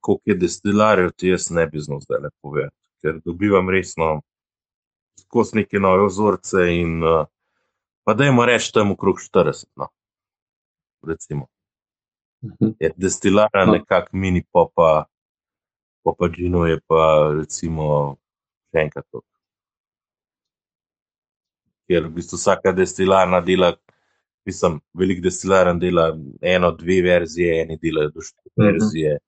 koliko 0.00 0.22
je 0.24 0.34
destilarjev, 0.34 1.10
ti 1.16 1.28
jaz 1.28 1.50
ne 1.50 1.66
bi 1.66 1.80
znal 1.80 2.00
zdaj 2.00 2.20
le 2.22 2.30
povedati, 2.42 2.76
ker 3.02 3.20
dobivam 3.24 3.68
resno 3.70 4.20
skozi 5.20 5.60
neke 5.60 5.78
nove 5.78 6.06
vzorce 6.06 6.64
in 6.80 7.02
uh, 7.04 7.26
pa 8.04 8.14
dajmo 8.14 8.44
reči 8.48 8.72
tam 8.72 8.90
okrog 8.90 9.20
40. 9.20 9.66
No. 9.76 9.88
Recimo. 11.06 11.46
Je 12.80 12.92
destilara 12.96 13.66
No. 13.66 13.72
nekako 13.72 14.16
mini 14.16 14.44
popa, 14.52 15.04
popa 16.02 16.28
džino 16.28 16.64
je 16.66 16.80
pa 16.86 17.30
recimo 17.36 18.16
še 18.72 18.84
enkrat 18.86 19.06
to. 19.12 19.20
Ker 21.90 22.06
v 22.06 22.14
bistvu 22.16 22.38
vsaka 22.38 22.72
destilarna 22.72 23.40
dela, 23.44 23.74
mislim, 24.46 24.80
velik 24.94 25.22
destilarn 25.22 25.78
dela 25.78 26.18
eno, 26.42 26.70
dve 26.72 27.02
verzije, 27.02 27.62
eni 27.62 27.78
delajo 27.78 28.10
do 28.10 28.20
štiri 28.20 28.50
Mhm. 28.56 28.66
verzije. 28.66 29.18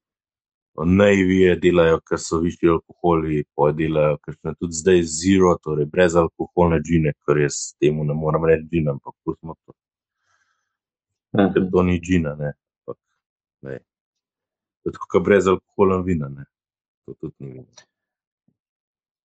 Najvije 0.77 1.57
delajo, 1.57 2.01
ker 2.01 2.19
so 2.19 2.39
višji 2.39 2.69
alkoholi, 2.69 3.45
pa 3.55 3.73
delajo, 3.73 4.17
ker 4.19 4.35
so 4.35 4.55
tudi 4.55 4.73
zdaj 4.73 5.03
zero, 5.05 5.57
torej 5.59 5.85
brez 5.87 6.17
alkoholne 6.17 6.79
džine, 6.81 7.13
ker 7.27 7.39
jaz 7.39 7.75
temu 7.81 8.05
ne 8.05 8.15
morem 8.15 8.45
reči 8.45 8.65
džina, 8.65 8.91
ampak 8.91 9.15
pustimo 9.23 9.55
to, 9.67 9.73
ker 11.33 11.63
Mhm. 11.63 11.71
to 11.71 11.83
ni 11.83 12.01
džina, 12.01 12.35
ne. 12.35 12.53
Ampak, 12.79 12.99
ne. 13.63 13.79
To 14.83 14.89
je 14.89 14.93
tako, 14.93 15.07
kot 15.09 15.25
brez 15.25 15.47
alkoholna 15.47 16.03
vina, 16.03 16.29
ne. 16.29 16.45
To 17.07 17.15
tudi 17.15 17.35
ni 17.39 17.53
vino. 17.53 17.67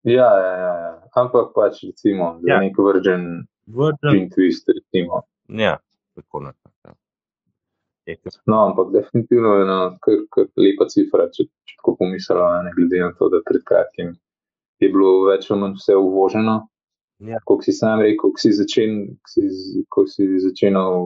Ja, 0.04 0.28
ja, 0.38 0.54
ja, 0.58 0.74
ja. 0.78 1.04
ampak 1.16 1.54
pač 1.56 1.84
recimo 1.84 2.40
za 2.42 2.48
Ja. 2.48 2.60
nek 2.60 2.76
vržen 2.78 3.48
Vrčen, 3.68 4.12
gin 4.12 4.30
twist, 4.30 4.68
recimo. 4.68 5.24
Ja, 5.50 5.78
tako 6.16 6.40
nekako. 6.48 6.72
Ja. 6.86 6.96
Ker 8.08 8.38
No, 8.46 8.62
ampak 8.70 8.94
definitivno 8.94 9.56
je 9.56 9.64
ena 9.66 9.80
kar, 10.02 10.22
kar 10.32 10.48
lepa 10.56 10.88
cifra, 10.88 11.28
če, 11.34 11.50
če 11.68 11.76
tako 11.82 11.98
pomislimo, 12.00 12.48
ne 12.64 12.72
glede 12.76 13.04
na 13.04 13.12
to, 13.20 13.28
da 13.34 13.42
pred 13.44 13.66
kratkim 13.68 14.16
je 14.80 14.90
bilo 14.94 15.26
več 15.28 15.50
ali 15.52 15.62
manj 15.64 15.76
vse 15.80 15.98
uvoženo. 16.00 16.58
Ja. 17.28 17.40
Kot 17.50 17.66
si 17.66 17.74
sam 17.74 18.04
rekel, 18.06 18.30
ko 18.30 18.40
si, 18.40 18.52
začen, 18.54 19.00
ko 19.26 19.32
si, 19.34 19.84
ko 19.90 20.04
si 20.06 20.28
začenal 20.44 21.02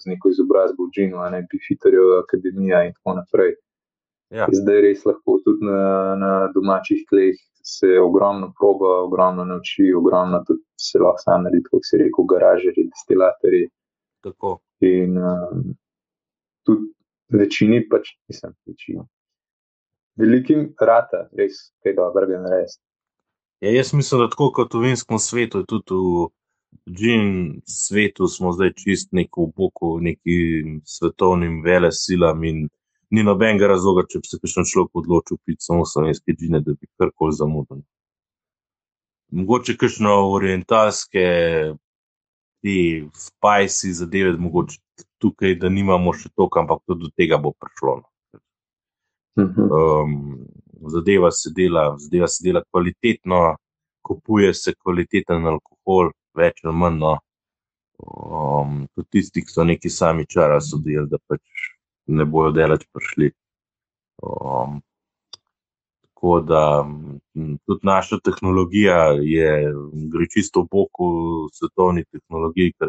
z 0.00 0.08
neko 0.08 0.32
izobrazbo 0.32 0.86
v 0.88 0.94
Džinu, 0.96 1.20
a 1.20 1.28
ne 1.34 1.42
Bifitarjev 1.50 2.16
akademija 2.22 2.86
in 2.88 2.94
tako 2.96 3.18
naprej. 3.20 3.52
Ja. 4.32 4.46
Zdaj 4.48 4.80
res 4.80 5.04
lahko 5.04 5.36
tudi 5.44 5.68
na, 5.68 5.82
na 6.16 6.32
domačih 6.54 7.04
tleh 7.10 7.36
se 7.62 7.98
ogromno 8.00 8.52
proba, 8.58 8.98
ogromno 9.06 9.44
nauči, 9.44 9.92
ogromno 9.94 10.42
tudi 10.46 10.62
se 10.76 10.98
lahko 10.98 11.22
sam 11.22 11.46
naredi, 11.46 11.64
kot 11.70 11.86
si 11.86 12.00
rekel, 12.02 12.26
garažeri, 12.34 12.88
destilatorji. 12.90 13.68
Tako. 14.22 14.58
In 14.82 15.18
um, 15.18 15.74
tudi 16.66 16.90
večini, 17.30 17.82
pač 17.88 18.14
nisem 18.28 18.54
večini. 18.66 19.04
Velikim 20.18 20.72
rata, 20.80 21.28
res 21.38 21.70
kaj 21.82 21.94
dobrega 21.96 22.40
narediti. 22.42 22.80
Ja, 23.62 23.70
jaz 23.70 23.92
mislim, 23.94 24.24
da 24.24 24.28
tako 24.28 24.50
kot 24.52 24.74
v 24.74 24.88
vinskem 24.88 25.18
svetu, 25.22 25.62
tudi 25.70 25.94
v 25.94 26.28
džin 26.98 27.26
svetu 27.68 28.26
smo 28.28 28.52
zdaj 28.52 28.72
čist 28.80 29.12
neko 29.14 29.46
v 29.46 29.52
boku 29.56 29.90
nekim 30.02 30.80
svetovnim 30.84 31.60
velesilam 31.64 32.44
in 32.44 32.64
ni 33.12 33.24
nobenega 33.24 33.68
razloga, 33.68 34.06
če 34.08 34.22
bi 34.22 34.30
se 34.30 34.38
kakšen 34.40 34.68
človek 34.68 35.02
odločil 35.02 35.38
piti 35.44 35.64
samo 35.66 35.84
slovenske 35.88 36.32
džine, 36.32 36.62
da 36.64 36.72
bi 36.72 36.88
karkoli 37.00 37.36
zamudil. 37.36 37.82
Mogoče 39.32 39.76
kakšno 39.80 40.14
orientalske, 40.32 41.24
ti 42.62 42.76
spicy 43.26 43.92
zadeve, 43.98 44.32
mogoče 44.40 44.80
tukaj, 45.20 45.56
da 45.60 45.68
nimamo 45.72 46.14
še 46.16 46.30
toliko, 46.32 46.62
ampak 46.62 46.80
tudi 46.88 47.06
do 47.06 47.12
tega 47.16 47.40
bo 47.42 47.52
prišlo. 47.52 48.00
No. 48.00 48.08
Mhm. 49.42 49.68
um, 49.72 50.16
zadeva 50.92 51.30
se 51.32 51.52
dela, 51.56 51.94
zadeva 51.98 52.28
se 52.28 52.44
dela 52.44 52.62
kvalitetno, 52.70 53.56
kupuje 54.04 54.54
se 54.54 54.74
kvaliteten 54.74 55.46
alkohol, 55.52 56.12
več 56.36 56.64
ali 56.64 56.76
manj. 56.76 56.98
No. 57.00 57.12
Um, 58.02 58.86
tudi 58.96 59.18
tisti, 59.18 59.44
ki 59.44 59.52
so 59.52 59.64
neki 59.64 59.92
sami 59.92 60.26
čara, 60.26 60.58
so 60.60 60.80
delali, 60.82 61.12
da 61.12 61.20
pač 61.28 61.71
ne 62.06 62.24
bojo 62.24 62.52
delač 62.52 62.86
prišli. 62.92 63.30
Um, 64.22 64.80
tako 66.02 66.40
da 66.40 66.86
tudi 67.66 67.86
naša 67.86 68.18
tehnologija 68.24 68.98
je, 69.20 69.72
gre 70.12 70.26
čisto 70.30 70.62
v 70.62 70.68
boku 70.70 71.08
svetovni 71.52 72.04
tehnologiji, 72.04 72.74
kar 72.78 72.88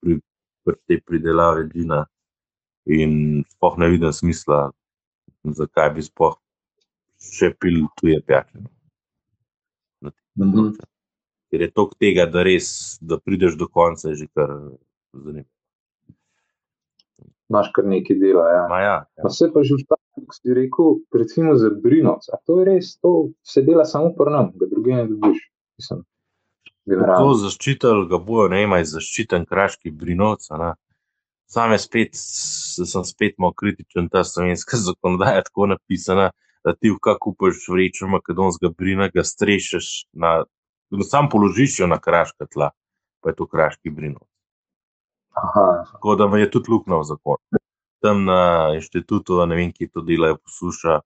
pri, 0.00 0.20
pri 0.64 0.76
tej 0.86 1.00
pridelavi 1.00 1.68
džina. 1.72 2.04
In 2.88 3.44
sploh 3.52 3.78
ne 3.78 3.88
vidim 3.92 4.12
smisla, 4.12 4.70
zakaj 5.44 5.90
bi 5.96 6.02
sploh 6.04 6.38
še 7.20 7.52
pil 7.60 7.84
tuje 8.00 8.20
pijače. 8.26 8.64
no, 10.00 10.10
Mhm. 10.38 10.76
Ker 11.50 11.60
je 11.60 11.70
toliko 11.70 11.96
tega, 11.98 12.26
da 12.26 12.42
res, 12.42 12.98
da 13.00 13.18
prideš 13.18 13.56
do 13.56 13.68
konca, 13.68 14.08
je 14.08 14.14
že 14.14 14.26
kar 14.36 14.50
zanimivo. 15.12 15.57
Imaš 17.48 17.70
kar 17.76 17.86
nekaj 17.88 18.18
dela. 18.20 18.44
Ja. 18.52 18.64
Ma 18.68 18.80
ja, 18.80 18.96
ja. 19.16 19.24
No, 19.24 19.32
vse 19.32 19.48
pa 19.54 19.62
že 19.64 19.78
vstane, 19.80 20.24
kot 20.26 20.36
si 20.36 20.54
rekel, 20.56 20.98
recimo 21.16 21.56
za 21.56 21.70
Brinovca. 21.82 22.40
To 22.46 22.60
je 22.60 22.68
res, 22.68 22.96
to 23.00 23.30
se 23.46 23.64
dela 23.64 23.88
samo 23.88 24.12
pri 24.16 24.34
nam, 24.34 24.52
ga 24.60 24.68
druge 24.68 24.98
ne 24.98 25.06
dobiš. 25.08 25.40
Mislim, 25.80 26.04
To 26.88 27.32
zaščitili 27.36 28.06
ga 28.08 28.18
bojo, 28.18 28.48
ne 28.52 28.62
vem, 28.64 28.76
zaščiten 28.84 29.44
kraški 29.48 29.92
brinovc. 29.92 30.46
a. 30.56 30.74
Sam 31.48 31.72
spet, 31.80 32.12
sem 32.12 33.04
spet 33.08 33.38
malo 33.40 33.56
kritičen, 33.56 34.08
ta 34.12 34.24
slovenska 34.24 34.76
zakonodaja 34.88 35.40
je 35.40 35.46
tako 35.48 35.66
napisana, 35.72 36.30
da 36.64 36.74
ti 36.74 36.90
v 36.92 36.98
kak 37.00 37.20
kupaš 37.24 37.64
vrečo 37.72 38.08
makedonskega 38.12 38.72
brina, 38.76 39.08
ga 39.08 39.24
strešeš 39.24 40.08
na 40.12 40.42
sam 41.04 41.28
položiš 41.32 41.78
jo 41.80 41.86
na 41.86 41.98
kraška 42.00 42.46
tla, 42.52 42.70
pa 43.20 43.30
je 43.30 43.36
to 43.36 43.46
kraški 43.46 43.92
brinov. 43.92 44.24
Aha, 45.32 45.84
Tako 45.92 46.14
da 46.14 46.36
je 46.38 46.50
tudi 46.50 46.70
luknja 46.70 46.96
v 46.96 47.04
zakonu. 47.04 47.60
Tam 48.02 48.24
na 48.24 48.74
inštitutu, 48.74 49.38
ne 49.46 49.56
vem, 49.56 49.72
ki 49.72 49.88
to 49.90 50.02
delajo, 50.06 50.38
posluša, 50.38 51.00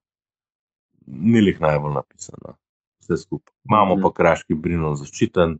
ni 1.07 1.41
jih 1.47 1.61
najbolj 1.61 1.93
napisano. 1.93 2.55
Vse 3.01 3.17
skupaj. 3.17 3.53
Imamo 3.69 3.97
pa 4.01 4.13
kraški 4.13 4.55
brinov 4.55 4.95
zaščiten. 5.01 5.57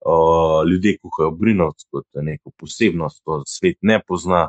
Uh, 0.00 0.62
ljudje 0.64 0.96
kuhajo 1.02 1.30
brinovc 1.36 1.82
kot 1.92 2.06
neko 2.24 2.54
posebnost, 2.56 3.20
to 3.24 3.42
svet 3.46 3.76
ne 3.82 3.98
pozna 4.00 4.46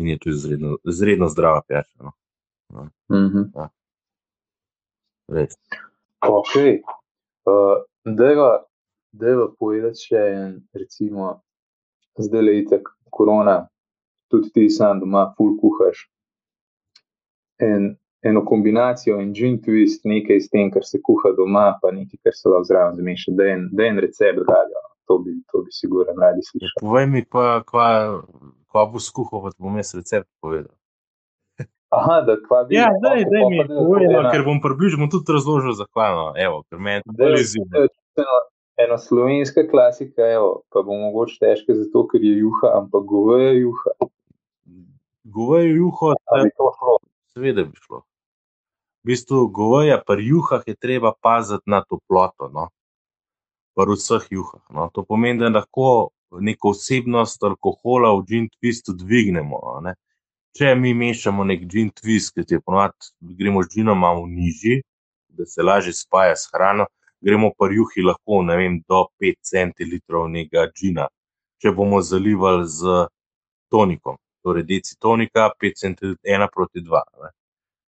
in 0.00 0.08
je 0.08 0.18
to 0.18 0.30
izredno, 0.30 0.78
izredno 0.88 1.28
zdrava 1.28 1.60
pijača. 1.68 1.98
No. 2.00 2.12
mhm. 3.12 3.50
Res. 5.28 5.58
ok. 6.24 6.54
Uh, 7.44 7.84
deva 9.12 9.48
povedati 9.58 10.08
še 10.08 10.22
en, 10.32 10.54
recimo, 10.72 11.34
zdaj 12.22 12.42
le 12.42 12.58
itek 12.62 12.88
korona, 13.10 13.68
tudi 14.30 14.50
ti 14.54 14.68
sam 14.70 15.00
doma 15.00 15.28
ful 15.36 15.56
kuhaš. 15.60 16.04
En, 17.58 17.96
eno 18.22 18.44
kombinacijo, 18.46 19.20
en 19.20 19.32
gin 19.34 19.58
twist, 19.62 20.04
nekaj 20.04 20.40
s 20.40 20.50
tem, 20.50 20.70
kar 20.74 20.84
se 20.86 21.00
kuha 21.02 21.32
doma, 21.36 21.72
pa 21.82 21.90
nekaj, 21.94 22.20
kar 22.24 22.34
se 22.34 22.48
lahko 22.50 22.68
zraven 22.70 22.98
zmeša, 22.98 23.34
da 23.38 23.46
en, 23.54 23.68
da 23.72 23.86
en 23.86 23.98
recept 24.04 24.44
dalje. 24.48 24.84
To 25.08 25.16
bi, 25.24 25.32
to 25.48 25.62
bi 25.64 25.72
sigurno 25.72 26.12
radi 26.20 26.42
slišali. 26.44 26.82
Povej 26.82 27.06
mi, 27.08 27.22
pa, 27.24 27.62
kva, 27.64 27.86
kva 28.68 28.82
bo 28.92 29.00
skuhal, 29.00 29.40
pa 29.46 29.54
ti 29.54 29.62
bom 29.64 29.78
jaz 29.80 29.94
recept 29.96 30.28
povedal. 30.44 30.74
Aha, 31.96 32.18
da 32.26 32.36
kva 32.42 32.64
bi. 32.68 32.76
Ja, 32.76 32.90
daj, 33.02 33.24
daj 33.32 33.46
mi, 33.48 33.62
pa 33.62 33.70
da 33.70 33.78
povej, 33.80 34.04
no, 34.10 34.18
ena- 34.20 34.32
ker 34.34 34.44
bom 34.44 34.60
približal, 34.60 35.00
bom 35.00 35.10
tudi 35.14 35.32
razložil, 35.32 35.72
zakaj. 35.80 36.12
No. 36.18 36.26
Evo, 36.36 36.60
ker 36.68 36.82
meni 36.82 37.06
to 37.06 37.14
Daj, 37.16 37.24
bolj 37.24 37.40
izziv. 37.40 37.64
Ena, 38.78 38.98
slovenska 38.98 39.66
klasika, 39.70 40.22
evo, 40.22 40.62
pa 40.72 40.82
bo 40.82 40.94
mogoče 40.94 41.38
težka 41.42 41.74
zato, 41.74 42.06
ker 42.10 42.22
je 42.22 42.38
juha, 42.38 42.72
ampak 42.78 43.04
goveja 43.04 43.52
juha. 43.58 43.94
Govejo 45.24 45.74
juho, 45.74 46.12
A 46.32 46.42
bi 46.42 46.50
to 46.56 46.72
šlo? 46.78 46.98
seveda 47.34 47.64
bi 47.64 47.76
šlo. 47.76 48.02
V 49.02 49.12
bistvu, 49.12 49.46
goveja 49.54 50.00
pri 50.06 50.26
juhah 50.26 50.62
je 50.66 50.74
treba 50.74 51.12
paziti 51.22 51.70
na 51.70 51.82
toploto, 51.84 52.50
no. 52.52 52.68
pri 53.78 53.94
vseh 53.94 54.26
juhah. 54.30 54.62
No. 54.74 54.88
To 54.94 55.04
pomeni, 55.06 55.38
da 55.38 55.52
lahko 55.54 56.10
neko 56.40 56.74
osebnost 56.74 57.42
alkohola 57.44 58.10
v 58.18 58.24
gin 58.26 58.48
twistu 58.50 58.94
dvignemo. 58.96 59.60
Ne. 59.86 59.94
Če 60.58 60.74
mi 60.74 60.94
mešamo 60.94 61.44
nek 61.46 61.66
gin 61.70 61.90
twist, 61.94 62.34
ki 62.34 62.56
je 62.56 62.60
ponovadi, 62.60 63.12
gremo 63.38 63.62
z 63.62 63.76
ginom 63.76 64.00
malo 64.02 64.26
nižji, 64.26 64.82
da 65.28 65.46
se 65.46 65.62
lažje 65.62 65.92
spaja 65.94 66.34
s 66.36 66.50
hrano, 66.52 66.88
gremo 67.20 67.50
pri 67.58 67.76
juhi 67.76 68.02
lahko 68.02 68.42
vem, 68.46 68.82
do 68.88 69.06
5 69.20 69.36
centilitrov 69.42 70.28
nekega 70.30 70.68
gina, 70.74 71.08
če 71.62 71.72
bomo 71.72 72.00
zalivali 72.02 72.66
z 72.66 73.06
tonikom. 73.70 74.16
Torej, 74.42 74.64
deci 74.64 74.96
tonika, 74.98 75.50
5 75.60 75.80
centilitrov, 75.82 76.22
1 76.24 76.48
proti 76.54 76.80
2. 76.80 77.02
Ne. 77.22 77.30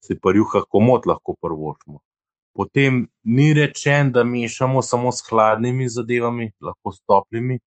Se 0.04 0.20
pri 0.20 0.38
juhah 0.38 0.66
komod 0.70 1.08
lahko 1.08 1.36
prvošmo. 1.42 2.00
Potem 2.54 3.08
ni 3.24 3.54
rečen, 3.54 4.12
da 4.12 4.24
mešamo 4.24 4.82
samo 4.82 5.12
s 5.12 5.24
hladnimi 5.30 5.90
zadevami, 5.90 6.52
lahko 6.62 6.92
s 6.92 7.02
toplimi. 7.08 7.60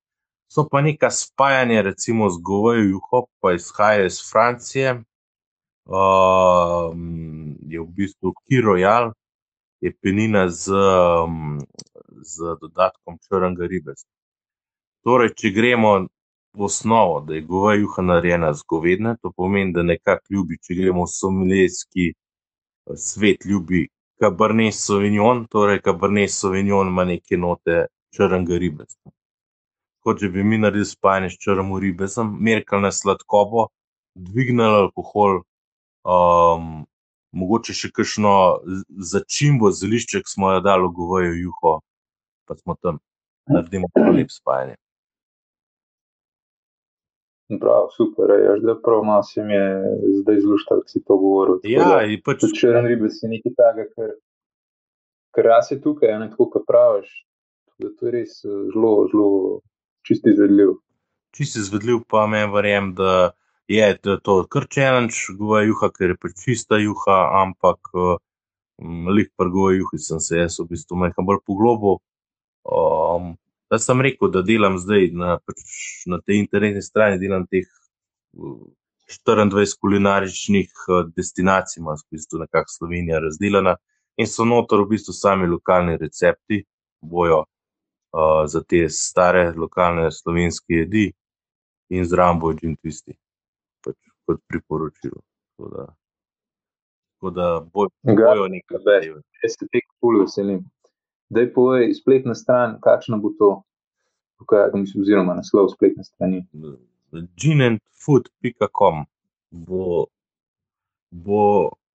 So 0.48 0.68
pa 0.70 0.80
neka 0.80 1.10
spajanja, 1.10 1.82
recimo 1.82 2.30
z 2.30 2.38
govejo 2.42 2.84
juho, 2.84 3.26
pa 3.40 3.56
izhaja 3.56 4.06
iz 4.06 4.20
Francije. 4.30 5.02
Um, 5.86 7.56
je 7.66 7.80
v 7.80 7.86
bistvu 7.96 8.32
Kiroyal, 8.46 9.12
je 9.86 9.94
penina 10.02 10.48
z, 10.48 10.72
um, 10.74 11.58
z 12.22 12.54
dodatkom 12.60 13.18
črnega 13.24 13.68
ribesa. 13.70 14.06
Torej, 15.06 15.34
če 15.38 15.52
gremo 15.54 15.92
v 16.56 16.64
osnovo, 16.66 17.20
da 17.26 17.36
je 17.36 17.44
goveja 17.46 17.80
juha 17.80 18.02
narejena 18.02 18.52
z 18.56 18.64
govedine, 18.68 19.16
to 19.22 19.30
pomeni, 19.36 19.74
da 19.76 19.84
nekako 19.86 20.34
ljubi, 20.34 20.58
če 20.58 20.78
gremo 20.80 21.04
v 21.04 21.12
somelejski 21.12 22.06
svet, 22.94 23.44
ljubi 23.44 23.86
Cabernet 24.20 24.74
Sauvignon, 24.74 25.44
torej 25.52 25.82
Cabernet 25.84 26.32
Sauvignon 26.32 26.88
ima 26.88 27.04
neke 27.04 27.36
note 27.36 27.86
črnega 28.16 28.58
ribesa. 28.58 29.12
Kot 30.00 30.22
če 30.22 30.30
bi 30.32 30.44
mi 30.46 30.58
naredili 30.58 30.88
spajanje 30.88 31.34
s 31.34 31.40
črnim 31.42 31.74
ribesom, 31.82 32.36
merkali 32.40 32.86
na 32.86 32.92
sladkobo, 32.94 33.68
dvignili 34.16 34.82
alkohol, 34.86 35.42
um, 36.06 36.86
mogoče 37.32 37.72
še 37.74 37.90
kakšno 37.90 38.32
začimbo, 39.12 39.70
zelišček 39.70 40.28
smo 40.28 40.52
jo 40.52 40.60
dali 40.60 40.88
v 40.88 40.92
govejo 40.92 41.32
juho, 41.34 41.80
pa 42.46 42.54
smo 42.56 42.76
tam, 42.82 42.98
naredimo 43.48 43.88
lep 43.96 44.30
spajanje. 44.30 44.76
Prav, 47.60 47.88
super, 47.94 48.30
je, 48.30 48.60
da 48.66 48.74
prav 48.82 49.04
malo 49.06 49.22
se 49.22 49.44
mi 49.44 49.54
je 49.54 49.66
zdaj 50.22 50.40
zluštal, 50.40 50.80
ki 50.82 50.90
si 50.90 51.04
to 51.04 51.14
govoril. 51.16 51.60
Ja, 51.62 51.84
da- 51.88 52.02
in 52.02 52.18
pač 52.24 52.40
Tudi 52.42 52.58
črn 52.58 52.86
ribec 52.90 53.14
je 53.22 53.28
nekaj 53.30 53.52
takega, 53.54 53.84
kar, 53.94 54.10
kar 55.30 55.44
jaz 55.52 55.70
je 55.70 55.78
tukaj, 55.80 56.18
ne 56.18 56.30
tako, 56.30 56.48
kot 56.50 56.66
praviš. 56.66 57.06
Da 57.78 57.92
to 57.94 58.08
je 58.08 58.12
res 58.12 58.40
eh, 58.44 58.50
zelo, 58.74 59.06
zelo 59.12 59.60
čisti 60.02 60.30
izvedljiv. 60.34 60.74
čisto 61.36 61.60
izvedljiv, 61.60 62.00
pa 62.08 62.26
me 62.26 62.46
verjamem, 62.50 62.94
da 62.94 63.30
je 63.68 63.98
da 64.02 64.16
to 64.20 64.44
kar 64.50 64.66
challenge, 64.74 65.16
goveja 65.38 65.66
juha, 65.70 65.90
ker 65.94 66.14
je 66.14 66.18
pač 66.22 66.36
čista 66.44 66.78
juha, 66.78 67.16
ampak 67.42 67.90
um, 67.94 69.08
lih 69.10 69.28
pri 69.36 69.50
goveji 69.50 69.82
juhi 69.82 69.98
sem 70.02 70.20
se 70.20 70.38
jaz 70.38 70.60
v 70.60 70.68
bistvu 70.70 70.98
malo 71.00 71.26
bolj 71.26 71.42
poglobil. 71.46 71.98
Um, 72.66 73.34
da 73.70 73.78
sem 73.82 74.00
rekel, 74.00 74.30
da 74.30 74.42
delam 74.46 74.78
zdaj 74.78 75.10
na, 75.14 75.38
pač, 75.46 75.62
na 76.06 76.20
tej 76.22 76.42
internetni 76.44 76.82
strani, 76.82 77.18
delam 77.22 77.46
teh 77.50 77.66
uh, 78.38 78.62
24 79.10 79.74
kulinaričnih 79.80 80.70
uh, 80.88 81.02
destinacij, 81.16 81.80
ima 81.80 81.94
v 81.94 82.06
bistvu 82.14 82.42
nekako 82.42 82.72
Slovenija 82.78 83.20
razdeljena 83.22 83.76
in 84.16 84.26
so 84.26 84.44
notor 84.44 84.82
v 84.84 84.94
bistvu 84.94 85.14
sami 85.14 85.46
lokalni 85.46 85.98
recepti, 86.00 86.62
bojo 87.02 87.42
uh, 87.42 88.46
za 88.46 88.62
te 88.62 88.86
stare 88.88 89.52
lokalne 89.56 90.10
slovenske 90.10 90.82
jedi 90.82 91.06
in 91.90 92.04
zraven 92.04 92.40
bojo 92.40 92.58
gin 92.62 92.74
twisti, 92.76 93.14
kot 94.26 94.40
priporočilo. 94.48 95.20
Tako 95.56 95.70
da, 95.74 95.86
tako 97.14 97.30
da 97.30 97.46
boj, 97.72 97.88
bojo 98.02 98.48
nekaj 98.48 98.78
zadeve. 98.84 99.22
Jaz 99.42 99.58
se 99.58 99.68
tega 99.72 99.88
ful 100.00 100.20
veselim. 100.20 100.64
Daj 101.28 101.48
povej, 101.54 101.94
spletna 101.94 102.34
stran, 102.38 102.76
kakšna 102.82 103.16
bo 103.18 103.32
to, 103.38 103.50
tukaj, 104.38 104.68
mislim, 104.74 105.02
oziroma 105.02 105.34
naslov 105.34 105.72
spletne 105.74 106.04
strani. 106.04 106.44
ginandfood.com 107.40 109.06
bo, 109.50 110.06
bo 111.10 111.42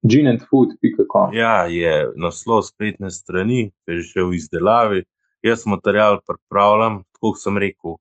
ginandfood.com. 0.04 1.34
ja, 1.34 1.66
je 1.66 2.12
naslov 2.16 2.64
spletne 2.68 3.12
strani, 3.12 3.70
ki 3.86 4.00
je 4.00 4.02
že 4.02 4.24
v 4.24 4.36
izdelavi. 4.36 5.04
Jaz 5.42 5.66
material 5.66 6.20
pripravljam, 6.28 7.02
tako 7.18 7.34
sem 7.38 7.58
rekel, 7.58 7.98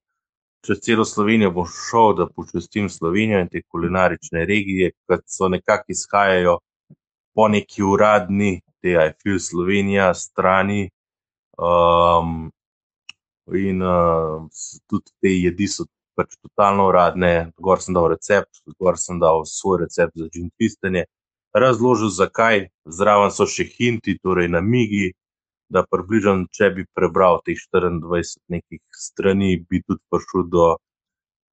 čez 0.66 0.80
celo 0.84 1.04
Slovenijo 1.04 1.50
bom 1.50 1.66
šel, 1.66 2.14
da 2.16 2.26
počustim 2.26 2.88
Slovenijo 2.88 3.40
in 3.40 3.48
te 3.48 3.62
kulinarične 3.62 4.44
regije, 4.44 4.90
ki 4.90 5.20
so 5.26 5.48
nekako 5.48 5.84
izhajajo 5.88 6.58
po 7.34 7.48
neki 7.48 7.82
uradni, 7.82 8.60
te 8.82 8.90
I 8.90 9.12
feel 9.22 9.38
Slovenija 9.38 10.14
strani. 10.14 10.90
Um, 11.58 12.50
in 13.52 13.82
uh, 13.82 14.48
tudi 14.86 15.10
te 15.20 15.28
jedi 15.28 15.68
so 15.68 15.84
pač 16.16 16.36
totalno 16.42 16.88
uradne. 16.88 17.52
Gor 17.56 17.80
sem 17.82 17.94
dal 17.94 18.10
recept, 18.14 18.62
gor 18.78 18.98
sem 18.98 19.20
dal 19.20 19.44
svoj 19.46 19.84
recept 19.84 20.16
za 20.16 20.28
gin 20.32 20.50
twistanje. 20.58 21.06
Razložil, 21.54 22.12
zakaj, 22.14 22.68
zraven 22.86 23.32
so 23.34 23.46
še 23.46 23.66
hinti, 23.66 24.18
torej 24.22 24.48
namigi, 24.52 25.10
da 25.70 25.84
približam, 25.86 26.46
če 26.50 26.70
bi 26.74 26.84
prebral 26.94 27.40
teh 27.46 27.58
24 27.58 28.38
nekih 28.50 28.80
strani, 28.94 29.56
bi 29.70 29.82
tudi 29.86 30.02
prišel 30.10 30.48
do 30.50 30.66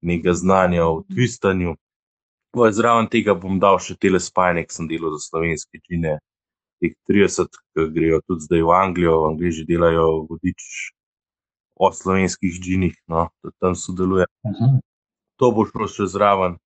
nekega 0.02 0.34
znanja 0.38 0.88
o 0.88 1.04
twistanju. 1.10 1.76
Zraven 2.74 3.10
tega 3.14 3.36
bom 3.38 3.60
dal 3.62 3.78
še 3.84 3.98
tele 4.02 4.20
spajanje, 4.24 4.66
ki 4.66 4.74
sem 4.74 4.90
delal 4.90 5.14
za 5.18 5.22
slovenske 5.28 5.82
čine, 5.86 6.18
teh 6.82 6.96
30, 7.10 7.60
ki 7.74 7.90
grejo 7.94 8.22
tudi 8.26 8.48
zdaj 8.48 8.64
v 8.66 8.74
Anglijo, 8.74 9.18
v 9.22 9.32
Angliji 9.32 9.58
že 9.60 9.68
delajo 9.70 10.08
vodič 10.30 10.68
o 11.78 11.92
slovenskih 11.94 12.58
džinih, 12.58 12.96
no, 13.06 13.28
tudi 13.42 13.56
tam 13.62 13.78
sodeluje. 13.78 14.26
Mhm. 14.48 14.80
To 15.38 15.54
bo 15.54 15.68
šlo 15.70 15.86
še 15.86 16.10
zraven. 16.10 16.58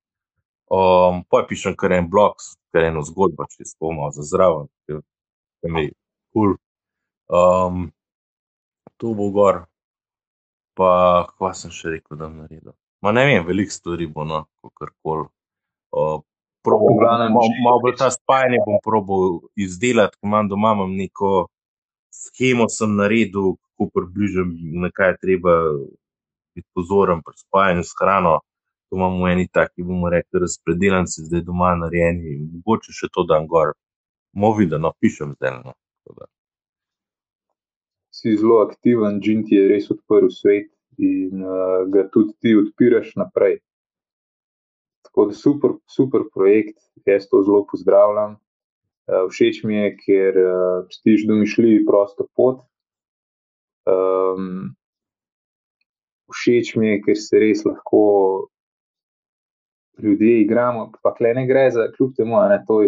Um, 0.72 1.26
pa 1.28 1.43
pišem 1.43 1.76
kar 1.76 1.91
en 1.91 2.08
blog, 2.08 2.39
kar 2.72 2.88
eno 2.88 3.04
zgodbo, 3.04 3.43
če 3.52 3.68
spomnim 3.68 4.14
za 4.16 4.24
zraven, 4.24 4.70
ker 4.88 5.02
ker 5.62 5.72
mi 5.72 5.84
je 5.86 5.91
kul. 6.34 6.56
Um, 7.32 7.91
to 8.97 9.13
bo 9.15 9.29
gor. 9.32 9.65
Pa, 10.75 10.91
kva 11.38 11.53
sem 11.55 11.71
še 11.71 11.95
rekel, 11.95 12.17
da 12.17 12.27
bom 12.27 12.43
naredil. 12.43 12.75
Ma 13.01 13.13
ne 13.15 13.23
vem, 13.27 13.45
veliko 13.47 13.73
stvari 13.73 14.07
bo, 14.07 14.25
no, 14.27 14.45
kakorkoli. 14.61 15.29
Uh, 15.91 16.19
V 16.61 16.93
glavnem, 16.99 17.34
Malo 17.34 17.79
bolj 17.82 17.95
ta 17.97 18.11
spajanje 18.13 18.59
bom 18.65 18.77
probal 18.86 19.39
izdelati, 19.57 20.13
ko 20.21 20.29
imam 20.29 20.49
doma, 20.49 20.75
imam 20.77 20.91
neko 20.93 21.47
schemo, 22.13 22.67
sem 22.69 22.93
naredil, 22.95 23.55
kako 23.57 23.89
približam, 23.95 24.51
na 24.84 24.91
kaj 24.93 25.09
je 25.09 25.17
treba 25.25 25.55
biti 26.53 26.67
pozoren 26.75 27.23
pri 27.25 27.34
spajanju 27.38 27.84
s 27.84 27.95
hrano. 27.97 28.36
To 28.89 28.99
imamo 28.99 29.23
v 29.23 29.32
eni 29.32 29.47
taki, 29.47 29.82
bomo 29.88 30.11
rekli, 30.13 30.43
razpredelanci, 30.43 31.25
zdaj 31.25 31.41
doma 31.47 31.71
narejeni, 31.79 32.38
mogoče 32.59 32.93
še 32.93 33.09
to 33.09 33.25
dan 33.25 33.47
gor. 33.49 33.73
Mo 34.38 34.53
vidno, 34.53 34.77
no, 34.77 34.93
pišem 35.01 35.34
zdaj. 35.39 35.57
No. 35.65 35.73
Si 38.22 38.36
zelo 38.38 38.59
aktiven, 38.61 39.17
Džin 39.17 39.41
ti 39.47 39.57
je 39.57 39.67
res 39.72 39.88
odprl 39.89 40.28
svet 40.30 40.69
in 41.01 41.41
uh, 41.41 41.88
ga 41.89 42.03
tudi 42.13 42.36
ti 42.38 42.53
odpiraš 42.53 43.15
naprej. 43.17 43.57
Tako 45.07 45.26
da 45.32 45.38
super, 45.38 45.74
super 45.89 46.28
projekt, 46.34 46.78
jaz 47.09 47.26
to 47.32 47.41
zelo 47.41 47.63
pozdravljam. 47.72 48.36
Uh, 49.09 49.26
všeč 49.32 49.63
mi 49.65 49.80
je, 49.80 49.88
ker 50.03 50.38
uh, 50.38 50.84
stiš 50.93 51.26
domišljivi 51.32 51.82
prosto 51.88 52.28
pot. 52.38 52.61
Um, 53.89 54.76
všeč 56.30 56.76
mi 56.78 56.93
je, 56.93 57.01
ker 57.07 57.17
se 57.17 57.41
res 57.41 57.65
lahko 57.65 58.03
ljudje 59.97 60.43
igramo, 60.43 60.91
pa 61.01 61.15
kle 61.17 61.34
ne 61.34 61.47
gre 61.49 61.65
za 61.74 61.89
kljub 61.97 62.13
temu, 62.22 62.38
je 62.53 62.61
to. 62.69 62.84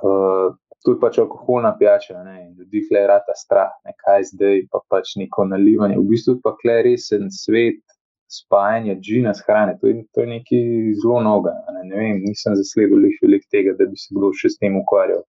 Uh, 0.00 0.56
Je 0.88 0.96
pač 1.00 1.18
alkoholna 1.20 1.74
pijača, 1.78 2.22
ne? 2.24 2.54
ljudi 2.58 2.80
je 2.90 3.06
rata 3.06 3.34
strah, 3.36 3.72
ne? 3.84 3.92
kaj 4.00 4.22
zdaj, 4.32 4.62
pa 4.72 4.80
pač 4.88 5.16
neko 5.20 5.44
nalivanje. 5.44 5.98
V 5.98 6.06
bistvu 6.08 6.38
pa 6.44 6.54
je 6.64 6.82
resen 6.82 7.28
svet 7.30 7.82
spajanja 8.30 8.94
džina 8.94 9.34
s 9.34 9.44
hrane. 9.46 9.76
To 9.80 9.86
je, 9.86 10.04
to 10.14 10.20
je 10.20 10.26
nekaj 10.26 10.64
zelo 11.02 11.20
novega. 11.20 11.74
Ne? 11.74 11.84
ne 11.90 11.96
vem, 11.96 12.22
nisem 12.24 12.56
zasledil 12.56 12.96
veliko 12.96 13.50
tega, 13.50 13.74
da 13.78 13.86
bi 13.90 13.96
se 13.96 14.14
kdo 14.16 14.32
še 14.32 14.54
s 14.54 14.60
tem 14.62 14.78
ukvarjal. 14.80 15.22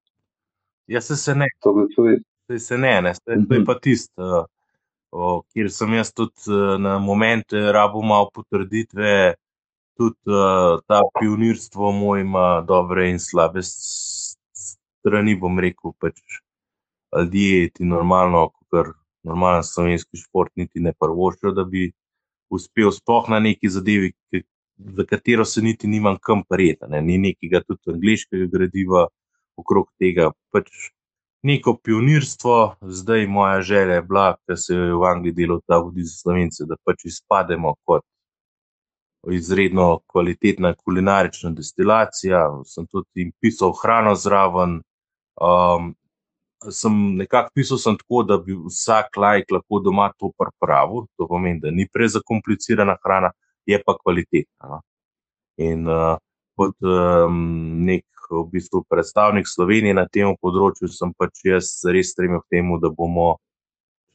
Jaz 0.87 1.11
se, 1.11 1.15
se 1.15 1.35
ne. 1.35 1.47
To, 1.63 1.75
to 1.95 2.07
je... 2.07 2.19
se 2.59 2.77
ne, 2.77 2.95
ne. 3.01 3.13
To 3.25 3.31
je 3.33 3.39
mhm. 3.41 3.65
pa 3.67 3.75
tisto, 3.79 4.45
uh, 5.11 5.37
kjer 5.51 5.71
sem 5.71 5.99
jaz 5.99 6.13
tudi 6.13 6.47
uh, 6.51 6.77
na 6.79 6.97
moment, 6.99 7.57
rabo 7.75 8.01
malo 8.01 8.29
potrditve. 8.33 9.35
Tudi 9.99 10.31
uh, 10.31 10.79
ta 10.87 11.01
pionirstvo 11.19 11.91
moj 11.91 12.23
ima 12.23 12.61
dobre 12.67 13.09
in 13.11 13.19
slabe 13.19 13.63
strani, 15.01 15.35
bom 15.35 15.59
rekel, 15.59 15.93
pač 15.99 16.21
ljudje 17.11 17.69
ti 17.75 17.85
normalno, 17.85 18.49
kot 18.49 18.93
normalen 19.23 19.63
slovenski 19.63 20.17
šport, 20.17 20.53
niti 20.55 20.79
ne 20.79 20.93
prvoščijo, 20.97 21.51
da 21.53 21.65
bi 21.67 21.89
uspel 22.51 22.91
sploh 22.91 23.29
na 23.29 23.39
neki 23.39 23.69
zadevi, 23.69 24.11
za 24.77 25.05
katero 25.05 25.45
se 25.45 25.61
niti 25.61 25.87
nimam 25.87 26.17
kam 26.21 26.43
prijeti. 26.49 26.89
Ne. 26.89 27.01
Ni 27.01 27.17
nekega 27.17 27.61
tudi 27.67 27.93
angliškega 27.93 28.47
gradiva 28.51 29.07
okrog 29.57 29.91
tega. 29.99 30.31
Pač 30.51 30.71
neko 31.45 31.75
pionirstvo, 31.83 32.75
zdaj 32.81 33.27
moja 33.27 33.61
želja 33.61 33.99
je 33.99 34.01
bila, 34.01 34.35
da 34.47 34.57
se 34.57 34.75
je 34.75 34.93
v 34.93 35.05
Angliji 35.05 35.37
delal 35.37 35.61
ta 35.67 35.77
vodi 35.77 36.03
za 36.03 36.15
slovence, 36.23 36.65
da 36.65 36.77
pač 36.85 37.05
izpademo 37.05 37.75
kot. 37.85 38.05
Izredno 39.29 39.99
kvalitetna 40.09 40.73
kulinarična 40.73 41.51
destilacija, 41.53 42.39
sem 42.65 42.87
tudi 42.89 43.27
pisal 43.37 43.75
hrano 43.77 44.15
zraven, 44.17 44.79
Um, 45.39 45.93
sem 46.69 46.97
nekako 47.17 47.49
pisal 47.55 47.79
sem 47.81 47.97
tako, 47.97 48.23
da 48.23 48.37
bi 48.37 48.53
vsak 48.53 49.17
lajk 49.17 49.51
lahko 49.51 49.79
doma 49.83 50.11
to 50.19 50.31
pripravil. 50.37 51.07
To 51.17 51.27
pomeni, 51.27 51.61
da 51.63 51.71
ni 51.71 51.87
prezakomplicirana 51.89 52.97
hrana, 53.03 53.31
je 53.65 53.81
pa 53.85 53.95
kvalitetna. 53.97 54.69
No? 54.69 54.81
In 55.61 55.87
uh, 55.89 56.17
kot 56.57 56.75
um, 56.85 57.37
nek 57.85 58.05
v 58.31 58.45
bistvu 58.51 58.83
predstavnik 58.89 59.47
Slovenije 59.49 59.95
na 59.97 60.05
tem 60.07 60.29
področju, 60.41 60.89
sem 60.91 61.11
pač 61.17 61.43
jaz 61.45 61.71
res 61.91 62.13
stremel 62.13 62.43
k 62.45 62.57
temu, 62.57 62.79
da 62.79 62.91
bomo 62.93 63.35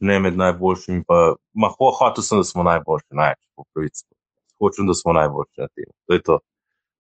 ne 0.00 0.18
med 0.20 0.38
najboljšimi. 0.40 1.04
Pa, 1.08 1.36
ma, 1.54 1.70
ho, 1.72 1.90
hotel 1.98 2.24
sem, 2.24 2.40
da 2.40 2.48
smo 2.48 2.64
najboljši, 2.66 3.16
največ 3.16 3.42
po 3.56 3.66
pravici. 3.72 4.06
Hočem, 4.60 4.88
da 4.88 4.96
smo 4.96 5.16
najboljši 5.16 5.64
na 5.64 5.68
tem. 5.74 5.90
To 6.06 6.16
je 6.16 6.22
to. 6.24 6.38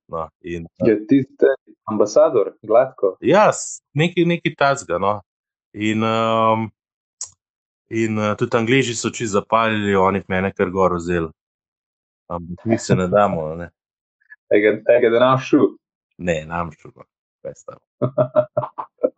No, 0.08 0.28
in, 0.40 0.66
je 0.86 1.06
tiste 1.06 1.46
ambasador, 1.84 2.52
gladko. 2.62 3.16
Ja, 3.20 3.50
nekaj, 3.94 4.24
nekaj 4.24 4.54
tazga. 4.58 4.98
No. 4.98 5.20
In, 5.72 6.04
um, 6.04 6.70
in 7.90 8.18
uh, 8.18 8.36
tudi 8.38 8.56
angliži 8.56 8.94
so 8.94 9.10
oči 9.10 9.26
zapalili, 9.26 9.96
oni 9.96 10.22
mene 10.28 10.52
kar 10.54 10.70
gor 10.70 10.94
vzeli. 10.96 11.30
Ampak 12.30 12.64
mi 12.64 12.78
se 12.78 12.94
ne 12.94 13.08
damo. 13.08 13.54
Ne. 13.54 13.70
Ega, 14.54 15.10
da 15.10 15.18
nam 15.18 15.42
šu. 15.42 15.74
Ne, 16.18 16.44
nam 16.46 16.72
šu. 16.72 16.92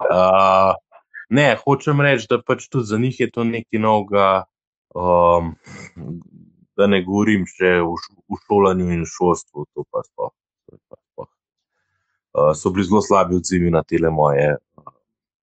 Uh, 0.09 0.73
ne, 1.35 1.57
hočem 1.61 2.01
reči, 2.01 2.29
da 2.31 2.39
pač 2.41 2.69
tudi 2.71 2.87
za 2.87 2.99
njih 2.99 3.17
je 3.21 3.27
to 3.35 3.45
nekaj 3.45 3.81
novega. 3.83 4.27
Um, 4.95 5.51
da 6.79 6.87
ne 6.87 7.01
govorim 7.05 7.43
še 7.51 7.73
v, 7.83 7.97
v 8.31 8.39
šolanju 8.47 8.87
in 8.95 9.03
šolstvu, 9.11 9.67
to 9.75 9.85
pa 9.91 10.05
sploh 10.07 10.31
uh, 12.39 12.55
so 12.55 12.71
bili 12.71 12.85
zelo 12.85 13.01
slabi 13.03 13.37
odzivi 13.37 13.71
na 13.71 13.83
te 13.83 13.97
moje 14.11 14.57
uh, 14.77 14.93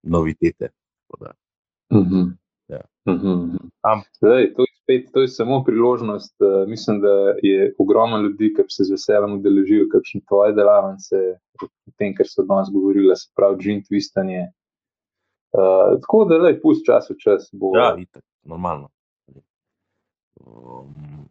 novitete. 0.03 0.69
Uh 1.89 1.97
-huh. 1.97 2.31
ja. 2.67 2.81
uh 3.05 3.21
-huh. 3.21 3.57
Am, 3.81 4.01
Zdaj, 4.17 4.53
to, 4.53 4.61
je 4.61 4.73
spet, 4.83 5.13
to 5.13 5.21
je 5.21 5.27
samo 5.27 5.63
priložnost. 5.63 6.35
Uh, 6.41 6.69
mislim, 6.69 7.01
da 7.01 7.35
je 7.41 7.75
ogromno 7.79 8.17
ljudi, 8.17 8.53
ki 8.55 8.63
se 8.69 8.83
z 8.83 8.91
veseljem 8.91 9.33
udeležijo, 9.33 9.87
kakšne 9.91 10.21
tvoje 10.27 10.53
delavnice, 10.53 11.15
o 11.61 11.91
tem, 11.97 12.15
kar 12.15 12.25
so 12.27 12.43
danes 12.43 12.69
govorili, 12.73 13.15
se 13.15 13.31
pravi, 13.35 13.57
džin 13.57 13.83
tvistanje. 13.83 14.47
Uh, 15.53 15.99
tako 16.01 16.25
da, 16.25 16.37
le, 16.37 16.61
pusti 16.61 16.85
čas 16.85 17.09
v 17.09 17.15
čas. 17.17 17.49
Bo... 17.53 17.77
Ja, 17.77 17.95
itak, 17.99 18.23
normalno. 18.43 18.89
Um, 20.45 21.29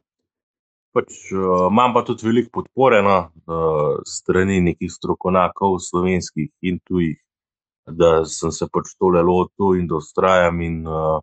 Pač, 0.93 1.13
uh, 1.33 1.69
imam 1.71 1.95
pa 1.97 2.03
tudi 2.05 2.27
veliko 2.29 2.51
podpore 2.61 3.01
na 3.03 3.17
no, 3.49 3.57
uh, 3.57 4.01
strani 4.05 4.61
nekih 4.61 4.91
strokovnjakov, 4.93 5.79
slovenskih 5.81 6.51
in 6.69 6.79
tujih, 6.85 7.17
da 7.89 8.27
sem 8.29 8.53
se 8.53 8.69
pač 8.69 8.93
tole 9.01 9.23
lotil 9.25 9.79
in 9.81 9.89
da 9.89 9.97
ustrajam 9.97 10.61
in 10.61 10.83
uh, 10.85 11.23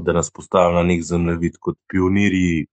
da 0.00 0.12
nas 0.16 0.30
postavim 0.30 0.74
na 0.74 0.82
nek 0.82 1.04
zemljevid 1.04 1.60
kot 1.60 1.76
pionirji 1.92 2.66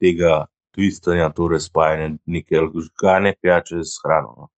tega 0.00 0.46
tvistanja, 0.74 1.28
torej 1.36 1.60
spajanja 1.60 2.16
neke 2.26 2.58
alkoholne 2.58 3.34
pijače 3.40 3.82
s 3.84 3.98
hrano. 4.04 4.34
No. 4.38 4.48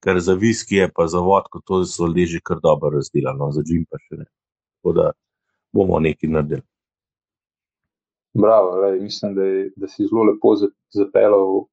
Ker 0.00 0.20
za 0.20 0.34
viski 0.34 0.76
je 0.76 0.88
pa 0.94 1.06
za 1.06 1.20
vodko, 1.20 1.60
to 1.64 1.84
so 1.84 2.06
ljudje 2.06 2.26
že 2.26 2.40
kar 2.40 2.60
dobro 2.62 2.90
razdelali, 2.96 3.38
no, 3.38 3.50
za 3.52 3.62
džim 3.62 3.84
pa 3.90 3.98
še 3.98 4.22
ne. 4.22 4.30
Tako 4.78 4.92
da 4.96 5.10
bomo 5.72 6.00
nekaj 6.00 6.30
naredili. 6.30 6.62
Bravo, 8.32 8.76
lej, 8.80 9.00
mislim, 9.00 9.34
da, 9.34 9.42
je, 9.42 9.70
da 9.76 9.88
si 9.88 10.06
zelo 10.06 10.22
lepo 10.28 10.54
zapeljal 10.94 11.64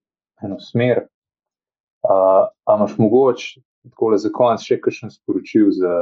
eno 0.43 0.59
smer. 0.59 1.05
Ampak 2.65 2.79
imaš 2.79 2.97
mogoče 2.97 3.61
za 4.17 4.29
konec 4.33 4.63
še 4.63 4.79
kakšen 4.81 5.11
sporočil 5.11 5.69
za, 5.71 5.93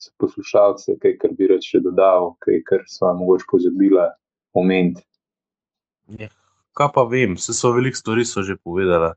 za 0.00 0.10
poslušalce, 0.18 0.96
kaj 1.00 1.16
kar 1.20 1.32
bi 1.38 1.48
reč 1.50 1.70
še 1.72 1.80
dodal, 1.84 2.34
kaj 2.44 2.62
kar 2.66 2.84
so 2.88 3.12
mogoče 3.14 3.48
pozabila 3.50 4.10
omeniti. 4.52 5.04
Ja, 6.18 6.28
kaj 6.76 6.92
pa 6.94 7.04
vem, 7.08 7.36
vse 7.38 7.54
so 7.56 7.72
veliko 7.76 7.96
stvari 7.96 8.24
so 8.24 8.42
že 8.42 8.56
povedala. 8.56 9.14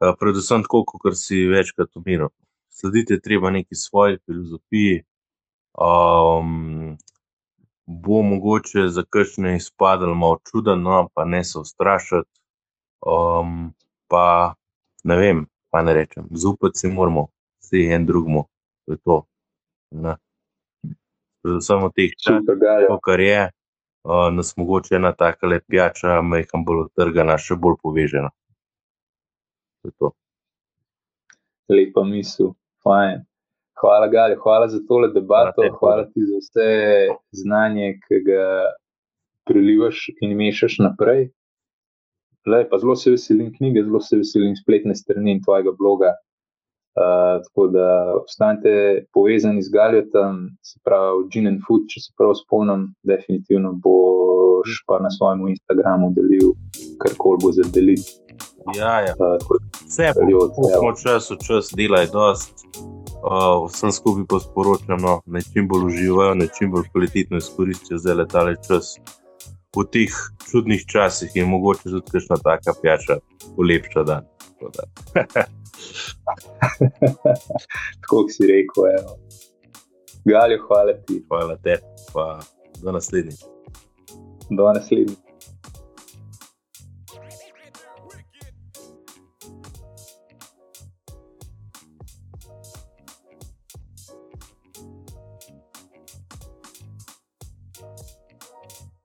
Predvsem 0.00 0.64
tako, 0.64 0.84
kot 0.86 1.18
si 1.18 1.44
večkrat 1.50 1.92
omenil. 1.98 2.30
Sledite 2.72 3.20
treba 3.20 3.50
neki 3.50 3.76
svoji 3.76 4.18
filozofiji. 4.24 5.02
Um, 5.74 6.63
bo 7.86 8.22
mogoče 8.22 8.88
za 8.88 9.02
kakšne 9.10 9.56
izpadlo 9.56 10.14
malo 10.14 10.38
čuden, 10.50 10.82
no, 10.82 11.08
pa 11.14 11.24
ne 11.24 11.44
se 11.44 11.58
ustrašiti. 11.58 12.30
Um, 13.06 13.74
pa 14.08 14.54
ne 15.04 15.16
vem, 15.16 15.46
pa 15.70 15.82
ne 15.82 15.94
rečem, 15.94 16.24
zaupati 16.30 16.78
si 16.78 16.88
moramo, 16.88 17.26
vsi 17.60 17.88
en 17.92 18.06
drugmu, 18.06 18.46
to 18.86 18.92
je 18.92 18.98
to. 19.04 19.16
Predvsem 21.42 21.84
v 21.84 21.90
teh 21.92 22.14
časih, 22.16 22.94
kar 23.04 23.20
je, 23.20 23.42
uh, 24.08 24.30
nas 24.32 24.56
mogoče 24.56 24.96
ena 24.96 25.12
taka 25.12 25.46
le 25.46 25.60
pijača, 25.60 26.22
meham 26.22 26.64
bolj 26.64 26.86
odtrgana, 26.86 27.36
še 27.36 27.58
bolj 27.60 27.76
povežena. 27.82 28.32
To 29.82 29.92
je 29.92 29.94
to. 29.98 30.12
Lepa 31.68 32.04
misel, 32.08 32.54
fajn. 32.84 33.26
Hvala, 33.80 34.08
Gali, 34.08 34.36
hvala 34.42 34.68
za 34.68 34.78
tole 34.88 35.08
debato, 35.12 35.62
hvala, 35.62 35.78
hvala 35.80 36.04
ti 36.04 36.20
za 36.30 36.38
vse 36.42 36.68
znanje, 37.32 37.98
ki 38.06 38.20
ga 38.28 38.44
prilivaš 39.44 40.06
in 40.20 40.36
mešaš 40.36 40.78
naprej. 40.78 41.28
Le, 42.46 42.66
zelo 42.80 42.96
se 42.96 43.10
veselim 43.10 43.52
knjige, 43.56 43.82
zelo 43.84 44.00
se 44.00 44.16
veselim 44.16 44.56
spletne 44.56 44.94
strani 44.94 45.32
in 45.32 45.42
tvojega 45.44 45.72
bloga. 45.78 46.12
Uh, 46.94 47.42
tako 47.42 47.66
da 47.74 48.14
ostanete 48.22 49.04
povezani 49.12 49.62
z 49.62 49.70
Galjotom, 49.72 50.36
se 50.62 50.78
pravi, 50.84 51.24
Gene 51.32 51.50
and 51.50 51.64
Food, 51.66 51.88
če 51.90 52.00
se 52.00 52.12
prav 52.18 52.36
spomnim, 52.38 52.84
definitivno 53.02 53.72
boš 53.86 54.84
pa 54.86 55.00
na 55.02 55.10
svojem 55.10 55.48
Instagramu 55.56 56.12
delil, 56.14 56.52
kar 57.02 57.16
koli 57.18 57.42
bo 57.42 57.50
za 57.56 57.66
deliti. 57.74 58.14
Ja, 58.78 59.00
ja. 59.00 59.16
Uh, 59.18 59.58
Vse 59.88 60.12
je 60.12 60.14
bilo, 60.22 60.46
čas 61.02 61.32
v 61.34 61.40
čas, 61.42 61.74
delaj 61.74 62.12
dost 62.14 62.68
Uh, 63.24 63.64
vsem 63.72 63.92
skupaj 63.92 64.24
pa 64.28 64.38
sporočam, 64.40 65.00
da 65.26 65.40
čim 65.40 65.68
bolj 65.68 65.86
uživajo, 65.86 66.34
da 66.34 66.46
čim 66.46 66.70
bolj 66.70 66.82
kvalitetno 66.92 67.40
izkoristijo 67.40 67.98
zdaj 67.98 68.14
letale 68.14 68.56
čas. 68.68 68.98
V 69.76 69.84
teh 69.90 70.12
čudnih 70.50 70.84
časih 70.86 71.30
je 71.34 71.46
mogoče 71.46 71.88
tudi 71.88 72.10
kakšna 72.12 72.36
taka 72.44 72.76
pijača, 72.82 73.16
ulepša 73.56 74.02
dan. 74.02 74.28
Tako 78.00 78.28
si 78.34 78.46
rekel, 78.52 78.92
eno. 78.92 79.16
Galjo, 80.24 80.60
hvala 80.68 80.92
ti. 81.06 81.24
Hvala 81.28 81.56
te, 81.56 81.80
pa 82.12 82.40
do 82.82 82.92
naslednjič. 82.92 83.40
Do 84.50 84.72
naslednjič. 84.72 85.23